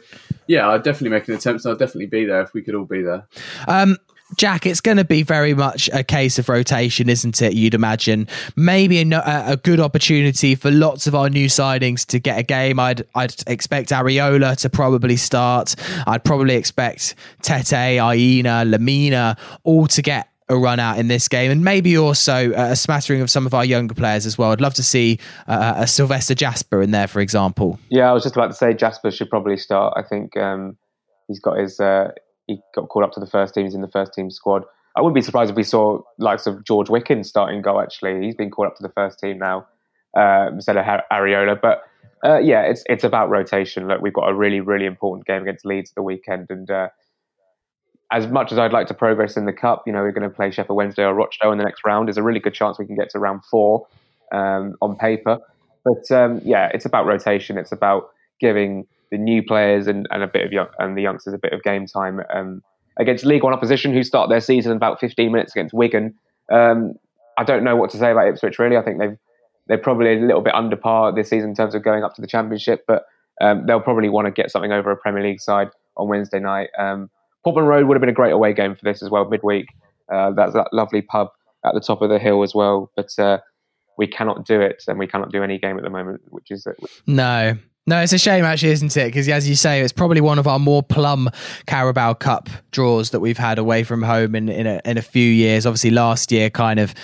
yeah, 0.46 0.68
I'd 0.68 0.82
definitely 0.82 1.16
make 1.16 1.26
an 1.28 1.34
attempt, 1.34 1.64
and 1.64 1.72
I'd 1.72 1.78
definitely 1.78 2.06
be 2.06 2.26
there 2.26 2.42
if 2.42 2.52
we 2.52 2.60
could 2.60 2.74
all 2.74 2.84
be 2.84 3.00
there. 3.00 3.26
Um, 3.66 3.96
Jack, 4.36 4.66
it's 4.66 4.80
going 4.80 4.96
to 4.96 5.04
be 5.04 5.22
very 5.22 5.54
much 5.54 5.88
a 5.92 6.02
case 6.02 6.38
of 6.38 6.48
rotation, 6.48 7.08
isn't 7.08 7.40
it? 7.40 7.54
You'd 7.54 7.74
imagine 7.74 8.28
maybe 8.56 9.00
a, 9.00 9.44
a, 9.52 9.56
good 9.56 9.80
opportunity 9.80 10.54
for 10.54 10.70
lots 10.70 11.06
of 11.06 11.14
our 11.14 11.28
new 11.28 11.46
signings 11.46 12.04
to 12.06 12.18
get 12.18 12.38
a 12.38 12.42
game. 12.42 12.78
I'd 12.80 13.06
I'd 13.14 13.34
expect 13.46 13.90
Areola 13.90 14.56
to 14.58 14.70
probably 14.70 15.16
start. 15.16 15.74
I'd 16.06 16.24
probably 16.24 16.56
expect 16.56 17.14
Tete, 17.42 17.72
Aina, 17.72 18.64
Lemina 18.64 19.38
all 19.62 19.86
to 19.88 20.02
get 20.02 20.28
a 20.48 20.56
run 20.56 20.78
out 20.78 20.98
in 20.98 21.08
this 21.08 21.28
game, 21.28 21.50
and 21.50 21.64
maybe 21.64 21.96
also 21.96 22.52
a 22.52 22.76
smattering 22.76 23.22
of 23.22 23.30
some 23.30 23.46
of 23.46 23.54
our 23.54 23.64
younger 23.64 23.94
players 23.94 24.26
as 24.26 24.36
well. 24.36 24.50
I'd 24.50 24.60
love 24.60 24.74
to 24.74 24.82
see 24.82 25.18
uh, 25.46 25.74
a 25.76 25.86
Sylvester 25.86 26.34
Jasper 26.34 26.82
in 26.82 26.90
there, 26.90 27.06
for 27.06 27.20
example. 27.20 27.78
Yeah, 27.88 28.10
I 28.10 28.12
was 28.12 28.22
just 28.24 28.36
about 28.36 28.48
to 28.48 28.54
say 28.54 28.74
Jasper 28.74 29.10
should 29.10 29.30
probably 29.30 29.56
start. 29.56 29.94
I 29.96 30.02
think 30.02 30.36
um, 30.36 30.76
he's 31.28 31.40
got 31.40 31.58
his 31.58 31.80
uh, 31.80 32.12
he 32.46 32.58
got 32.74 32.88
called 32.88 33.04
up 33.04 33.12
to 33.12 33.20
the 33.20 33.26
first 33.26 33.54
team. 33.54 33.64
He's 33.64 33.74
in 33.74 33.82
the 33.82 33.88
first 33.88 34.12
team 34.12 34.30
squad. 34.30 34.64
I 34.96 35.00
wouldn't 35.00 35.14
be 35.14 35.22
surprised 35.22 35.50
if 35.50 35.56
we 35.56 35.64
saw 35.64 36.00
likes 36.18 36.46
of 36.46 36.64
George 36.64 36.88
Wicken 36.88 37.24
starting 37.24 37.62
goal. 37.62 37.80
Actually, 37.80 38.24
he's 38.24 38.34
been 38.34 38.50
called 38.50 38.68
up 38.68 38.76
to 38.76 38.82
the 38.82 38.90
first 38.90 39.18
team 39.18 39.38
now 39.38 39.66
uh, 40.16 40.48
instead 40.52 40.76
of 40.76 40.84
Areola. 41.10 41.60
But 41.60 41.82
uh, 42.24 42.38
yeah, 42.38 42.62
it's 42.62 42.84
it's 42.86 43.04
about 43.04 43.28
rotation. 43.28 43.88
Look, 43.88 44.00
we've 44.00 44.12
got 44.12 44.28
a 44.28 44.34
really 44.34 44.60
really 44.60 44.86
important 44.86 45.26
game 45.26 45.42
against 45.42 45.64
Leeds 45.64 45.90
at 45.90 45.94
the 45.96 46.02
weekend, 46.02 46.46
and 46.50 46.70
uh, 46.70 46.88
as 48.12 48.28
much 48.28 48.52
as 48.52 48.58
I'd 48.58 48.72
like 48.72 48.86
to 48.88 48.94
progress 48.94 49.36
in 49.36 49.44
the 49.46 49.52
cup, 49.52 49.82
you 49.86 49.92
know, 49.92 50.02
we're 50.02 50.12
going 50.12 50.28
to 50.28 50.34
play 50.34 50.50
Sheffield 50.50 50.76
Wednesday 50.76 51.02
or 51.02 51.14
Rochdale 51.14 51.50
in 51.52 51.58
the 51.58 51.64
next 51.64 51.82
round. 51.84 52.06
There's 52.06 52.16
a 52.16 52.22
really 52.22 52.40
good 52.40 52.54
chance 52.54 52.78
we 52.78 52.86
can 52.86 52.94
get 52.94 53.10
to 53.10 53.18
round 53.18 53.44
four 53.44 53.86
um, 54.32 54.76
on 54.80 54.96
paper. 54.96 55.38
But 55.84 56.10
um, 56.10 56.40
yeah, 56.44 56.70
it's 56.72 56.84
about 56.84 57.06
rotation. 57.06 57.58
It's 57.58 57.72
about 57.72 58.10
giving 58.40 58.86
the 59.14 59.18
new 59.18 59.44
players 59.44 59.86
and, 59.86 60.08
and 60.10 60.24
a 60.24 60.26
bit 60.26 60.44
of 60.44 60.52
young, 60.52 60.66
and 60.80 60.98
the 60.98 61.02
youngsters 61.02 61.32
a 61.34 61.38
bit 61.38 61.52
of 61.52 61.62
game 61.62 61.86
time 61.86 62.20
um, 62.34 62.60
against 62.96 63.24
League 63.24 63.44
One 63.44 63.52
opposition 63.52 63.92
who 63.92 64.02
start 64.02 64.28
their 64.28 64.40
season 64.40 64.72
in 64.72 64.76
about 64.76 64.98
15 64.98 65.30
minutes 65.30 65.52
against 65.54 65.72
Wigan. 65.72 66.14
Um, 66.50 66.94
I 67.38 67.44
don't 67.44 67.62
know 67.62 67.76
what 67.76 67.90
to 67.90 67.96
say 67.96 68.10
about 68.10 68.26
Ipswich 68.26 68.58
really. 68.58 68.76
I 68.76 68.82
think 68.82 68.98
they've 68.98 69.16
they're 69.68 69.78
probably 69.78 70.14
a 70.14 70.20
little 70.20 70.40
bit 70.40 70.52
under 70.52 70.74
par 70.74 71.14
this 71.14 71.30
season 71.30 71.50
in 71.50 71.54
terms 71.54 71.76
of 71.76 71.84
going 71.84 72.02
up 72.02 72.14
to 72.14 72.20
the 72.20 72.26
Championship, 72.26 72.84
but 72.88 73.06
um, 73.40 73.64
they'll 73.66 73.80
probably 73.80 74.08
want 74.08 74.26
to 74.26 74.32
get 74.32 74.50
something 74.50 74.72
over 74.72 74.90
a 74.90 74.96
Premier 74.96 75.22
League 75.22 75.40
side 75.40 75.68
on 75.96 76.08
Wednesday 76.08 76.40
night. 76.40 76.70
Um, 76.76 77.08
Portman 77.44 77.66
Road 77.66 77.86
would 77.86 77.94
have 77.94 78.00
been 78.00 78.10
a 78.10 78.14
great 78.14 78.32
away 78.32 78.52
game 78.52 78.74
for 78.74 78.84
this 78.84 79.00
as 79.00 79.10
well, 79.10 79.24
midweek. 79.26 79.68
Uh, 80.12 80.32
that's 80.32 80.54
that 80.54 80.68
lovely 80.72 81.02
pub 81.02 81.28
at 81.64 81.72
the 81.72 81.80
top 81.80 82.02
of 82.02 82.10
the 82.10 82.18
hill 82.18 82.42
as 82.42 82.52
well, 82.52 82.90
but. 82.96 83.16
Uh, 83.16 83.38
we 83.96 84.08
cannot 84.08 84.44
do 84.44 84.60
it, 84.60 84.82
and 84.88 84.98
we 84.98 85.06
cannot 85.06 85.30
do 85.30 85.44
any 85.44 85.56
game 85.56 85.76
at 85.76 85.84
the 85.84 85.90
moment, 85.90 86.20
which 86.30 86.50
is 86.50 86.66
no. 87.06 87.56
No, 87.86 88.00
it's 88.00 88.14
a 88.14 88.18
shame, 88.18 88.44
actually, 88.44 88.72
isn't 88.72 88.96
it? 88.96 89.06
Because 89.06 89.28
as 89.28 89.46
you 89.46 89.54
say, 89.54 89.82
it's 89.82 89.92
probably 89.92 90.22
one 90.22 90.38
of 90.38 90.46
our 90.46 90.58
more 90.58 90.82
plum 90.82 91.28
Carabao 91.66 92.14
Cup 92.14 92.48
draws 92.70 93.10
that 93.10 93.20
we've 93.20 93.36
had 93.36 93.58
away 93.58 93.84
from 93.84 94.02
home 94.02 94.34
in 94.34 94.48
in 94.48 94.66
a, 94.66 94.80
in 94.86 94.96
a 94.96 95.02
few 95.02 95.30
years. 95.30 95.66
Obviously, 95.66 95.90
last 95.90 96.32
year 96.32 96.48
kind 96.48 96.80
of 96.80 96.94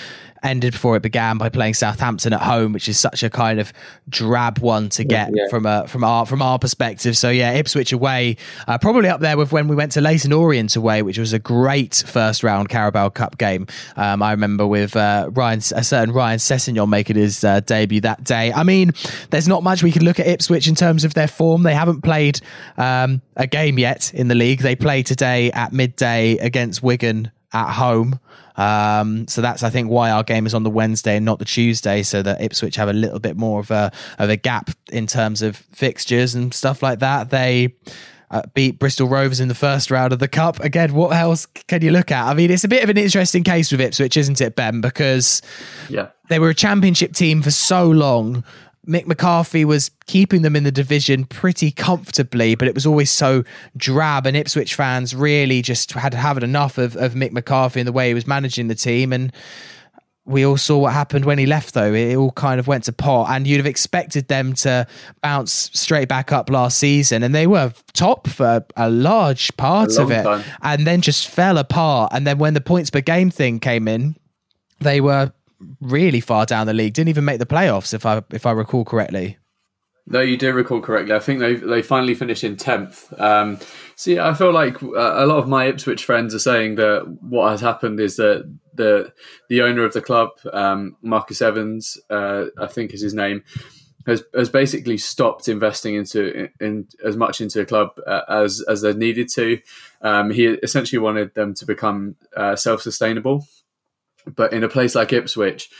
ended 0.42 0.72
before 0.72 0.96
it 0.96 1.02
began 1.02 1.38
by 1.38 1.48
playing 1.48 1.74
Southampton 1.74 2.32
at 2.32 2.42
home, 2.42 2.72
which 2.72 2.88
is 2.88 2.98
such 2.98 3.22
a 3.22 3.30
kind 3.30 3.60
of 3.60 3.72
drab 4.08 4.58
one 4.58 4.88
to 4.90 5.04
get 5.04 5.30
yeah. 5.34 5.48
from 5.48 5.66
a 5.66 5.86
from 5.88 6.04
our 6.04 6.26
from 6.26 6.42
our 6.42 6.58
perspective. 6.58 7.16
So 7.16 7.30
yeah, 7.30 7.52
Ipswich 7.52 7.92
away, 7.92 8.36
uh, 8.66 8.78
probably 8.78 9.08
up 9.08 9.20
there 9.20 9.36
with 9.36 9.52
when 9.52 9.68
we 9.68 9.76
went 9.76 9.92
to 9.92 10.00
Leyton 10.00 10.32
Orient 10.32 10.76
away, 10.76 11.02
which 11.02 11.18
was 11.18 11.32
a 11.32 11.38
great 11.38 12.02
first 12.06 12.42
round 12.42 12.68
Carabao 12.68 13.10
Cup 13.10 13.38
game. 13.38 13.66
Um, 13.96 14.22
I 14.22 14.32
remember 14.32 14.66
with 14.66 14.96
uh, 14.96 15.30
Ryan, 15.32 15.58
a 15.58 15.84
certain 15.84 16.14
Ryan 16.14 16.38
Sessegnon 16.38 16.88
making 16.88 17.16
his 17.16 17.44
uh, 17.44 17.60
debut 17.60 18.00
that 18.02 18.24
day. 18.24 18.52
I 18.52 18.62
mean, 18.62 18.92
there's 19.30 19.48
not 19.48 19.62
much 19.62 19.82
we 19.82 19.92
can 19.92 20.04
look 20.04 20.20
at 20.20 20.26
Ipswich 20.26 20.68
in 20.68 20.74
terms 20.74 21.04
of 21.04 21.14
their 21.14 21.28
form. 21.28 21.62
They 21.62 21.74
haven't 21.74 22.02
played 22.02 22.40
um, 22.76 23.22
a 23.36 23.46
game 23.46 23.78
yet 23.78 24.12
in 24.14 24.28
the 24.28 24.34
league. 24.34 24.60
They 24.60 24.76
play 24.76 25.02
today 25.02 25.50
at 25.52 25.72
midday 25.72 26.36
against 26.38 26.82
Wigan 26.82 27.30
at 27.52 27.72
home. 27.72 28.18
Um, 28.60 29.26
so 29.26 29.40
that's 29.40 29.62
I 29.62 29.70
think 29.70 29.88
why 29.88 30.10
our 30.10 30.22
game 30.22 30.44
is 30.44 30.52
on 30.52 30.64
the 30.64 30.70
Wednesday 30.70 31.16
and 31.16 31.24
not 31.24 31.38
the 31.38 31.46
Tuesday, 31.46 32.02
so 32.02 32.22
that 32.22 32.42
Ipswich 32.42 32.76
have 32.76 32.90
a 32.90 32.92
little 32.92 33.18
bit 33.18 33.36
more 33.36 33.60
of 33.60 33.70
a 33.70 33.90
of 34.18 34.28
a 34.28 34.36
gap 34.36 34.68
in 34.92 35.06
terms 35.06 35.40
of 35.40 35.56
fixtures 35.56 36.34
and 36.34 36.52
stuff 36.52 36.82
like 36.82 36.98
that. 36.98 37.30
They 37.30 37.74
uh, 38.30 38.42
beat 38.52 38.78
Bristol 38.78 39.08
Rovers 39.08 39.40
in 39.40 39.48
the 39.48 39.54
first 39.54 39.90
round 39.90 40.12
of 40.12 40.18
the 40.18 40.28
cup. 40.28 40.60
Again, 40.60 40.92
what 40.92 41.16
else 41.16 41.46
can 41.46 41.80
you 41.80 41.90
look 41.90 42.10
at? 42.10 42.26
I 42.26 42.34
mean, 42.34 42.50
it's 42.50 42.64
a 42.64 42.68
bit 42.68 42.84
of 42.84 42.90
an 42.90 42.98
interesting 42.98 43.44
case 43.44 43.72
with 43.72 43.80
Ipswich, 43.80 44.18
isn't 44.18 44.42
it, 44.42 44.56
Ben? 44.56 44.82
Because 44.82 45.40
yeah. 45.88 46.08
they 46.28 46.38
were 46.38 46.50
a 46.50 46.54
championship 46.54 47.14
team 47.14 47.40
for 47.40 47.50
so 47.50 47.88
long 47.88 48.44
Mick 48.90 49.06
McCarthy 49.06 49.64
was 49.64 49.90
keeping 50.06 50.42
them 50.42 50.56
in 50.56 50.64
the 50.64 50.72
division 50.72 51.24
pretty 51.24 51.70
comfortably, 51.70 52.56
but 52.56 52.66
it 52.66 52.74
was 52.74 52.86
always 52.86 53.10
so 53.10 53.44
drab. 53.76 54.26
And 54.26 54.36
Ipswich 54.36 54.74
fans 54.74 55.14
really 55.14 55.62
just 55.62 55.92
had 55.92 56.12
had 56.12 56.42
enough 56.42 56.76
of, 56.76 56.96
of 56.96 57.14
Mick 57.14 57.30
McCarthy 57.30 57.78
and 57.80 57.86
the 57.86 57.92
way 57.92 58.08
he 58.08 58.14
was 58.14 58.26
managing 58.26 58.66
the 58.66 58.74
team. 58.74 59.12
And 59.12 59.32
we 60.24 60.44
all 60.44 60.56
saw 60.56 60.78
what 60.78 60.92
happened 60.92 61.24
when 61.24 61.38
he 61.38 61.46
left, 61.46 61.72
though. 61.74 61.94
It 61.94 62.16
all 62.16 62.32
kind 62.32 62.58
of 62.58 62.66
went 62.66 62.84
to 62.84 62.92
pot, 62.92 63.30
and 63.30 63.46
you'd 63.46 63.58
have 63.58 63.66
expected 63.66 64.26
them 64.26 64.54
to 64.54 64.86
bounce 65.22 65.70
straight 65.72 66.08
back 66.08 66.32
up 66.32 66.50
last 66.50 66.78
season, 66.78 67.22
and 67.22 67.34
they 67.34 67.46
were 67.46 67.72
top 67.94 68.28
for 68.28 68.64
a 68.76 68.90
large 68.90 69.56
part 69.56 69.96
a 69.96 70.02
of 70.02 70.10
it, 70.10 70.24
time. 70.24 70.44
and 70.62 70.86
then 70.86 71.00
just 71.00 71.28
fell 71.28 71.58
apart. 71.58 72.12
And 72.12 72.26
then 72.26 72.38
when 72.38 72.54
the 72.54 72.60
points 72.60 72.90
per 72.90 73.00
game 73.00 73.30
thing 73.30 73.60
came 73.60 73.88
in, 73.88 74.16
they 74.80 75.00
were 75.00 75.32
really 75.80 76.20
far 76.20 76.46
down 76.46 76.66
the 76.66 76.74
league. 76.74 76.94
Didn't 76.94 77.08
even 77.08 77.24
make 77.24 77.38
the 77.38 77.46
playoffs, 77.46 77.94
if 77.94 78.06
I 78.06 78.22
if 78.30 78.46
I 78.46 78.52
recall 78.52 78.84
correctly. 78.84 79.38
No, 80.06 80.20
you 80.20 80.36
do 80.36 80.52
recall 80.52 80.80
correctly. 80.80 81.14
I 81.14 81.20
think 81.20 81.40
they 81.40 81.54
they 81.54 81.82
finally 81.82 82.14
finished 82.14 82.42
in 82.42 82.56
tenth. 82.56 83.12
Um, 83.18 83.60
see, 83.96 84.18
I 84.18 84.34
feel 84.34 84.52
like 84.52 84.82
uh, 84.82 84.88
a 84.96 85.26
lot 85.26 85.38
of 85.38 85.48
my 85.48 85.66
Ipswich 85.66 86.04
friends 86.04 86.34
are 86.34 86.40
saying 86.40 86.76
that 86.76 87.06
what 87.20 87.50
has 87.50 87.60
happened 87.60 88.00
is 88.00 88.16
that 88.16 88.52
the 88.74 89.12
the 89.48 89.62
owner 89.62 89.84
of 89.84 89.92
the 89.92 90.00
club, 90.00 90.30
um, 90.52 90.96
Marcus 91.02 91.40
Evans, 91.40 91.98
uh, 92.10 92.46
I 92.58 92.66
think 92.66 92.92
is 92.92 93.02
his 93.02 93.14
name, 93.14 93.44
has 94.06 94.24
has 94.34 94.48
basically 94.48 94.98
stopped 94.98 95.48
investing 95.48 95.94
into 95.94 96.32
in, 96.32 96.50
in 96.60 96.88
as 97.04 97.16
much 97.16 97.40
into 97.40 97.58
the 97.58 97.66
club 97.66 97.90
uh, 98.06 98.22
as 98.28 98.64
as 98.68 98.82
they 98.82 98.92
needed 98.92 99.28
to. 99.34 99.60
Um, 100.02 100.30
he 100.30 100.46
essentially 100.46 100.98
wanted 100.98 101.34
them 101.34 101.54
to 101.54 101.66
become 101.66 102.16
uh, 102.36 102.56
self 102.56 102.82
sustainable. 102.82 103.46
But 104.26 104.52
in 104.52 104.64
a 104.64 104.68
place 104.68 104.94
like 104.94 105.12
Ipswich, 105.12 105.70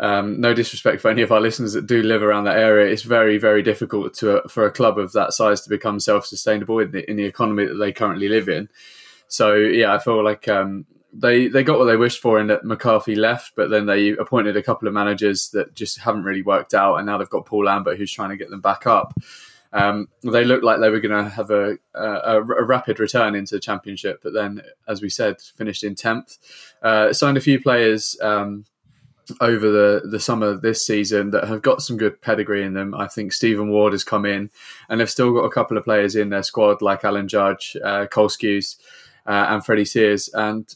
um, 0.00 0.40
no 0.40 0.54
disrespect 0.54 1.00
for 1.00 1.08
any 1.08 1.22
of 1.22 1.30
our 1.30 1.40
listeners 1.40 1.72
that 1.74 1.86
do 1.86 2.02
live 2.02 2.22
around 2.22 2.44
that 2.44 2.58
area, 2.58 2.92
it's 2.92 3.02
very, 3.02 3.38
very 3.38 3.62
difficult 3.62 4.14
to 4.14 4.42
for 4.48 4.66
a 4.66 4.72
club 4.72 4.98
of 4.98 5.12
that 5.12 5.32
size 5.32 5.60
to 5.62 5.70
become 5.70 6.00
self-sustainable 6.00 6.80
in 6.80 6.90
the, 6.90 7.10
in 7.10 7.16
the 7.16 7.24
economy 7.24 7.66
that 7.66 7.74
they 7.74 7.92
currently 7.92 8.28
live 8.28 8.48
in. 8.48 8.68
So 9.28 9.54
yeah, 9.54 9.94
I 9.94 9.98
feel 9.98 10.24
like 10.24 10.48
um, 10.48 10.86
they 11.12 11.48
they 11.48 11.62
got 11.62 11.78
what 11.78 11.84
they 11.84 11.96
wished 11.96 12.20
for 12.20 12.40
in 12.40 12.48
that 12.48 12.64
McCarthy 12.64 13.14
left, 13.14 13.52
but 13.54 13.70
then 13.70 13.86
they 13.86 14.10
appointed 14.10 14.56
a 14.56 14.62
couple 14.62 14.88
of 14.88 14.94
managers 14.94 15.50
that 15.50 15.74
just 15.74 15.98
haven't 15.98 16.24
really 16.24 16.42
worked 16.42 16.74
out, 16.74 16.96
and 16.96 17.06
now 17.06 17.16
they've 17.16 17.30
got 17.30 17.46
Paul 17.46 17.64
Lambert 17.64 17.96
who's 17.96 18.12
trying 18.12 18.30
to 18.30 18.36
get 18.36 18.50
them 18.50 18.60
back 18.60 18.86
up. 18.86 19.14
Um, 19.74 20.08
they 20.22 20.44
looked 20.44 20.62
like 20.62 20.78
they 20.78 20.88
were 20.88 21.00
going 21.00 21.24
to 21.24 21.28
have 21.28 21.50
a, 21.50 21.76
a, 21.94 22.40
a, 22.40 22.64
rapid 22.64 23.00
return 23.00 23.34
into 23.34 23.56
the 23.56 23.60
championship, 23.60 24.20
but 24.22 24.32
then, 24.32 24.62
as 24.86 25.02
we 25.02 25.08
said, 25.08 25.40
finished 25.40 25.82
in 25.82 25.96
tenth. 25.96 26.38
Uh, 26.80 27.12
signed 27.12 27.36
a 27.36 27.40
few 27.40 27.60
players 27.60 28.16
um, 28.22 28.66
over 29.40 29.68
the, 29.68 30.02
the 30.08 30.20
summer 30.20 30.56
this 30.56 30.86
season 30.86 31.32
that 31.32 31.48
have 31.48 31.60
got 31.60 31.82
some 31.82 31.96
good 31.96 32.22
pedigree 32.22 32.62
in 32.62 32.74
them. 32.74 32.94
I 32.94 33.08
think 33.08 33.32
Stephen 33.32 33.68
Ward 33.68 33.94
has 33.94 34.04
come 34.04 34.24
in, 34.24 34.48
and 34.88 35.00
they've 35.00 35.10
still 35.10 35.34
got 35.34 35.44
a 35.44 35.50
couple 35.50 35.76
of 35.76 35.82
players 35.82 36.14
in 36.14 36.28
their 36.28 36.44
squad 36.44 36.80
like 36.80 37.04
Alan 37.04 37.26
Judge, 37.26 37.76
uh, 37.84 38.06
uh, 38.06 38.46
and 39.26 39.66
Freddie 39.66 39.84
Sears, 39.84 40.30
and 40.34 40.72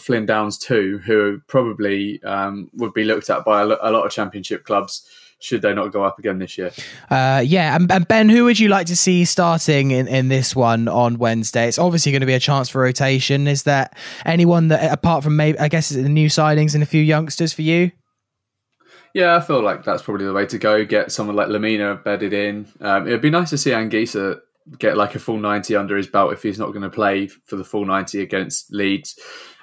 Flynn 0.00 0.26
Downs 0.26 0.58
too, 0.58 1.00
who 1.04 1.40
probably 1.46 2.20
um, 2.24 2.70
would 2.74 2.92
be 2.92 3.04
looked 3.04 3.30
at 3.30 3.44
by 3.44 3.62
a 3.62 3.66
lot 3.66 4.04
of 4.04 4.10
championship 4.10 4.64
clubs 4.64 5.08
should 5.42 5.62
they 5.62 5.74
not 5.74 5.92
go 5.92 6.04
up 6.04 6.18
again 6.18 6.38
this 6.38 6.56
year. 6.56 6.70
Uh, 7.10 7.42
yeah, 7.44 7.74
and, 7.74 7.90
and, 7.90 8.06
Ben, 8.06 8.28
who 8.28 8.44
would 8.44 8.58
you 8.58 8.68
like 8.68 8.86
to 8.86 8.96
see 8.96 9.24
starting 9.24 9.90
in, 9.90 10.06
in 10.06 10.28
this 10.28 10.54
one 10.54 10.88
on 10.88 11.18
Wednesday? 11.18 11.66
It's 11.66 11.78
obviously 11.78 12.12
going 12.12 12.20
to 12.20 12.26
be 12.26 12.34
a 12.34 12.40
chance 12.40 12.68
for 12.68 12.80
rotation. 12.80 13.48
Is 13.48 13.64
there 13.64 13.90
anyone 14.24 14.68
that, 14.68 14.92
apart 14.92 15.24
from 15.24 15.36
maybe, 15.36 15.58
I 15.58 15.68
guess, 15.68 15.88
the 15.88 16.08
new 16.08 16.28
signings 16.28 16.74
and 16.74 16.82
a 16.82 16.86
few 16.86 17.02
youngsters 17.02 17.52
for 17.52 17.62
you? 17.62 17.90
Yeah, 19.14 19.36
I 19.36 19.40
feel 19.40 19.62
like 19.62 19.84
that's 19.84 20.02
probably 20.02 20.24
the 20.24 20.32
way 20.32 20.46
to 20.46 20.58
go. 20.58 20.84
Get 20.84 21.12
someone 21.12 21.36
like 21.36 21.48
Lemina 21.48 22.02
bedded 22.02 22.32
in. 22.32 22.66
Um, 22.80 23.06
it'd 23.06 23.20
be 23.20 23.30
nice 23.30 23.50
to 23.50 23.58
see 23.58 23.70
Anguissa 23.70 24.40
get 24.78 24.96
like 24.96 25.14
a 25.14 25.18
full 25.18 25.38
90 25.38 25.74
under 25.76 25.96
his 25.96 26.06
belt 26.06 26.32
if 26.32 26.42
he's 26.42 26.58
not 26.58 26.70
going 26.70 26.82
to 26.82 26.90
play 26.90 27.26
for 27.26 27.56
the 27.56 27.64
full 27.64 27.84
90 27.84 28.20
against 28.20 28.72
Leeds. 28.72 29.18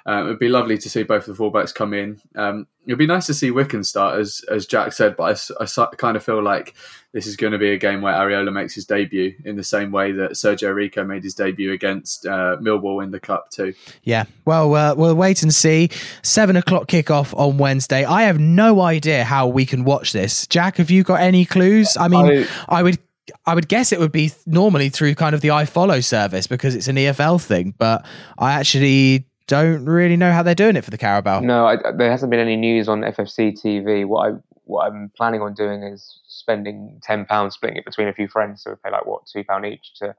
Um, 0.06 0.26
it'd 0.26 0.38
be 0.38 0.48
lovely 0.48 0.78
to 0.78 0.90
see 0.90 1.02
both 1.02 1.26
the 1.26 1.32
fullbacks 1.32 1.74
come 1.74 1.94
in. 1.94 2.20
Um, 2.34 2.66
it'd 2.86 2.98
be 2.98 3.06
nice 3.06 3.26
to 3.26 3.34
see 3.34 3.50
Wycombe 3.50 3.84
start, 3.84 4.18
as 4.18 4.42
as 4.50 4.66
Jack 4.66 4.92
said, 4.92 5.16
but 5.16 5.52
I, 5.60 5.64
I, 5.64 5.86
kind 5.96 6.16
of 6.16 6.24
feel 6.24 6.42
like 6.42 6.74
this 7.12 7.26
is 7.26 7.36
going 7.36 7.52
to 7.52 7.58
be 7.58 7.70
a 7.70 7.76
game 7.76 8.02
where 8.02 8.14
Areola 8.14 8.52
makes 8.52 8.74
his 8.74 8.84
debut 8.84 9.34
in 9.44 9.56
the 9.56 9.64
same 9.64 9.90
way 9.90 10.12
that 10.12 10.32
Sergio 10.32 10.74
Rico 10.74 11.04
made 11.04 11.24
his 11.24 11.34
debut 11.34 11.72
against 11.72 12.26
uh, 12.26 12.56
Millwall 12.60 13.02
in 13.02 13.10
the 13.10 13.20
Cup 13.20 13.50
too. 13.50 13.74
Yeah, 14.04 14.24
well, 14.44 14.74
uh, 14.74 14.94
we'll 14.94 15.14
wait 15.14 15.42
and 15.42 15.54
see. 15.54 15.90
Seven 16.22 16.56
o'clock 16.56 16.86
kickoff 16.86 17.36
on 17.38 17.58
Wednesday. 17.58 18.04
I 18.04 18.22
have 18.22 18.38
no 18.38 18.80
idea 18.80 19.24
how 19.24 19.46
we 19.48 19.66
can 19.66 19.84
watch 19.84 20.12
this. 20.12 20.46
Jack, 20.46 20.76
have 20.76 20.90
you 20.90 21.02
got 21.02 21.20
any 21.20 21.44
clues? 21.44 21.96
I 21.98 22.08
mean, 22.08 22.26
I, 22.26 22.48
I 22.68 22.82
would 22.82 22.98
I 23.46 23.54
would 23.54 23.68
guess 23.68 23.92
it 23.92 23.98
would 23.98 24.12
be 24.12 24.32
normally 24.46 24.88
through 24.88 25.14
kind 25.14 25.34
of 25.34 25.40
the 25.40 25.48
iFollow 25.48 26.02
service 26.02 26.46
because 26.46 26.74
it's 26.74 26.88
an 26.88 26.96
EFL 26.96 27.42
thing, 27.42 27.74
but 27.78 28.04
I 28.38 28.52
actually 28.52 29.26
don't 29.50 29.84
really 29.84 30.16
know 30.16 30.30
how 30.30 30.44
they're 30.44 30.54
doing 30.54 30.76
it 30.76 30.84
for 30.84 30.92
the 30.92 30.96
Carabao. 30.96 31.40
No, 31.40 31.66
I, 31.66 31.76
there 31.96 32.08
hasn't 32.08 32.30
been 32.30 32.38
any 32.38 32.54
news 32.54 32.88
on 32.88 33.00
FFC 33.00 33.52
TV. 33.60 34.06
What 34.06 34.30
I 34.30 34.36
what 34.62 34.86
I'm 34.86 35.10
planning 35.16 35.42
on 35.42 35.54
doing 35.54 35.82
is 35.82 36.20
spending 36.28 37.00
ten 37.02 37.24
pounds, 37.24 37.54
splitting 37.54 37.76
it 37.76 37.84
between 37.84 38.06
a 38.06 38.12
few 38.12 38.28
friends, 38.28 38.62
so 38.62 38.70
we 38.70 38.76
pay 38.76 38.92
like 38.92 39.06
what 39.06 39.26
two 39.26 39.42
pound 39.42 39.66
each 39.66 39.94
to, 39.96 40.14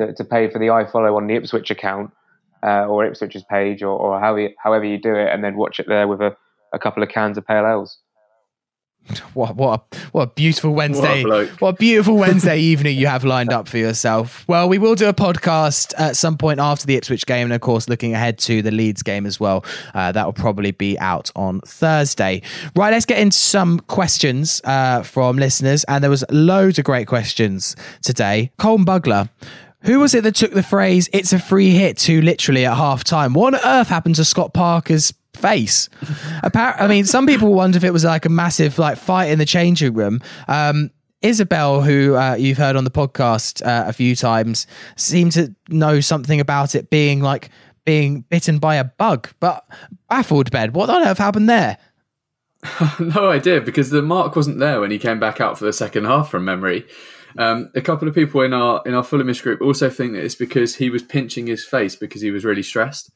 to, 0.00 0.12
to 0.12 0.24
pay 0.24 0.50
for 0.50 0.58
the 0.58 0.66
iFollow 0.66 1.16
on 1.16 1.28
the 1.28 1.36
Ipswich 1.36 1.70
account 1.70 2.10
uh, 2.64 2.86
or 2.86 3.08
Ipswich's 3.08 3.44
page, 3.44 3.84
or, 3.84 3.96
or 3.96 4.18
how 4.18 4.34
you, 4.34 4.50
however 4.58 4.84
you 4.84 4.98
do 4.98 5.14
it, 5.14 5.32
and 5.32 5.44
then 5.44 5.56
watch 5.56 5.78
it 5.78 5.86
there 5.86 6.08
with 6.08 6.20
a, 6.20 6.36
a 6.72 6.78
couple 6.80 7.04
of 7.04 7.08
cans 7.08 7.38
of 7.38 7.46
pale 7.46 7.64
ales. 7.64 7.98
What 9.34 9.56
what 9.56 9.80
a, 9.92 9.98
what 10.12 10.22
a 10.22 10.26
beautiful 10.28 10.72
Wednesday! 10.72 11.22
What 11.24 11.32
a, 11.32 11.46
what 11.58 11.68
a 11.68 11.72
beautiful 11.74 12.16
Wednesday 12.16 12.58
evening 12.72 12.96
you 12.96 13.06
have 13.06 13.24
lined 13.24 13.52
up 13.52 13.68
for 13.68 13.76
yourself. 13.76 14.44
Well, 14.48 14.68
we 14.68 14.78
will 14.78 14.94
do 14.94 15.08
a 15.08 15.14
podcast 15.14 15.92
at 15.98 16.16
some 16.16 16.38
point 16.38 16.58
after 16.58 16.86
the 16.86 16.96
Ipswich 16.96 17.26
game, 17.26 17.44
and 17.44 17.52
of 17.52 17.60
course, 17.60 17.88
looking 17.88 18.14
ahead 18.14 18.38
to 18.40 18.62
the 18.62 18.70
Leeds 18.70 19.02
game 19.02 19.26
as 19.26 19.38
well. 19.38 19.64
Uh, 19.94 20.12
that 20.12 20.24
will 20.24 20.32
probably 20.32 20.70
be 20.70 20.98
out 20.98 21.30
on 21.36 21.60
Thursday. 21.60 22.40
Right, 22.74 22.90
let's 22.90 23.04
get 23.04 23.18
into 23.18 23.36
some 23.36 23.80
questions 23.80 24.62
uh, 24.64 25.02
from 25.02 25.36
listeners, 25.36 25.84
and 25.84 26.02
there 26.02 26.10
was 26.10 26.24
loads 26.30 26.78
of 26.78 26.84
great 26.84 27.06
questions 27.06 27.76
today. 28.02 28.52
Colin 28.58 28.84
Bugler. 28.84 29.28
Who 29.82 30.00
was 30.00 30.14
it 30.14 30.24
that 30.24 30.34
took 30.34 30.52
the 30.52 30.62
phrase 30.62 31.08
"It's 31.12 31.32
a 31.32 31.38
free 31.38 31.70
hit" 31.70 31.98
to 31.98 32.20
literally 32.22 32.64
at 32.64 32.76
half 32.76 33.04
time? 33.04 33.34
What 33.34 33.54
on 33.54 33.60
earth 33.64 33.88
happened 33.88 34.16
to 34.16 34.24
Scott 34.24 34.52
Parker's 34.52 35.12
face. 35.36 35.88
Appar- 36.42 36.80
I 36.80 36.86
mean, 36.86 37.04
some 37.04 37.26
people 37.26 37.54
wonder 37.54 37.76
if 37.76 37.84
it 37.84 37.92
was 37.92 38.04
like 38.04 38.24
a 38.24 38.28
massive 38.28 38.78
like 38.78 38.98
fight 38.98 39.26
in 39.26 39.38
the 39.38 39.46
changing 39.46 39.94
room. 39.94 40.20
Um, 40.48 40.90
Isabel, 41.22 41.82
who 41.82 42.14
uh, 42.14 42.34
you've 42.34 42.58
heard 42.58 42.76
on 42.76 42.84
the 42.84 42.90
podcast 42.90 43.64
uh, 43.66 43.88
a 43.88 43.92
few 43.92 44.14
times, 44.14 44.66
seemed 44.96 45.32
to 45.32 45.54
know 45.68 46.00
something 46.00 46.40
about 46.40 46.74
it 46.74 46.90
being 46.90 47.20
like 47.20 47.50
being 47.84 48.22
bitten 48.22 48.58
by 48.58 48.76
a 48.76 48.84
bug. 48.84 49.30
But 49.40 49.66
baffled, 50.08 50.50
Ben, 50.50 50.72
what 50.72 50.90
on 50.90 51.06
earth 51.06 51.18
happened 51.18 51.48
there? 51.48 51.78
no 53.00 53.30
idea 53.30 53.60
because 53.60 53.90
the 53.90 54.02
mark 54.02 54.36
wasn't 54.36 54.58
there 54.58 54.80
when 54.80 54.90
he 54.90 54.98
came 54.98 55.20
back 55.20 55.40
out 55.40 55.58
for 55.58 55.64
the 55.64 55.72
second 55.72 56.04
half 56.04 56.30
from 56.30 56.44
memory. 56.44 56.86
Um, 57.38 57.70
a 57.74 57.82
couple 57.82 58.08
of 58.08 58.14
people 58.14 58.42
in 58.42 58.52
our 58.52 58.82
in 58.86 58.94
our 58.94 59.02
Fulhamish 59.02 59.42
group 59.42 59.60
also 59.60 59.90
think 59.90 60.14
that 60.14 60.24
it's 60.24 60.34
because 60.34 60.76
he 60.76 60.90
was 60.90 61.02
pinching 61.02 61.46
his 61.46 61.64
face 61.64 61.96
because 61.96 62.22
he 62.22 62.30
was 62.30 62.44
really 62.44 62.62
stressed. 62.62 63.10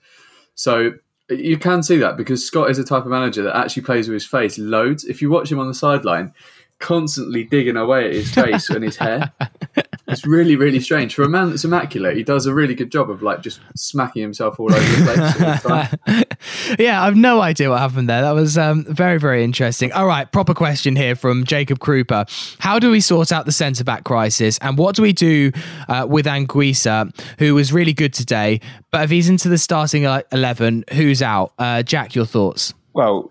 So 0.54 0.92
you 1.30 1.58
can 1.58 1.82
see 1.82 1.96
that 1.98 2.16
because 2.16 2.44
Scott 2.44 2.70
is 2.70 2.78
a 2.78 2.84
type 2.84 3.04
of 3.04 3.10
manager 3.10 3.42
that 3.42 3.56
actually 3.56 3.82
plays 3.82 4.08
with 4.08 4.14
his 4.14 4.26
face 4.26 4.58
loads. 4.58 5.04
If 5.04 5.22
you 5.22 5.30
watch 5.30 5.50
him 5.50 5.58
on 5.58 5.68
the 5.68 5.74
sideline, 5.74 6.34
constantly 6.78 7.44
digging 7.44 7.76
away 7.76 8.06
at 8.06 8.14
his 8.14 8.32
face 8.32 8.70
and 8.70 8.82
his 8.84 8.96
hair. 8.96 9.32
It's 10.10 10.26
really, 10.26 10.56
really 10.56 10.80
strange. 10.80 11.14
For 11.14 11.22
a 11.22 11.28
man 11.28 11.50
that's 11.50 11.64
immaculate, 11.64 12.16
he 12.16 12.22
does 12.22 12.46
a 12.46 12.54
really 12.54 12.74
good 12.74 12.90
job 12.90 13.10
of 13.10 13.22
like 13.22 13.42
just 13.42 13.60
smacking 13.76 14.22
himself 14.22 14.58
all 14.58 14.72
over 14.72 14.80
the 14.80 15.60
place. 16.04 16.76
yeah, 16.78 17.02
I've 17.02 17.16
no 17.16 17.40
idea 17.40 17.70
what 17.70 17.78
happened 17.78 18.08
there. 18.08 18.22
That 18.22 18.32
was 18.32 18.58
um, 18.58 18.84
very, 18.88 19.18
very 19.18 19.44
interesting. 19.44 19.92
All 19.92 20.06
right, 20.06 20.30
proper 20.30 20.54
question 20.54 20.96
here 20.96 21.14
from 21.14 21.44
Jacob 21.44 21.78
Krupa. 21.78 22.28
How 22.58 22.78
do 22.78 22.90
we 22.90 23.00
sort 23.00 23.32
out 23.32 23.46
the 23.46 23.52
centre 23.52 23.84
back 23.84 24.04
crisis? 24.04 24.58
And 24.58 24.76
what 24.76 24.96
do 24.96 25.02
we 25.02 25.12
do 25.12 25.52
uh, 25.88 26.06
with 26.08 26.26
Anguissa, 26.26 27.12
who 27.38 27.54
was 27.54 27.72
really 27.72 27.92
good 27.92 28.12
today? 28.12 28.60
But 28.90 29.04
if 29.04 29.10
he's 29.10 29.28
into 29.28 29.48
the 29.48 29.58
starting 29.58 30.02
11, 30.04 30.84
who's 30.92 31.22
out? 31.22 31.52
Uh, 31.58 31.82
Jack, 31.82 32.14
your 32.14 32.26
thoughts? 32.26 32.74
Well, 32.92 33.30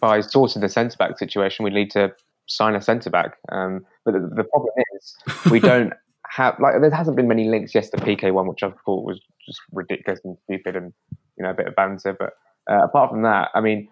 by 0.00 0.20
sorting 0.20 0.62
the 0.62 0.68
centre 0.68 0.96
back 0.96 1.18
situation, 1.18 1.64
we 1.64 1.70
need 1.70 1.90
to 1.92 2.14
sign 2.48 2.74
a 2.74 2.82
centre 2.82 3.10
back. 3.10 3.36
Um, 3.50 3.84
but 4.04 4.14
the, 4.14 4.20
the, 4.20 4.44
problem 4.44 4.72
is 4.96 5.16
we 5.50 5.60
don't 5.60 5.92
have 6.28 6.56
like 6.58 6.80
there 6.80 6.90
hasn't 6.90 7.16
been 7.16 7.28
many 7.28 7.48
links. 7.48 7.74
Yes, 7.74 7.90
the 7.90 7.98
PK 7.98 8.32
one, 8.32 8.48
which 8.48 8.62
I 8.62 8.70
thought 8.84 9.04
was 9.04 9.20
just 9.46 9.60
ridiculous 9.72 10.20
and 10.24 10.36
stupid, 10.44 10.76
and 10.76 10.92
you 11.36 11.44
know 11.44 11.50
a 11.50 11.54
bit 11.54 11.68
of 11.68 11.76
banter. 11.76 12.16
But 12.18 12.32
uh, 12.70 12.84
apart 12.84 13.10
from 13.10 13.22
that, 13.22 13.50
I 13.54 13.60
mean. 13.60 13.88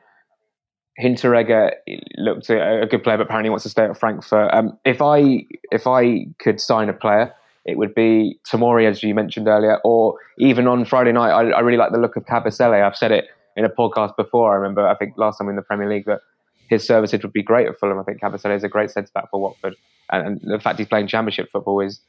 Hinteregger 0.98 1.72
looked 2.16 2.48
a, 2.48 2.80
a 2.80 2.86
good 2.86 3.04
player, 3.04 3.18
but 3.18 3.26
apparently 3.26 3.50
wants 3.50 3.64
to 3.64 3.68
stay 3.68 3.84
at 3.84 3.98
Frankfurt. 3.98 4.50
Um, 4.54 4.78
if 4.86 5.02
I 5.02 5.44
if 5.70 5.86
I 5.86 6.24
could 6.38 6.58
sign 6.58 6.88
a 6.88 6.94
player, 6.94 7.34
it 7.66 7.76
would 7.76 7.94
be 7.94 8.38
Tomori, 8.50 8.88
as 8.88 9.02
you 9.02 9.14
mentioned 9.14 9.46
earlier, 9.46 9.78
or 9.84 10.14
even 10.38 10.66
on 10.66 10.84
Friday 10.84 11.12
night. 11.12 11.32
I, 11.32 11.50
I 11.50 11.60
really 11.60 11.76
like 11.76 11.92
the 11.92 11.98
look 11.98 12.16
of 12.16 12.24
Kabasele. 12.24 12.82
I've 12.82 12.96
said 12.96 13.12
it 13.12 13.26
in 13.56 13.64
a 13.64 13.68
podcast 13.68 14.16
before. 14.16 14.52
I 14.52 14.56
remember, 14.56 14.86
I 14.86 14.94
think 14.94 15.18
last 15.18 15.38
time 15.38 15.48
in 15.48 15.56
the 15.56 15.62
Premier 15.62 15.88
League, 15.88 16.04
that 16.06 16.20
his 16.68 16.86
services 16.86 17.22
would 17.22 17.32
be 17.32 17.42
great 17.42 17.66
at 17.66 17.78
Fulham. 17.78 17.98
I 17.98 18.02
think 18.02 18.20
Kabasele 18.20 18.56
is 18.56 18.64
a 18.64 18.68
great 18.68 18.90
centre 18.90 19.10
back 19.14 19.30
for 19.30 19.40
Watford, 19.40 19.76
and, 20.10 20.26
and, 20.26 20.40
the 20.52 20.60
fact 20.60 20.78
he's 20.78 20.88
playing 20.88 21.08
Championship 21.08 21.50
football 21.50 21.80
is 21.80 22.00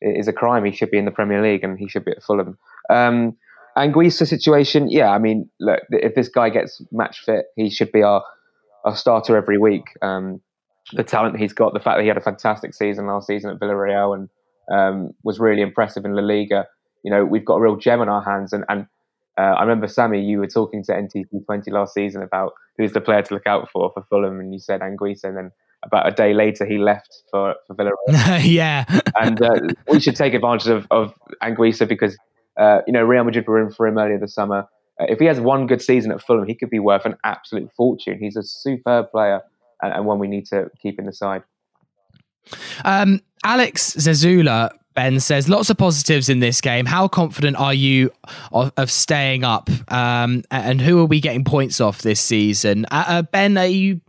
is 0.00 0.28
a 0.28 0.32
crime. 0.32 0.64
He 0.64 0.72
should 0.72 0.90
be 0.90 0.98
in 0.98 1.04
the 1.04 1.10
Premier 1.10 1.42
League, 1.42 1.64
and 1.64 1.78
he 1.78 1.88
should 1.88 2.04
be 2.04 2.12
at 2.12 2.22
Fulham. 2.22 2.58
Um, 2.88 3.36
Anguissa 3.76 4.26
situation, 4.26 4.90
yeah. 4.90 5.10
I 5.10 5.18
mean, 5.18 5.48
look, 5.60 5.80
if 5.90 6.14
this 6.14 6.28
guy 6.28 6.50
gets 6.50 6.82
match 6.90 7.20
fit, 7.24 7.46
he 7.56 7.70
should 7.70 7.92
be 7.92 8.02
our 8.02 8.24
our 8.84 8.96
starter 8.96 9.36
every 9.36 9.58
week. 9.58 9.84
Um, 10.02 10.40
the 10.92 11.04
talent 11.04 11.38
he's 11.38 11.52
got, 11.52 11.72
the 11.72 11.80
fact 11.80 11.98
that 11.98 12.02
he 12.02 12.08
had 12.08 12.16
a 12.16 12.22
fantastic 12.22 12.74
season 12.74 13.06
last 13.06 13.26
season 13.26 13.50
at 13.50 13.60
Villarreal 13.60 14.14
and 14.14 14.28
um, 14.72 15.12
was 15.22 15.38
really 15.38 15.62
impressive 15.62 16.04
in 16.04 16.14
La 16.14 16.22
Liga. 16.22 16.66
You 17.04 17.10
know, 17.10 17.24
we've 17.24 17.44
got 17.44 17.56
a 17.56 17.60
real 17.60 17.76
gem 17.76 18.00
on 18.00 18.08
our 18.08 18.22
hands, 18.22 18.52
and, 18.52 18.64
and 18.68 18.86
uh, 19.40 19.54
I 19.54 19.62
remember 19.62 19.88
Sammy, 19.88 20.20
you 20.20 20.38
were 20.38 20.46
talking 20.46 20.84
to 20.84 20.92
NTC20 20.92 21.72
last 21.72 21.94
season 21.94 22.22
about 22.22 22.52
who's 22.76 22.92
the 22.92 23.00
player 23.00 23.22
to 23.22 23.34
look 23.34 23.46
out 23.46 23.70
for 23.70 23.90
for 23.94 24.02
Fulham, 24.02 24.38
and 24.38 24.52
you 24.52 24.58
said 24.58 24.80
Anguissa, 24.80 25.24
and 25.24 25.36
then 25.36 25.50
about 25.82 26.06
a 26.06 26.10
day 26.10 26.34
later 26.34 26.66
he 26.66 26.76
left 26.76 27.22
for 27.30 27.54
for 27.66 27.74
Villarreal. 27.74 28.40
yeah, 28.44 28.84
and 29.18 29.40
uh, 29.40 29.58
we 29.90 29.98
should 29.98 30.16
take 30.16 30.34
advantage 30.34 30.68
of 30.68 30.86
of 30.90 31.14
Anguissa 31.42 31.88
because 31.88 32.18
uh, 32.58 32.80
you 32.86 32.92
know 32.92 33.02
Real 33.02 33.24
Madrid 33.24 33.46
were 33.46 33.62
in 33.62 33.70
for 33.70 33.86
him 33.86 33.96
earlier 33.96 34.18
this 34.18 34.34
summer. 34.34 34.68
Uh, 35.00 35.06
if 35.08 35.18
he 35.18 35.24
has 35.24 35.40
one 35.40 35.66
good 35.66 35.80
season 35.80 36.12
at 36.12 36.20
Fulham, 36.20 36.46
he 36.46 36.54
could 36.54 36.70
be 36.70 36.78
worth 36.78 37.06
an 37.06 37.16
absolute 37.24 37.70
fortune. 37.72 38.18
He's 38.20 38.36
a 38.36 38.42
superb 38.42 39.10
player 39.10 39.40
and, 39.80 39.94
and 39.94 40.04
one 40.04 40.18
we 40.18 40.28
need 40.28 40.44
to 40.48 40.70
keep 40.82 40.98
in 40.98 41.06
the 41.06 41.14
side. 41.14 41.44
Um, 42.84 43.20
Alex 43.42 43.94
Zazula 43.94 44.70
Ben 45.00 45.18
says 45.18 45.48
lots 45.48 45.70
of 45.70 45.78
positives 45.78 46.28
in 46.28 46.40
this 46.40 46.60
game. 46.60 46.84
How 46.84 47.08
confident 47.08 47.56
are 47.56 47.72
you 47.72 48.10
of, 48.52 48.70
of 48.76 48.90
staying 48.90 49.44
up? 49.44 49.70
Um, 49.90 50.42
and 50.50 50.78
who 50.78 51.00
are 51.00 51.06
we 51.06 51.22
getting 51.22 51.42
points 51.42 51.80
off 51.80 52.02
this 52.02 52.20
season? 52.20 52.84
Uh, 52.90 53.04
uh, 53.06 53.22
ben, 53.22 53.56
are 53.56 53.64
you 53.64 54.02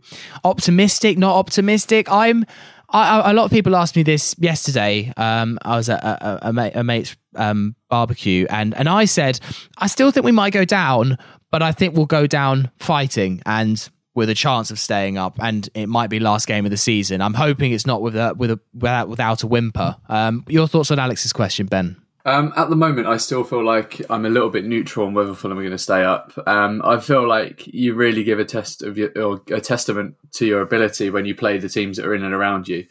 optimistic? 0.44 1.16
Not 1.16 1.34
optimistic? 1.34 2.12
I'm. 2.12 2.44
I, 2.90 3.30
a 3.30 3.32
lot 3.32 3.46
of 3.46 3.50
people 3.50 3.74
asked 3.74 3.96
me 3.96 4.02
this 4.02 4.36
yesterday. 4.38 5.10
Um, 5.16 5.58
I 5.62 5.78
was 5.78 5.88
at 5.88 6.04
a, 6.04 6.46
a, 6.46 6.70
a 6.74 6.84
mate's 6.84 7.16
um, 7.36 7.74
barbecue, 7.88 8.44
and 8.50 8.76
and 8.76 8.86
I 8.86 9.06
said 9.06 9.40
I 9.78 9.86
still 9.86 10.10
think 10.10 10.26
we 10.26 10.32
might 10.32 10.52
go 10.52 10.66
down, 10.66 11.16
but 11.50 11.62
I 11.62 11.72
think 11.72 11.96
we'll 11.96 12.04
go 12.04 12.26
down 12.26 12.70
fighting. 12.76 13.40
And 13.46 13.88
with 14.14 14.28
a 14.28 14.34
chance 14.34 14.70
of 14.70 14.78
staying 14.78 15.18
up, 15.18 15.36
and 15.40 15.68
it 15.74 15.86
might 15.86 16.10
be 16.10 16.20
last 16.20 16.46
game 16.46 16.64
of 16.64 16.70
the 16.70 16.76
season. 16.76 17.20
I'm 17.20 17.34
hoping 17.34 17.72
it's 17.72 17.86
not 17.86 18.02
with 18.02 18.16
a 18.16 18.34
with 18.36 18.50
a 18.50 18.60
without, 18.74 19.08
without 19.08 19.42
a 19.42 19.46
whimper. 19.46 19.96
Um, 20.08 20.44
your 20.48 20.68
thoughts 20.68 20.90
on 20.90 20.98
Alex's 20.98 21.32
question, 21.32 21.66
Ben? 21.66 21.96
Um, 22.24 22.52
at 22.56 22.70
the 22.70 22.76
moment, 22.76 23.08
I 23.08 23.16
still 23.16 23.42
feel 23.42 23.64
like 23.64 24.00
I'm 24.08 24.24
a 24.24 24.30
little 24.30 24.50
bit 24.50 24.64
neutral 24.64 25.06
on 25.06 25.14
whether 25.14 25.34
Fulham 25.34 25.58
are 25.58 25.62
going 25.62 25.72
to 25.72 25.78
stay 25.78 26.04
up. 26.04 26.32
Um, 26.46 26.80
I 26.84 27.00
feel 27.00 27.26
like 27.26 27.66
you 27.66 27.94
really 27.94 28.22
give 28.22 28.38
a 28.38 28.44
test 28.44 28.82
of 28.82 28.96
your, 28.96 29.10
or 29.20 29.42
a 29.50 29.60
testament 29.60 30.14
to 30.32 30.46
your 30.46 30.60
ability 30.60 31.10
when 31.10 31.26
you 31.26 31.34
play 31.34 31.58
the 31.58 31.68
teams 31.68 31.96
that 31.96 32.06
are 32.06 32.14
in 32.14 32.22
and 32.22 32.34
around 32.34 32.68
you. 32.68 32.86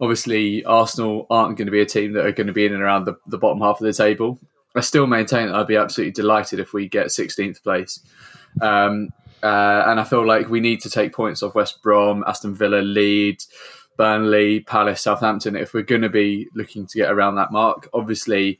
Obviously, 0.00 0.64
Arsenal 0.64 1.26
aren't 1.28 1.58
going 1.58 1.66
to 1.66 1.72
be 1.72 1.82
a 1.82 1.86
team 1.86 2.12
that 2.14 2.24
are 2.24 2.32
going 2.32 2.46
to 2.46 2.52
be 2.52 2.64
in 2.64 2.72
and 2.72 2.82
around 2.82 3.04
the, 3.04 3.14
the 3.26 3.38
bottom 3.38 3.60
half 3.60 3.78
of 3.78 3.86
the 3.86 3.92
table. 3.92 4.40
I 4.74 4.80
still 4.80 5.06
maintain 5.06 5.48
that 5.48 5.54
I'd 5.54 5.66
be 5.66 5.76
absolutely 5.76 6.12
delighted 6.12 6.58
if 6.58 6.72
we 6.72 6.88
get 6.88 7.08
16th 7.08 7.62
place. 7.62 8.00
Um, 8.62 9.10
uh, 9.42 9.84
and 9.86 9.98
I 10.00 10.04
feel 10.04 10.26
like 10.26 10.48
we 10.48 10.60
need 10.60 10.80
to 10.82 10.90
take 10.90 11.12
points 11.12 11.42
off 11.42 11.54
West 11.54 11.82
Brom, 11.82 12.24
Aston 12.26 12.54
Villa, 12.54 12.80
Leeds, 12.80 13.48
Burnley, 13.96 14.60
Palace, 14.60 15.02
Southampton 15.02 15.56
if 15.56 15.74
we're 15.74 15.82
going 15.82 16.02
to 16.02 16.08
be 16.08 16.48
looking 16.54 16.86
to 16.86 16.98
get 16.98 17.10
around 17.10 17.36
that 17.36 17.52
mark. 17.52 17.88
Obviously, 17.92 18.58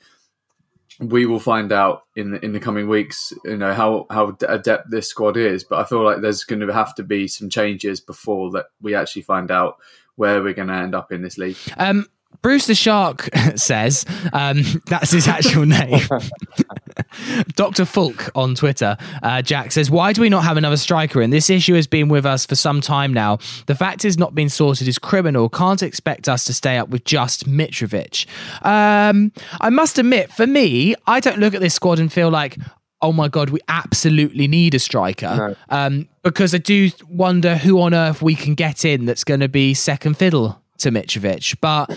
we 1.01 1.26
will 1.26 1.41
find 1.41 1.72
out 1.72 2.03
in 2.16 2.33
the, 2.33 2.45
in 2.45 2.53
the 2.53 2.61
coming 2.61 2.89
weeks, 2.89 3.33
you 3.45 3.57
know 3.57 3.72
how 3.72 4.07
how 4.11 4.37
adept 4.49 4.91
this 4.91 5.09
squad 5.09 5.37
is. 5.37 5.64
But 5.64 5.80
I 5.80 5.85
feel 5.85 6.05
like 6.05 6.20
there's 6.20 6.45
going 6.45 6.61
to 6.61 6.72
have 6.72 6.95
to 6.97 7.03
be 7.03 7.28
some 7.28 7.49
changes 7.49 8.01
before 8.01 8.51
that 8.53 8.66
we 8.80 8.95
actually 8.95 9.22
find 9.22 9.51
out 9.51 9.76
where 10.16 10.43
we're 10.43 10.53
going 10.53 10.68
to 10.68 10.74
end 10.74 10.95
up 10.95 11.11
in 11.11 11.22
this 11.22 11.39
league. 11.39 11.57
Um, 11.76 12.07
Bruce 12.41 12.66
the 12.66 12.74
Shark 12.74 13.28
says 13.57 14.05
um, 14.33 14.62
that's 14.87 15.12
his 15.12 15.28
actual 15.28 15.66
name. 15.66 16.01
Dr. 17.55 17.84
Fulk 17.84 18.30
on 18.34 18.55
Twitter, 18.55 18.97
uh, 19.22 19.43
Jack 19.43 19.72
says, 19.72 19.90
Why 19.90 20.12
do 20.12 20.20
we 20.20 20.28
not 20.28 20.45
have 20.45 20.57
another 20.57 20.76
striker? 20.76 21.20
And 21.20 21.32
this 21.32 21.51
issue 21.51 21.74
has 21.74 21.86
been 21.86 22.09
with 22.09 22.26
us 22.26 22.47
for 22.47 22.55
some 22.55 22.80
time 22.80 23.12
now. 23.12 23.38
The 23.66 23.74
fact 23.74 24.05
is 24.05 24.18
not 24.18 24.34
being 24.34 24.49
sorted 24.49 24.88
is 24.88 24.99
criminal. 24.99 25.49
Can't 25.49 25.82
expect 25.82 26.28
us 26.28 26.45
to 26.47 26.55
stay 26.55 26.78
up 26.78 26.88
with 26.88 27.05
just 27.05 27.49
Mitrovic. 27.49 28.26
Um, 28.64 29.32
I 29.61 29.70
must 29.70 29.99
admit, 29.99 30.32
for 30.32 30.47
me, 30.47 30.95
I 31.07 31.20
don't 31.20 31.38
look 31.38 31.55
at 31.55 31.61
this 31.61 31.74
squad 31.74 31.99
and 31.99 32.12
feel 32.12 32.30
like, 32.30 32.59
oh 33.01 33.12
my 33.12 33.28
god, 33.28 33.51
we 33.51 33.61
absolutely 33.68 34.47
need 34.47 34.74
a 34.74 34.78
striker. 34.78 35.36
No. 35.36 35.57
Um, 35.68 36.09
because 36.22 36.55
I 36.55 36.59
do 36.59 36.90
wonder 37.09 37.57
who 37.57 37.80
on 37.80 37.95
earth 37.95 38.22
we 38.22 38.34
can 38.34 38.55
get 38.55 38.84
in 38.84 39.07
that's 39.07 39.24
going 39.24 39.40
to 39.40 39.49
be 39.49 39.74
second 39.74 40.16
fiddle 40.16 40.62
to 40.78 40.90
Mitrovic. 40.90 41.57
But 41.61 41.97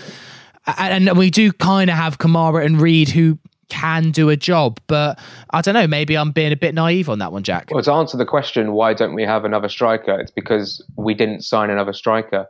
and 0.76 1.16
we 1.16 1.30
do 1.30 1.52
kind 1.52 1.90
of 1.90 1.96
have 1.96 2.18
Kamara 2.18 2.64
and 2.64 2.80
Reid 2.80 3.10
who 3.10 3.38
can 3.68 4.10
do 4.10 4.28
a 4.28 4.36
job, 4.36 4.80
but 4.86 5.18
I 5.50 5.60
don't 5.60 5.74
know. 5.74 5.86
Maybe 5.86 6.16
I'm 6.16 6.30
being 6.30 6.52
a 6.52 6.56
bit 6.56 6.74
naive 6.74 7.08
on 7.08 7.18
that 7.18 7.32
one, 7.32 7.42
Jack. 7.42 7.68
Well, 7.70 7.82
to 7.82 7.92
answer 7.92 8.16
the 8.16 8.26
question, 8.26 8.72
why 8.72 8.94
don't 8.94 9.14
we 9.14 9.24
have 9.24 9.44
another 9.44 9.68
striker? 9.68 10.18
It's 10.20 10.30
because 10.30 10.84
we 10.96 11.14
didn't 11.14 11.42
sign 11.42 11.70
another 11.70 11.92
striker. 11.92 12.46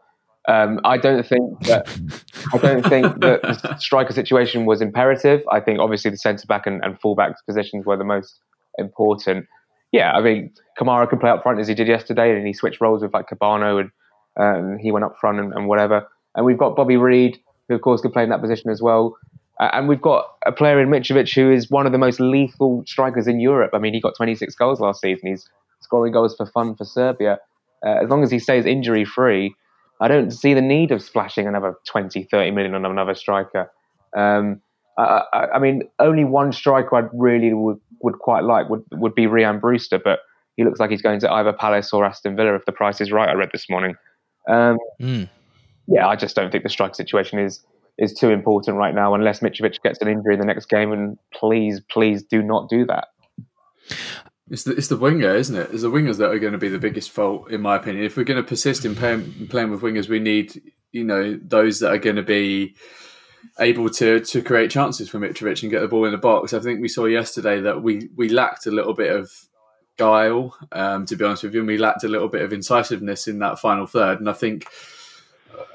Um, 0.49 0.81
I 0.85 0.97
don't 0.97 1.27
think 1.27 1.61
that 1.67 1.89
I 2.53 2.59
don't 2.59 2.87
think 2.87 3.07
that 3.21 3.43
the 3.43 3.77
striker 3.79 4.13
situation 4.13 4.65
was 4.65 4.81
imperative. 4.81 5.43
I 5.51 5.61
think 5.61 5.81
obviously 5.81 6.11
the 6.11 6.17
centre 6.17 6.47
back 6.47 6.67
and, 6.67 6.85
and 6.85 7.01
full 7.01 7.17
back 7.17 7.35
positions 7.47 7.85
were 7.85 7.97
the 7.97 8.05
most 8.05 8.41
important. 8.79 9.47
Yeah, 9.93 10.13
I 10.13 10.21
mean 10.21 10.53
Kamara 10.79 11.09
can 11.09 11.19
play 11.19 11.31
up 11.31 11.43
front 11.43 11.59
as 11.59 11.67
he 11.67 11.75
did 11.75 11.89
yesterday, 11.89 12.37
and 12.37 12.47
he 12.47 12.53
switched 12.53 12.81
roles 12.81 13.03
with 13.03 13.13
like 13.13 13.29
Cabano, 13.29 13.79
and 13.79 13.91
um, 14.37 14.79
he 14.79 14.93
went 14.93 15.05
up 15.05 15.17
front 15.21 15.41
and, 15.41 15.53
and 15.53 15.67
whatever. 15.67 16.07
And 16.37 16.47
we've 16.47 16.59
got 16.59 16.77
Bobby 16.77 16.97
Reid, 16.97 17.39
who 17.69 17.75
of 17.75 17.81
course 17.81 18.01
can 18.01 18.13
play 18.13 18.23
in 18.23 18.31
that 18.31 18.41
position 18.41 18.71
as 18.71 18.81
well. 18.81 19.17
Uh, 19.61 19.71
and 19.73 19.89
we've 19.89 20.03
got 20.03 20.27
a 20.45 20.53
player 20.53 20.81
in 20.81 20.89
Mitrovic 20.89 21.35
who 21.35 21.51
is 21.51 21.71
one 21.71 21.87
of 21.87 21.93
the 21.93 21.99
most 21.99 22.21
lethal 22.21 22.83
strikers 22.87 23.27
in 23.27 23.41
Europe. 23.41 23.71
I 23.73 23.79
mean, 23.79 23.95
he 23.95 24.01
got 24.01 24.15
26 24.17 24.55
goals 24.55 24.81
last 24.81 25.01
season. 25.01 25.29
He's 25.29 25.49
scoring 25.81 26.13
goals 26.13 26.37
for 26.37 26.47
fun 26.47 26.75
for 26.75 26.85
Serbia. 26.85 27.39
Uh, 27.85 28.03
as 28.03 28.11
long 28.11 28.23
as 28.23 28.31
he 28.31 28.39
stays 28.39 28.67
injury 28.67 29.05
free, 29.05 29.55
I 30.01 30.09
don't 30.09 30.31
see 30.31 30.53
the 30.53 30.61
need 30.61 30.91
of 30.91 31.03
splashing 31.03 31.47
another 31.47 31.75
20, 31.87 32.25
30 32.25 32.51
million 32.51 32.75
on 32.75 32.85
another 32.85 33.15
striker. 33.15 33.71
Um, 34.15 34.61
I, 34.99 35.23
I, 35.33 35.47
I, 35.55 35.59
mean, 35.59 35.83
only 35.99 36.25
one 36.25 36.53
striker 36.53 36.97
I'd 36.97 37.09
really 37.13 37.53
would, 37.55 37.81
would 38.03 38.19
quite 38.19 38.45
like 38.45 38.69
would, 38.69 38.85
would 38.93 39.15
be 39.15 39.27
Rhian 39.27 39.61
Brewster, 39.61 39.99
but 39.99 40.21
he 40.57 40.65
looks 40.65 40.81
like 40.81 40.91
he's 40.91 41.03
going 41.03 41.21
to 41.21 41.33
either 41.33 41.53
Palace 41.53 41.93
or 41.93 42.05
Aston 42.05 42.37
Villa 42.37 42.55
if 42.55 42.65
the 42.65 42.73
price 42.73 43.01
is 43.01 43.13
right. 43.13 43.29
I 43.29 43.35
read 43.35 43.51
this 43.53 43.69
morning. 43.71 43.95
Um, 44.49 44.79
mm. 45.01 45.29
Yeah, 45.87 46.07
I 46.07 46.17
just 46.17 46.35
don't 46.35 46.51
think 46.51 46.65
the 46.65 46.71
striker 46.71 46.95
situation 46.95 47.39
is 47.39 47.63
is 47.99 48.13
too 48.13 48.31
important 48.31 48.77
right 48.77 48.95
now 48.95 49.15
unless 49.15 49.41
Mitrovic 49.41 49.83
gets 49.83 50.01
an 50.01 50.09
injury 50.09 50.35
in 50.35 50.41
the 50.41 50.47
next 50.47 50.67
game. 50.67 50.93
And 50.93 51.19
please, 51.33 51.81
please 51.91 52.23
do 52.23 52.43
not 52.43 52.69
do 52.69 52.85
that. 52.87 53.09
It's 54.49 54.65
the, 54.65 54.73
it's 54.73 54.89
the 54.89 54.97
winger, 54.97 55.35
isn't 55.35 55.57
it? 55.57 55.71
It's 55.73 55.83
the 55.83 55.91
wingers 55.91 56.19
that 56.19 56.31
are 56.31 56.39
going 56.39 56.53
to 56.53 56.59
be 56.59 56.69
the 56.69 56.79
biggest 56.79 57.11
fault, 57.11 57.51
in 57.51 57.63
my 57.63 57.77
opinion. 57.77 58.05
If 58.05 58.17
we're 58.17 58.25
going 58.25 58.43
to 58.43 58.49
persist 58.49 58.85
in 58.85 58.95
playing, 58.95 59.49
playing 59.49 59.71
with 59.71 59.81
wingers, 59.81 60.09
we 60.09 60.21
need, 60.21 60.61
you 60.93 61.05
know, 61.05 61.39
those 61.43 61.81
that 61.81 61.91
are 61.91 61.99
going 61.99 62.17
to 62.17 62.23
be 62.23 62.77
able 63.59 63.89
to 63.89 64.21
to 64.21 64.43
create 64.43 64.71
chances 64.71 65.09
for 65.09 65.19
Mitrovic 65.19 65.63
and 65.63 65.71
get 65.71 65.81
the 65.81 65.89
ball 65.89 66.05
in 66.05 66.13
the 66.13 66.19
box. 66.19 66.53
I 66.53 66.61
think 66.61 66.81
we 66.81 66.89
saw 66.89 67.07
yesterday 67.07 67.61
that 67.61 67.83
we 67.83 68.09
we 68.15 68.29
lacked 68.29 68.67
a 68.67 68.71
little 68.71 68.95
bit 68.95 69.15
of 69.15 69.31
guile, 69.97 70.57
um, 70.73 71.07
to 71.07 71.17
be 71.17 71.25
honest 71.25 71.43
with 71.43 71.55
you, 71.55 71.61
and 71.61 71.69
we 71.69 71.79
lacked 71.79 72.05
a 72.05 72.09
little 72.09 72.29
bit 72.29 72.43
of 72.43 72.53
incisiveness 72.53 73.27
in 73.27 73.39
that 73.41 73.59
final 73.59 73.87
third. 73.87 74.21
And 74.21 74.29
I 74.29 74.33
think 74.33 74.67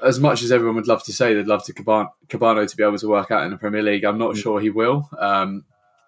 as 0.02 0.20
much 0.20 0.42
as 0.42 0.52
everyone 0.52 0.76
would 0.76 0.88
love 0.88 1.02
to 1.04 1.12
say 1.12 1.34
they'd 1.34 1.46
love 1.46 1.64
to 1.64 1.72
Cabano 1.72 2.66
to 2.66 2.76
be 2.76 2.82
able 2.82 2.98
to 2.98 3.08
work 3.08 3.30
out 3.30 3.44
in 3.44 3.50
the 3.50 3.56
Premier 3.56 3.82
League, 3.82 4.04
I'm 4.04 4.18
not 4.18 4.34
mm. 4.34 4.42
sure 4.42 4.60
he 4.60 4.70
will. 4.70 5.08
Um, 5.18 5.64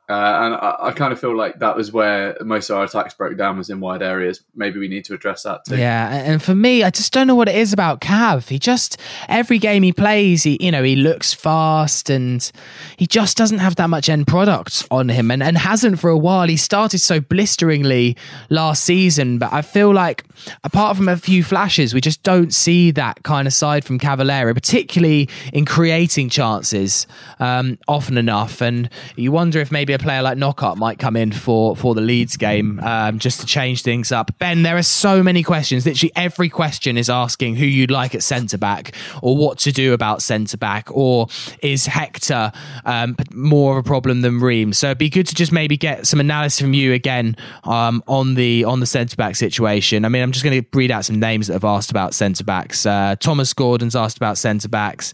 uh, 0.07 0.13
and 0.13 0.55
I, 0.55 0.77
I, 0.81 0.93
kind 0.93 1.15
of 1.15 1.19
feel 1.19 1.35
like 1.35 1.61
that 1.61 1.77
was 1.77 1.91
where 1.91 2.37
most 2.43 2.69
of 2.69 2.77
our 2.77 2.85
attacks 2.85 3.15
broke 3.15 3.39
down 3.39 3.57
was 3.57 3.71
in 3.71 3.81
wide 3.81 4.03
areas. 4.03 4.43
Maybe 4.55 4.79
we 4.79 4.87
need 4.87 5.07
to 5.07 5.15
address 5.15 5.45
that 5.45 5.65
too. 5.65 5.79
Yeah, 5.79 6.13
and 6.13 6.43
for 6.43 6.55
me, 6.55 6.83
I 6.83 6.91
just 6.91 7.11
don't 7.11 7.27
know 7.27 7.35
what 7.35 7.49
it 7.49 7.55
is 7.55 7.73
about 7.73 8.03
Cav. 8.03 8.51
He 8.51 8.59
just 8.59 9.01
every 9.31 9.59
game 9.59 9.83
he 9.83 9.95
plays, 9.95 10.43
he 10.43 10.59
you 10.61 10.71
know 10.71 10.83
he 10.83 10.95
looks 10.95 11.33
fast 11.33 12.11
and 12.11 12.53
he 12.99 13.07
just 13.07 13.39
doesn't 13.39 13.61
have 13.61 13.77
that 13.77 13.89
much 13.89 14.11
end 14.11 14.27
product 14.27 14.87
on 14.91 15.09
him, 15.09 15.31
and 15.31 15.43
and 15.43 15.57
hasn't 15.57 15.99
for 15.99 16.11
a 16.11 16.19
while. 16.19 16.49
He 16.49 16.59
started 16.59 16.99
so 16.99 17.19
blisteringly 17.19 18.15
last 18.51 18.85
season, 18.85 19.39
but 19.39 19.55
I 19.55 19.63
feel 19.63 19.95
like 19.95 20.25
apart 20.65 20.99
from 20.99 21.09
a 21.09 21.17
few 21.17 21.43
flashes, 21.43 21.95
we 21.95 22.03
just 22.03 22.23
don't 22.23 22.53
see 22.53 22.91
that 22.91 23.23
kind 23.23 23.49
of 23.49 23.55
side 23.55 23.87
from 23.87 23.99
Cavaleiro, 23.99 24.53
particularly 24.53 25.31
in 25.55 25.65
creating 25.65 26.29
chances 26.29 27.07
um, 27.41 27.79
often 27.89 28.19
enough. 28.19 28.61
And 28.61 28.91
you 29.17 29.33
wonder 29.33 29.61
if 29.61 29.73
maybe 29.73 29.94
a 29.95 29.99
player 29.99 30.23
like 30.23 30.37
Knockaert 30.39 30.77
might 30.77 30.99
come 30.99 31.17
in 31.17 31.33
for 31.33 31.77
for 31.77 31.95
the 31.95 32.01
Leeds 32.01 32.37
game 32.37 32.81
um, 32.81 33.19
just 33.19 33.41
to 33.41 33.47
change 33.47 33.83
things 33.83 34.13
up. 34.13 34.37
Ben, 34.39 34.63
there 34.63 34.77
are 34.77 34.83
so 34.83 35.23
many 35.23 35.43
questions. 35.43 35.87
Literally 35.87 36.13
every 36.17 36.49
question 36.49 36.99
is 36.99 37.09
asking 37.09 37.57
who 37.57 37.65
you'd 37.65 37.91
like 37.91 38.15
at 38.15 38.23
centre 38.23 38.59
back 38.59 38.95
or 39.23 39.37
what 39.37 39.59
to 39.61 39.73
do 39.73 39.93
about 39.93 40.23
centre 40.23 40.57
back 40.57 40.89
or 40.91 41.29
is 41.63 41.87
Hector 41.87 42.53
um, 42.85 43.17
more 43.33 43.79
of 43.79 43.85
a 43.85 43.87
problem 43.87 44.21
than 44.21 44.41
Ream? 44.41 44.73
So 44.73 44.89
it'd 44.89 44.99
be 44.99 45.11
good 45.11 45.27
to 45.29 45.35
just 45.35 45.53
maybe 45.53 45.77
get 45.77 46.07
some 46.07 46.21
analysis 46.21 46.61
from 46.61 46.75
you 46.75 46.93
again 46.93 47.37
um, 47.65 48.03
on 48.07 48.35
the 48.35 48.65
on 48.65 48.81
the 48.81 48.87
centre 48.87 49.17
back 49.17 49.37
situation. 49.37 50.05
I 50.05 50.09
mean, 50.09 50.23
I'm 50.23 50.33
just 50.33 50.45
going 50.45 50.63
to 50.63 50.69
read 50.77 50.91
out 50.91 51.05
some 51.05 51.21
names 51.21 51.47
that 51.47 51.55
have 51.55 51.65
asked 51.65 51.91
about 51.91 52.15
centre 52.15 52.45
backs. 52.45 52.85
Uh, 52.87 53.17
Thomas 53.19 53.53
Gordon's 53.53 53.97
asked 53.97 54.17
about 54.17 54.39
centre 54.39 54.69
backs. 54.69 55.13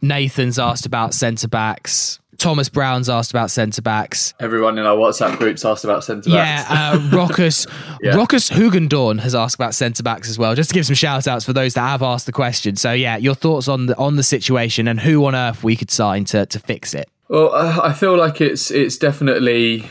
Nathan's 0.00 0.58
asked 0.58 0.86
about 0.86 1.14
centre 1.14 1.48
backs. 1.48 2.20
Thomas 2.38 2.68
Brown's 2.68 3.08
asked 3.08 3.32
about 3.32 3.50
centre 3.50 3.82
backs. 3.82 4.32
Everyone 4.38 4.78
in 4.78 4.86
our 4.86 4.96
WhatsApp 4.96 5.38
groups 5.38 5.64
asked 5.64 5.84
about 5.84 6.04
centre 6.04 6.30
backs. 6.30 6.70
Yeah, 6.70 6.92
uh, 6.92 6.98
Rockus 7.10 7.66
yeah. 8.00 8.12
Rockus 8.12 8.50
Hugendorn 8.50 9.18
has 9.20 9.34
asked 9.34 9.56
about 9.56 9.74
centre 9.74 10.04
backs 10.04 10.30
as 10.30 10.38
well. 10.38 10.54
Just 10.54 10.70
to 10.70 10.74
give 10.74 10.86
some 10.86 10.94
shout 10.94 11.26
outs 11.26 11.44
for 11.44 11.52
those 11.52 11.74
that 11.74 11.80
have 11.80 12.02
asked 12.02 12.26
the 12.26 12.32
question. 12.32 12.76
So 12.76 12.92
yeah, 12.92 13.16
your 13.16 13.34
thoughts 13.34 13.66
on 13.66 13.86
the 13.86 13.96
on 13.96 14.16
the 14.16 14.22
situation 14.22 14.86
and 14.86 15.00
who 15.00 15.24
on 15.26 15.34
earth 15.34 15.64
we 15.64 15.74
could 15.74 15.90
sign 15.90 16.24
to 16.26 16.46
to 16.46 16.58
fix 16.60 16.94
it. 16.94 17.10
Well, 17.28 17.52
I 17.52 17.92
feel 17.92 18.16
like 18.16 18.40
it's 18.40 18.70
it's 18.70 18.96
definitely 18.96 19.90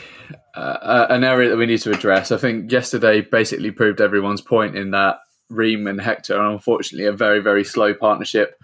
uh, 0.54 1.06
an 1.10 1.24
area 1.24 1.50
that 1.50 1.56
we 1.56 1.66
need 1.66 1.80
to 1.82 1.92
address. 1.92 2.32
I 2.32 2.38
think 2.38 2.72
yesterday 2.72 3.20
basically 3.20 3.70
proved 3.70 4.00
everyone's 4.00 4.40
point 4.40 4.74
in 4.74 4.90
that 4.92 5.18
Ream 5.50 5.86
and 5.86 6.00
Hector 6.00 6.36
are 6.36 6.50
unfortunately 6.50 7.06
a 7.06 7.12
very 7.12 7.40
very 7.40 7.62
slow 7.62 7.92
partnership. 7.92 8.58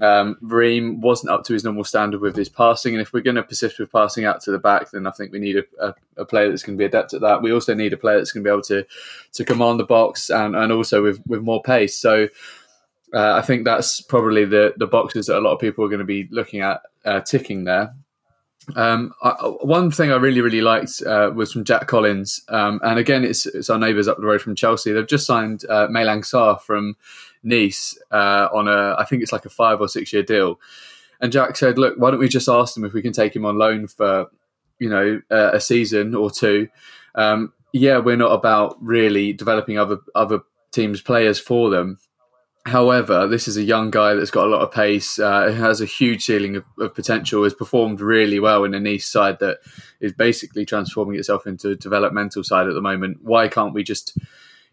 Um, 0.00 0.38
wasn't 0.40 1.30
up 1.30 1.44
to 1.44 1.52
his 1.52 1.62
normal 1.62 1.84
standard 1.84 2.22
with 2.22 2.34
his 2.34 2.48
passing, 2.48 2.94
and 2.94 3.02
if 3.02 3.12
we're 3.12 3.20
going 3.20 3.36
to 3.36 3.42
persist 3.42 3.78
with 3.78 3.92
passing 3.92 4.24
out 4.24 4.40
to 4.42 4.50
the 4.50 4.58
back, 4.58 4.90
then 4.90 5.06
I 5.06 5.10
think 5.10 5.30
we 5.30 5.38
need 5.38 5.58
a, 5.58 5.64
a, 5.78 5.94
a 6.16 6.24
player 6.24 6.48
that's 6.48 6.62
going 6.62 6.78
to 6.78 6.80
be 6.80 6.86
adept 6.86 7.12
at 7.12 7.20
that. 7.20 7.42
We 7.42 7.52
also 7.52 7.74
need 7.74 7.92
a 7.92 7.98
player 7.98 8.16
that's 8.16 8.32
going 8.32 8.42
to 8.42 8.48
be 8.48 8.52
able 8.52 8.62
to 8.62 8.86
to 9.32 9.44
command 9.44 9.78
the 9.78 9.84
box 9.84 10.30
and, 10.30 10.56
and 10.56 10.72
also 10.72 11.02
with, 11.02 11.20
with 11.26 11.42
more 11.42 11.62
pace. 11.62 11.98
So 11.98 12.28
uh, 13.12 13.32
I 13.34 13.42
think 13.42 13.64
that's 13.64 14.00
probably 14.00 14.46
the 14.46 14.72
the 14.78 14.86
boxes 14.86 15.26
that 15.26 15.38
a 15.38 15.40
lot 15.40 15.52
of 15.52 15.60
people 15.60 15.84
are 15.84 15.88
going 15.88 15.98
to 15.98 16.04
be 16.04 16.28
looking 16.30 16.62
at 16.62 16.80
uh, 17.04 17.20
ticking 17.20 17.64
there. 17.64 17.92
Um, 18.76 19.12
I, 19.22 19.32
one 19.62 19.90
thing 19.90 20.12
I 20.12 20.16
really, 20.16 20.40
really 20.40 20.60
liked 20.60 21.02
uh, 21.02 21.30
was 21.34 21.52
from 21.52 21.64
Jack 21.64 21.88
Collins, 21.88 22.42
um, 22.48 22.80
and 22.84 22.98
again, 22.98 23.24
it's, 23.24 23.46
it's 23.46 23.68
our 23.68 23.78
neighbours 23.78 24.06
up 24.06 24.18
the 24.18 24.26
road 24.26 24.42
from 24.42 24.54
Chelsea. 24.54 24.92
They've 24.92 25.06
just 25.06 25.26
signed 25.26 25.64
uh, 25.68 25.88
Malang 25.88 26.24
from 26.62 26.96
Nice 27.42 27.98
uh, 28.10 28.48
on 28.52 28.68
a, 28.68 28.96
I 28.98 29.04
think 29.04 29.22
it's 29.22 29.32
like 29.32 29.46
a 29.46 29.50
five 29.50 29.80
or 29.80 29.88
six 29.88 30.12
year 30.12 30.22
deal. 30.22 30.60
And 31.20 31.32
Jack 31.32 31.56
said, 31.56 31.78
"Look, 31.78 31.96
why 31.98 32.10
don't 32.10 32.20
we 32.20 32.28
just 32.28 32.48
ask 32.48 32.74
them 32.74 32.84
if 32.84 32.92
we 32.92 33.02
can 33.02 33.12
take 33.12 33.36
him 33.36 33.44
on 33.44 33.58
loan 33.58 33.88
for, 33.88 34.26
you 34.78 34.88
know, 34.88 35.20
a 35.30 35.60
season 35.60 36.14
or 36.14 36.30
two? 36.30 36.68
Um, 37.14 37.52
yeah, 37.72 37.98
we're 37.98 38.16
not 38.16 38.32
about 38.32 38.76
really 38.80 39.32
developing 39.32 39.78
other 39.78 39.98
other 40.14 40.40
teams 40.72 41.00
players 41.00 41.38
for 41.38 41.70
them. 41.70 41.98
However, 42.66 43.26
this 43.26 43.48
is 43.48 43.56
a 43.56 43.62
young 43.62 43.90
guy 43.90 44.14
that's 44.14 44.30
got 44.30 44.46
a 44.46 44.50
lot 44.50 44.60
of 44.60 44.70
pace, 44.70 45.18
uh, 45.18 45.50
has 45.50 45.80
a 45.80 45.86
huge 45.86 46.24
ceiling 46.24 46.56
of, 46.56 46.64
of, 46.78 46.94
potential, 46.94 47.42
has 47.42 47.54
performed 47.54 48.02
really 48.02 48.38
well 48.38 48.64
in 48.64 48.74
a 48.74 48.80
Nice 48.80 49.06
side 49.06 49.38
that 49.38 49.58
is 50.00 50.12
basically 50.12 50.66
transforming 50.66 51.18
itself 51.18 51.46
into 51.46 51.70
a 51.70 51.74
developmental 51.74 52.44
side 52.44 52.68
at 52.68 52.74
the 52.74 52.82
moment. 52.82 53.18
Why 53.22 53.48
can't 53.48 53.72
we 53.72 53.82
just, 53.82 54.18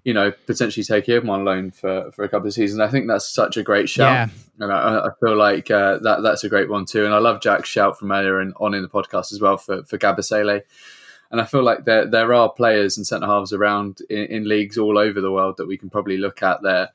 you 0.04 0.14
know, 0.14 0.32
potentially 0.46 0.84
take 0.84 1.08
him 1.08 1.30
on 1.30 1.46
loan 1.46 1.72
for, 1.72 2.12
for 2.12 2.24
a 2.24 2.30
couple 2.30 2.48
of 2.48 2.54
seasons? 2.54 2.80
I 2.80 2.88
think 2.90 3.08
that's 3.08 3.28
such 3.28 3.58
a 3.58 3.64
great 3.64 3.90
shout. 3.90 4.30
Yeah. 4.30 4.64
And 4.64 4.72
I, 4.72 5.08
I 5.08 5.10
feel 5.20 5.36
like 5.36 5.70
uh, 5.70 6.00
that 6.00 6.24
that's 6.24 6.44
a 6.44 6.50
great 6.50 6.70
one 6.70 6.86
too. 6.86 7.06
And 7.06 7.14
I 7.14 7.20
love 7.20 7.42
Jack's 7.42 7.70
shout 7.70 8.00
from 8.00 8.12
earlier 8.12 8.40
and 8.40 8.54
on 8.58 8.74
in 8.74 8.82
the 8.82 8.90
podcast 8.90 9.34
as 9.34 9.42
well 9.42 9.58
for, 9.58 9.84
for 9.84 9.98
Kabasele. 9.98 10.62
And 11.30 11.42
I 11.42 11.46
feel 11.46 11.64
like 11.64 11.86
there 11.86 12.06
there 12.06 12.34
are 12.34 12.50
players 12.50 12.98
and 12.98 13.06
centre 13.06 13.28
halves 13.28 13.54
around 13.54 14.00
in, 14.10 14.26
in 14.26 14.48
leagues 14.48 14.78
all 14.78 14.98
over 14.98 15.20
the 15.20 15.32
world 15.32 15.58
that 15.58 15.68
we 15.68 15.78
can 15.78 15.90
probably 15.90 16.18
look 16.18 16.42
at 16.42 16.62
there 16.64 16.90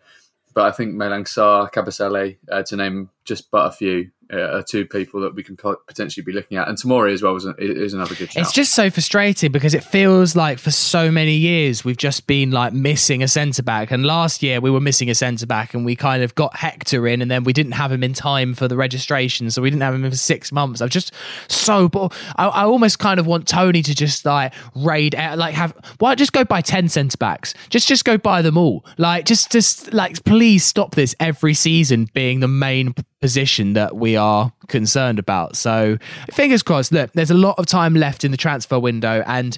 but 0.55 0.65
I 0.67 0.71
think 0.73 0.95
Malang 0.95 1.25
Sarr, 1.25 1.73
Kabasele, 1.73 2.37
uh, 2.51 2.63
to 2.63 2.77
name 2.77 3.11
just 3.25 3.51
but 3.51 3.67
a 3.67 3.73
few, 3.73 4.11
Uh, 4.33 4.57
are 4.57 4.63
two 4.63 4.87
people 4.87 5.21
that 5.21 5.35
we 5.35 5.43
can 5.43 5.57
potentially 5.57 6.25
be 6.25 6.33
looking 6.33 6.57
at. 6.57 6.67
And 6.67 6.79
Tomori 6.79 7.13
as 7.13 7.23
well 7.23 7.37
is, 7.37 7.45
is 7.59 7.93
another 7.93 8.15
good 8.15 8.33
shout. 8.33 8.41
It's 8.41 8.53
just 8.53 8.73
so 8.73 8.89
frustrating 8.89 9.53
because 9.53 9.75
it 9.75 9.85
feels 9.85 10.35
like 10.35 10.59
for 10.59 10.71
so 10.71 11.11
many 11.11 11.35
years 11.35 11.85
we've 11.85 11.99
just 11.99 12.27
been 12.27 12.51
like 12.51 12.73
missing 12.73 13.23
a 13.23 13.29
centre 13.29 13.63
back. 13.63 13.91
And 13.91 14.07
last 14.07 14.43
year 14.43 14.59
we 14.63 14.71
were 14.71 14.81
missing 14.81 15.11
a 15.11 15.15
centre 15.15 15.45
back 15.45 15.75
and 15.75 15.85
we 15.85 15.95
kind 15.95 16.23
of 16.23 16.35
got 16.35 16.57
Hector 16.57 17.07
in 17.07 17.21
and 17.21 17.31
then 17.31 17.45
we 17.45 17.53
didn't 17.53 17.73
have 17.73 17.93
him 17.93 18.03
in 18.03 18.15
time 18.15 18.55
for 18.55 18.69
the 18.69 18.77
registration. 18.77 19.51
So 19.51 19.61
we 19.61 19.69
didn't 19.69 19.83
have 19.83 19.95
him 19.95 20.09
for 20.09 20.17
six 20.17 20.51
months. 20.51 20.81
I'm 20.81 20.89
just 20.89 21.13
so 21.49 21.91
bored. 21.91 22.15
I, 22.37 22.47
I 22.47 22.65
almost 22.65 22.99
kind 22.99 23.21
of 23.21 23.27
want 23.27 23.47
Tony 23.47 23.83
to 23.83 23.95
just 23.95 24.25
like 24.25 24.55
raid, 24.75 25.15
uh, 25.15 25.35
like 25.37 25.55
have, 25.57 25.77
why 25.99 26.15
just 26.15 26.33
go 26.33 26.43
buy 26.43 26.63
10 26.63 26.89
centre 26.89 27.19
backs? 27.19 27.53
Just, 27.69 27.87
just 27.87 28.07
go 28.07 28.17
buy 28.17 28.41
them 28.41 28.57
all. 28.57 28.87
Like, 28.97 29.27
just, 29.27 29.53
just 29.53 29.93
like, 29.93 30.25
please 30.25 30.65
stop 30.65 30.95
this 30.95 31.15
every 31.21 31.53
season 31.53 32.09
being 32.15 32.41
the 32.41 32.49
main 32.49 32.95
position 33.23 33.73
that 33.73 33.97
we 33.97 34.17
are 34.17 34.53
concerned 34.69 35.19
about. 35.19 35.57
So 35.57 35.97
fingers 36.33 36.63
crossed. 36.63 36.93
Look, 36.93 37.13
there's 37.13 37.31
a 37.31 37.35
lot 37.35 37.59
of 37.59 37.65
time 37.65 37.95
left 37.95 38.25
in 38.25 38.33
the 38.33 38.37
transfer 38.37 38.79
window, 38.79 39.23
and 39.27 39.57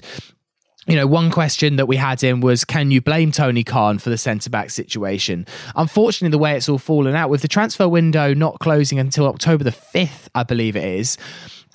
you 0.87 0.95
know, 0.95 1.07
one 1.07 1.31
question 1.31 1.77
that 1.77 1.87
we 1.87 1.97
had 1.97 2.23
in 2.23 2.41
was, 2.41 2.63
can 2.63 2.91
you 2.91 3.01
blame 3.01 3.31
Tony 3.31 3.63
Khan 3.63 3.97
for 3.97 4.11
the 4.11 4.19
centre 4.19 4.51
back 4.51 4.69
situation? 4.69 5.47
Unfortunately, 5.75 6.29
the 6.29 6.37
way 6.37 6.55
it's 6.55 6.69
all 6.69 6.77
fallen 6.77 7.15
out 7.15 7.31
with 7.31 7.41
the 7.41 7.47
transfer 7.47 7.89
window 7.89 8.35
not 8.35 8.59
closing 8.59 8.99
until 8.99 9.25
October 9.25 9.63
the 9.63 9.71
5th, 9.71 10.27
I 10.35 10.43
believe 10.43 10.75
it 10.75 10.83
is 10.83 11.17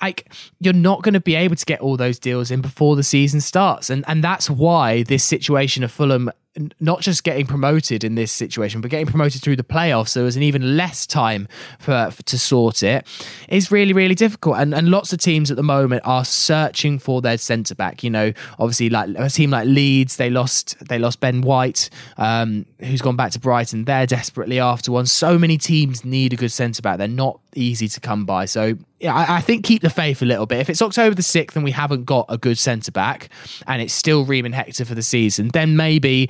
like 0.01 0.33
you're 0.59 0.73
not 0.73 1.03
going 1.03 1.13
to 1.13 1.19
be 1.19 1.35
able 1.35 1.55
to 1.55 1.65
get 1.65 1.79
all 1.79 1.95
those 1.95 2.17
deals 2.17 2.49
in 2.49 2.59
before 2.59 2.95
the 2.95 3.03
season 3.03 3.39
starts 3.39 3.89
and 3.91 4.03
and 4.07 4.23
that's 4.23 4.49
why 4.49 5.03
this 5.03 5.23
situation 5.23 5.83
of 5.83 5.91
Fulham 5.91 6.31
not 6.79 7.01
just 7.01 7.23
getting 7.23 7.45
promoted 7.45 8.03
in 8.03 8.15
this 8.15 8.31
situation, 8.31 8.81
but 8.81 8.91
getting 8.91 9.05
promoted 9.05 9.41
through 9.41 9.55
the 9.55 9.63
playoffs, 9.63 10.09
so 10.09 10.21
there's 10.21 10.35
an 10.35 10.43
even 10.43 10.75
less 10.75 11.05
time 11.05 11.47
for, 11.79 12.09
for, 12.11 12.23
to 12.23 12.37
sort 12.37 12.83
it, 12.83 13.07
is 13.49 13.71
really 13.71 13.93
really 13.93 14.15
difficult. 14.15 14.57
And 14.57 14.73
and 14.73 14.89
lots 14.89 15.13
of 15.13 15.19
teams 15.19 15.51
at 15.51 15.57
the 15.57 15.63
moment 15.63 16.01
are 16.05 16.25
searching 16.25 16.99
for 16.99 17.21
their 17.21 17.37
centre 17.37 17.75
back. 17.75 18.03
You 18.03 18.09
know, 18.09 18.33
obviously 18.59 18.89
like 18.89 19.09
a 19.17 19.29
team 19.29 19.51
like 19.51 19.67
Leeds, 19.67 20.17
they 20.17 20.29
lost 20.29 20.75
they 20.87 20.99
lost 20.99 21.19
Ben 21.19 21.41
White, 21.41 21.89
um, 22.17 22.65
who's 22.79 23.01
gone 23.01 23.15
back 23.15 23.31
to 23.31 23.39
Brighton. 23.39 23.85
They're 23.85 24.07
desperately 24.07 24.59
after 24.59 24.91
one. 24.91 25.05
So 25.05 25.37
many 25.37 25.57
teams 25.57 26.05
need 26.05 26.33
a 26.33 26.35
good 26.35 26.51
centre 26.51 26.81
back. 26.81 26.97
They're 26.97 27.07
not 27.07 27.40
easy 27.55 27.87
to 27.87 27.99
come 27.99 28.25
by. 28.25 28.45
So 28.45 28.77
yeah, 28.99 29.15
I, 29.15 29.37
I, 29.37 29.41
think 29.41 29.65
keep 29.65 29.81
the 29.81 29.89
faith 29.89 30.21
a 30.21 30.25
little 30.25 30.45
bit. 30.45 30.59
If 30.59 30.69
it's 30.69 30.81
October 30.81 31.15
the 31.15 31.21
6th 31.21 31.55
and 31.55 31.63
we 31.63 31.71
haven't 31.71 32.05
got 32.05 32.25
a 32.29 32.37
good 32.37 32.57
centre 32.57 32.91
back 32.91 33.29
and 33.67 33.81
it's 33.81 33.93
still 33.93 34.25
Ream 34.25 34.45
and 34.45 34.55
Hector 34.55 34.85
for 34.85 34.95
the 34.95 35.01
season, 35.01 35.49
then 35.49 35.75
maybe 35.75 36.29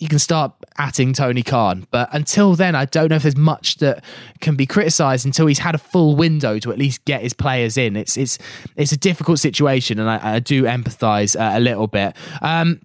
you 0.00 0.08
can 0.08 0.18
start 0.18 0.52
atting 0.78 1.14
Tony 1.14 1.42
Khan. 1.42 1.86
But 1.90 2.08
until 2.12 2.56
then, 2.56 2.74
I 2.74 2.86
don't 2.86 3.10
know 3.10 3.16
if 3.16 3.22
there's 3.22 3.36
much 3.36 3.76
that 3.76 4.02
can 4.40 4.56
be 4.56 4.66
criticised 4.66 5.26
until 5.26 5.46
he's 5.46 5.58
had 5.58 5.74
a 5.74 5.78
full 5.78 6.16
window 6.16 6.58
to 6.58 6.72
at 6.72 6.78
least 6.78 7.04
get 7.04 7.20
his 7.20 7.34
players 7.34 7.76
in. 7.76 7.96
It's 7.96 8.16
it's 8.16 8.38
it's 8.76 8.92
a 8.92 8.96
difficult 8.96 9.38
situation, 9.38 10.00
and 10.00 10.08
I, 10.08 10.36
I 10.36 10.38
do 10.40 10.62
empathise 10.62 11.38
uh, 11.38 11.56
a 11.56 11.60
little 11.60 11.86
bit. 11.86 12.16
Um, 12.40 12.80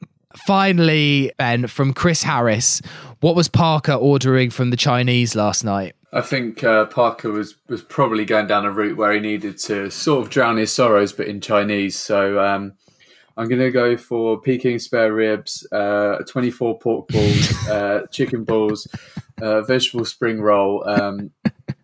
finally, 0.46 1.32
Ben, 1.38 1.68
from 1.68 1.94
Chris 1.94 2.22
Harris, 2.22 2.82
what 3.22 3.36
was 3.36 3.48
Parker 3.48 3.94
ordering 3.94 4.50
from 4.50 4.70
the 4.70 4.78
Chinese 4.78 5.36
last 5.36 5.64
night? 5.64 5.96
I 6.16 6.22
think 6.22 6.64
uh, 6.64 6.86
Parker 6.86 7.30
was, 7.30 7.56
was 7.68 7.82
probably 7.82 8.24
going 8.24 8.48
down 8.48 8.66
a 8.66 8.72
route 8.72 8.96
where 8.96 9.12
he 9.12 9.20
needed 9.20 9.58
to 9.58 9.90
sort 9.92 10.24
of 10.24 10.32
drown 10.32 10.56
his 10.56 10.72
sorrows, 10.72 11.12
but 11.12 11.28
in 11.28 11.42
Chinese. 11.42 12.00
So 12.00 12.40
um, 12.40 12.72
I'm 13.36 13.50
going 13.50 13.60
to 13.60 13.70
go 13.70 13.98
for 13.98 14.40
Peking 14.40 14.80
spare 14.80 15.14
ribs, 15.14 15.68
uh, 15.74 16.20
24 16.26 16.80
pork 16.80 17.10
balls, 17.10 17.68
uh, 17.70 18.06
chicken 18.12 18.46
balls, 18.46 18.88
uh, 19.42 19.64
vegetable 19.64 20.06
spring 20.06 20.40
roll, 20.40 20.88
um, 20.88 21.32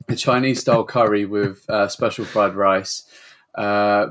a 0.08 0.16
Chinese 0.16 0.62
style 0.62 0.86
curry 0.86 1.26
with 1.26 1.70
uh, 1.70 1.90
special 1.90 2.24
fried 2.24 2.56
rice, 2.56 3.04
uh, 3.56 4.08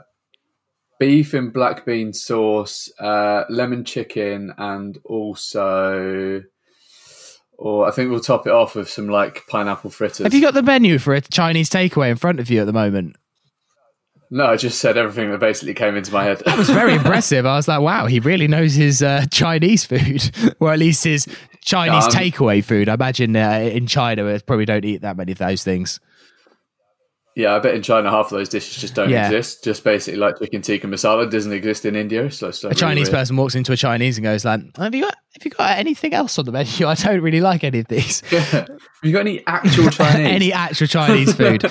beef 0.98 1.32
in 1.32 1.48
black 1.48 1.86
bean 1.86 2.12
sauce, 2.12 2.92
lemon 3.00 3.86
chicken, 3.86 4.52
and 4.58 4.98
also 5.04 6.42
or 7.60 7.86
I 7.86 7.90
think 7.90 8.10
we'll 8.10 8.20
top 8.20 8.46
it 8.46 8.52
off 8.52 8.74
with 8.74 8.88
some 8.88 9.08
like 9.08 9.46
pineapple 9.46 9.90
fritters. 9.90 10.24
Have 10.24 10.32
you 10.32 10.40
got 10.40 10.54
the 10.54 10.62
menu 10.62 10.98
for 10.98 11.14
a 11.14 11.20
Chinese 11.20 11.68
takeaway 11.68 12.10
in 12.10 12.16
front 12.16 12.40
of 12.40 12.50
you 12.50 12.62
at 12.62 12.64
the 12.64 12.72
moment? 12.72 13.16
No, 14.30 14.46
I 14.46 14.56
just 14.56 14.80
said 14.80 14.96
everything 14.96 15.30
that 15.30 15.40
basically 15.40 15.74
came 15.74 15.94
into 15.94 16.10
my 16.10 16.24
head. 16.24 16.40
That 16.46 16.56
was 16.56 16.70
very 16.70 16.94
impressive. 16.96 17.44
I 17.44 17.56
was 17.56 17.68
like, 17.68 17.80
wow, 17.80 18.06
he 18.06 18.18
really 18.18 18.48
knows 18.48 18.74
his 18.74 19.02
uh, 19.02 19.26
Chinese 19.30 19.84
food, 19.84 20.30
or 20.60 20.72
at 20.72 20.78
least 20.78 21.04
his 21.04 21.26
Chinese 21.62 22.04
um, 22.04 22.12
takeaway 22.12 22.64
food. 22.64 22.88
I 22.88 22.94
imagine 22.94 23.36
uh, 23.36 23.70
in 23.72 23.86
China, 23.86 24.24
they 24.24 24.38
probably 24.38 24.64
don't 24.64 24.84
eat 24.84 25.02
that 25.02 25.18
many 25.18 25.32
of 25.32 25.38
those 25.38 25.62
things. 25.62 26.00
Yeah, 27.36 27.54
I 27.54 27.58
bet 27.58 27.74
in 27.74 27.82
China 27.82 28.10
half 28.10 28.26
of 28.26 28.32
those 28.32 28.48
dishes 28.48 28.80
just 28.80 28.94
don't 28.94 29.10
yeah. 29.10 29.26
exist. 29.26 29.64
Just 29.64 29.84
basically 29.84 30.18
like 30.18 30.38
chicken 30.38 30.62
tikka 30.62 30.86
masala 30.86 31.30
doesn't 31.30 31.52
exist 31.52 31.84
in 31.84 31.94
India. 31.94 32.30
So 32.30 32.48
a 32.48 32.74
Chinese 32.74 33.08
really 33.08 33.10
person 33.10 33.36
walks 33.36 33.54
into 33.54 33.72
a 33.72 33.76
Chinese 33.76 34.16
and 34.18 34.24
goes 34.24 34.44
like, 34.44 34.60
"Have 34.76 34.94
you 34.94 35.04
got 35.04 35.16
have 35.32 35.44
you 35.44 35.50
got 35.52 35.78
anything 35.78 36.12
else 36.12 36.38
on 36.38 36.44
the 36.44 36.52
menu? 36.52 36.86
I 36.88 36.94
don't 36.94 37.20
really 37.20 37.40
like 37.40 37.62
any 37.62 37.80
of 37.80 37.88
these. 37.88 38.22
Yeah. 38.30 38.66
Have 39.00 39.08
you 39.08 39.14
got 39.14 39.20
any 39.20 39.42
actual 39.46 39.88
Chinese? 39.90 40.26
any 40.26 40.52
actual 40.52 40.86
Chinese 40.86 41.32
food? 41.32 41.64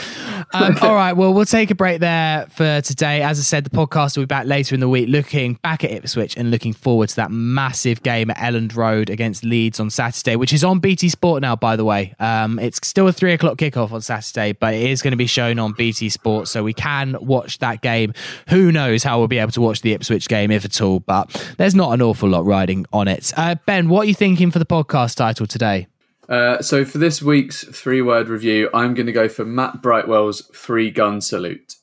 um, 0.52 0.76
all 0.82 0.96
right. 0.96 1.14
Well, 1.14 1.32
we'll 1.32 1.46
take 1.46 1.70
a 1.70 1.76
break 1.76 2.00
there 2.00 2.48
for 2.50 2.82
today. 2.82 3.22
As 3.22 3.38
I 3.38 3.44
said, 3.44 3.66
the 3.66 3.70
podcast 3.70 4.18
will 4.18 4.24
be 4.24 4.28
back 4.28 4.48
later 4.48 4.74
in 4.74 4.82
the 4.82 4.90
week, 4.90 5.10
looking 5.10 5.54
back 5.62 5.84
at 5.84 5.92
Ipswich 5.92 6.36
and 6.38 6.50
looking 6.50 6.74
forward 6.74 7.10
to 7.10 7.16
that 7.18 7.30
massive 7.30 8.02
game 8.02 8.32
at 8.32 8.38
Elland 8.38 8.76
Road 8.76 9.12
against 9.12 9.44
Leeds 9.44 9.80
on 9.80 9.92
Saturday, 9.92 10.38
which 10.38 10.52
is 10.54 10.64
on 10.64 10.80
BT 10.80 11.08
Sport 11.10 11.44
now. 11.44 11.56
By 11.56 11.76
the 11.76 11.86
way, 11.86 12.16
um, 12.20 12.58
it's 12.58 12.80
still 12.88 13.08
a 13.08 13.14
three 13.14 13.34
o'clock 13.34 13.60
kickoff 13.60 13.92
on 13.92 14.02
Saturday, 14.02 14.54
but 14.54 14.74
it 14.74 14.90
is 14.90 15.04
going 15.04 15.12
to 15.12 15.18
be 15.18 15.28
shown 15.28 15.60
on 15.60 15.74
BT 15.74 16.10
Sport, 16.10 16.48
so 16.48 16.64
we 16.64 16.74
can 16.74 17.16
watch 17.22 17.60
that 17.60 17.82
game. 17.84 18.16
Who 18.50 18.72
knows 18.72 19.04
how 19.04 19.20
we'll 19.20 19.28
be 19.28 19.38
able 19.38 19.52
to 19.52 19.62
watch 19.62 19.82
the 19.82 19.94
Ipswich 19.94 20.28
game, 20.30 20.50
if 20.50 20.66
at 20.66 20.82
all? 20.82 21.00
But 21.02 21.54
there's 21.60 21.76
not 21.76 21.92
an 21.92 22.02
awful 22.02 22.28
lot 22.28 22.44
riding 22.44 22.88
on 22.92 23.08
it. 23.08 23.32
Uh, 23.38 23.49
Ben, 23.56 23.90
what 23.90 24.02
are 24.02 24.06
you 24.06 24.14
thinking 24.14 24.52
for 24.52 24.60
the 24.60 24.66
podcast 24.66 25.16
title 25.16 25.46
today? 25.46 25.88
Uh, 26.28 26.62
so 26.62 26.86
for 26.86 27.00
this 27.00 27.22
week's 27.22 27.64
three 27.64 28.02
word 28.02 28.30
review, 28.30 28.70
I'm 28.74 28.94
going 28.94 29.08
to 29.08 29.12
go 29.12 29.28
for 29.28 29.46
Matt 29.46 29.82
Brightwell's 29.82 30.42
three 30.54 30.92
gun 30.92 31.22
salute. 31.22 31.76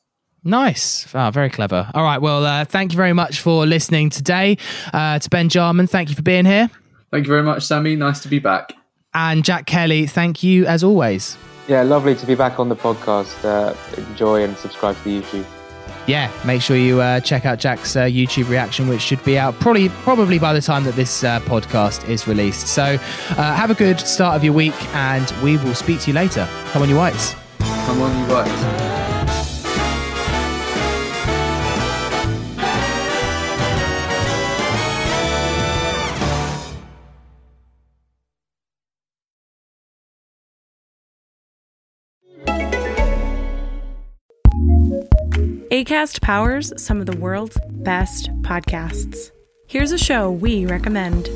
Nice. 0.45 1.09
Oh, 1.13 1.31
very 1.31 1.51
clever. 1.51 1.91
All 1.93 2.05
right. 2.05 2.23
Well, 2.23 2.47
uh, 2.47 2.65
thank 2.65 2.93
you 2.93 2.97
very 2.97 3.13
much 3.13 3.41
for 3.41 3.67
listening 3.67 4.11
today. 4.11 4.59
Uh, 4.93 5.19
to 5.19 5.29
Ben 5.29 5.49
Jarman, 5.49 5.89
thank 5.89 6.09
you 6.09 6.15
for 6.15 6.23
being 6.23 6.45
here. 6.45 6.71
Thank 7.11 7.27
you 7.27 7.33
very 7.33 7.43
much, 7.43 7.65
Sammy. 7.65 7.97
Nice 7.97 8.21
to 8.21 8.29
be 8.29 8.39
back. 8.39 8.73
And 9.13 9.45
Jack 9.45 9.67
Kelly, 9.67 10.07
thank 10.07 10.45
you 10.45 10.65
as 10.67 10.85
always. 10.85 11.37
Yeah, 11.67 11.83
lovely 11.83 12.15
to 12.15 12.27
be 12.27 12.37
back 12.37 12.61
on 12.61 12.69
the 12.69 12.77
podcast. 12.77 13.45
Uh, 13.45 13.75
enjoy 14.11 14.45
and 14.45 14.57
subscribe 14.57 14.97
to 14.99 15.05
the 15.05 15.21
YouTube 15.21 15.47
yeah, 16.07 16.31
make 16.45 16.63
sure 16.63 16.77
you 16.77 17.01
uh, 17.01 17.21
check 17.21 17.45
out 17.47 17.59
Jack's 17.59 17.97
uh, 17.97 18.05
YouTube 18.05 18.49
reaction, 18.49 18.89
which 18.89 19.01
should 19.01 19.23
be 19.25 19.39
out 19.39 19.59
probably 19.61 19.89
probably 19.89 20.39
by 20.39 20.53
the 20.53 20.61
time 20.61 20.85
that 20.85 20.95
this 20.95 21.25
uh, 21.25 21.41
podcast 21.41 22.09
is 22.09 22.27
released. 22.27 22.69
So 22.69 22.83
uh, 22.85 22.99
have 23.35 23.71
a 23.71 23.75
good 23.75 24.01
start 24.01 24.37
of 24.37 24.45
your 24.45 24.53
week, 24.53 24.75
and 24.95 25.31
we 25.43 25.57
will 25.59 25.75
speak 25.75 26.01
to 26.01 26.11
you 26.11 26.15
later. 26.15 26.49
Come 26.73 26.83
on, 26.83 26.89
you 26.89 26.97
whites. 26.97 27.35
Come 27.59 28.01
on, 28.01 28.29
you 28.29 28.35
whites. 28.35 28.96
ACAST 45.97 46.21
powers 46.21 46.75
some 46.77 47.01
of 47.01 47.07
the 47.07 47.17
world's 47.17 47.57
best 47.71 48.29
podcasts. 48.43 49.31
Here's 49.67 49.93
a 49.93 49.99
show 49.99 50.31
we 50.31 50.67
recommend. 50.67 51.31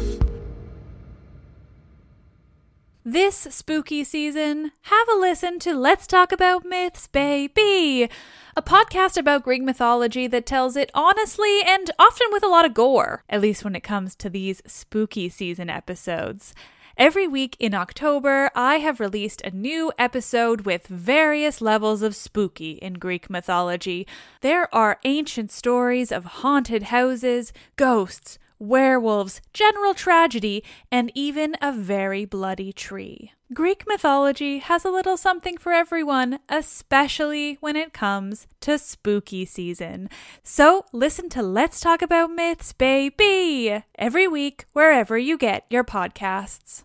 This 3.03 3.37
spooky 3.37 4.05
season, 4.05 4.73
have 4.83 5.09
a 5.09 5.19
listen 5.19 5.61
to 5.61 5.73
Let's 5.73 6.07
Talk 6.07 6.31
About 6.31 6.67
Myths, 6.67 7.07
Baby, 7.07 8.11
a 8.55 8.61
podcast 8.61 9.17
about 9.17 9.45
Greek 9.45 9.63
mythology 9.63 10.27
that 10.27 10.45
tells 10.45 10.77
it 10.77 10.91
honestly 10.93 11.63
and 11.65 11.91
often 11.99 12.27
with 12.31 12.43
a 12.43 12.49
lot 12.49 12.67
of 12.67 12.75
gore, 12.75 13.25
at 13.31 13.41
least 13.41 13.65
when 13.65 13.75
it 13.75 13.81
comes 13.81 14.15
to 14.17 14.29
these 14.29 14.61
spooky 14.67 15.31
season 15.31 15.71
episodes. 15.71 16.53
Every 17.01 17.27
week 17.27 17.57
in 17.59 17.73
October, 17.73 18.51
I 18.55 18.77
have 18.81 19.01
released 19.01 19.41
a 19.41 19.51
new 19.51 19.91
episode 19.97 20.67
with 20.67 20.87
various 20.87 21.63
levels 21.63 22.03
of 22.03 22.15
spooky 22.15 22.73
in 22.73 22.99
Greek 22.99 23.31
mythology. 23.31 24.07
There 24.43 24.69
are 24.75 25.01
ancient 25.05 25.51
stories 25.51 26.13
of 26.13 26.43
haunted 26.45 26.83
houses, 26.83 27.55
ghosts, 27.77 28.39
werewolves, 28.59 29.41
general 29.55 29.95
tragedy, 29.95 30.63
and 30.93 31.11
even 31.15 31.57
a 31.63 31.73
very 31.73 32.27
bloody 32.27 32.71
tree. 32.71 33.33
Greek 33.55 33.85
mythology 33.87 34.59
has 34.59 34.85
a 34.85 34.91
little 34.91 35.17
something 35.17 35.57
for 35.57 35.73
everyone, 35.73 36.39
especially 36.51 37.57
when 37.61 37.77
it 37.77 37.95
comes 37.95 38.47
to 38.61 38.77
spooky 38.77 39.47
season. 39.47 40.11
So 40.43 40.85
listen 40.93 41.31
to 41.31 41.43
Let's 41.43 41.81
Talk 41.81 42.03
About 42.03 42.31
Myths, 42.31 42.75
baby, 42.75 43.83
every 43.99 44.29
week 44.29 44.67
wherever 44.75 45.17
you 45.17 45.39
get 45.39 45.65
your 45.71 45.83
podcasts. 45.83 46.85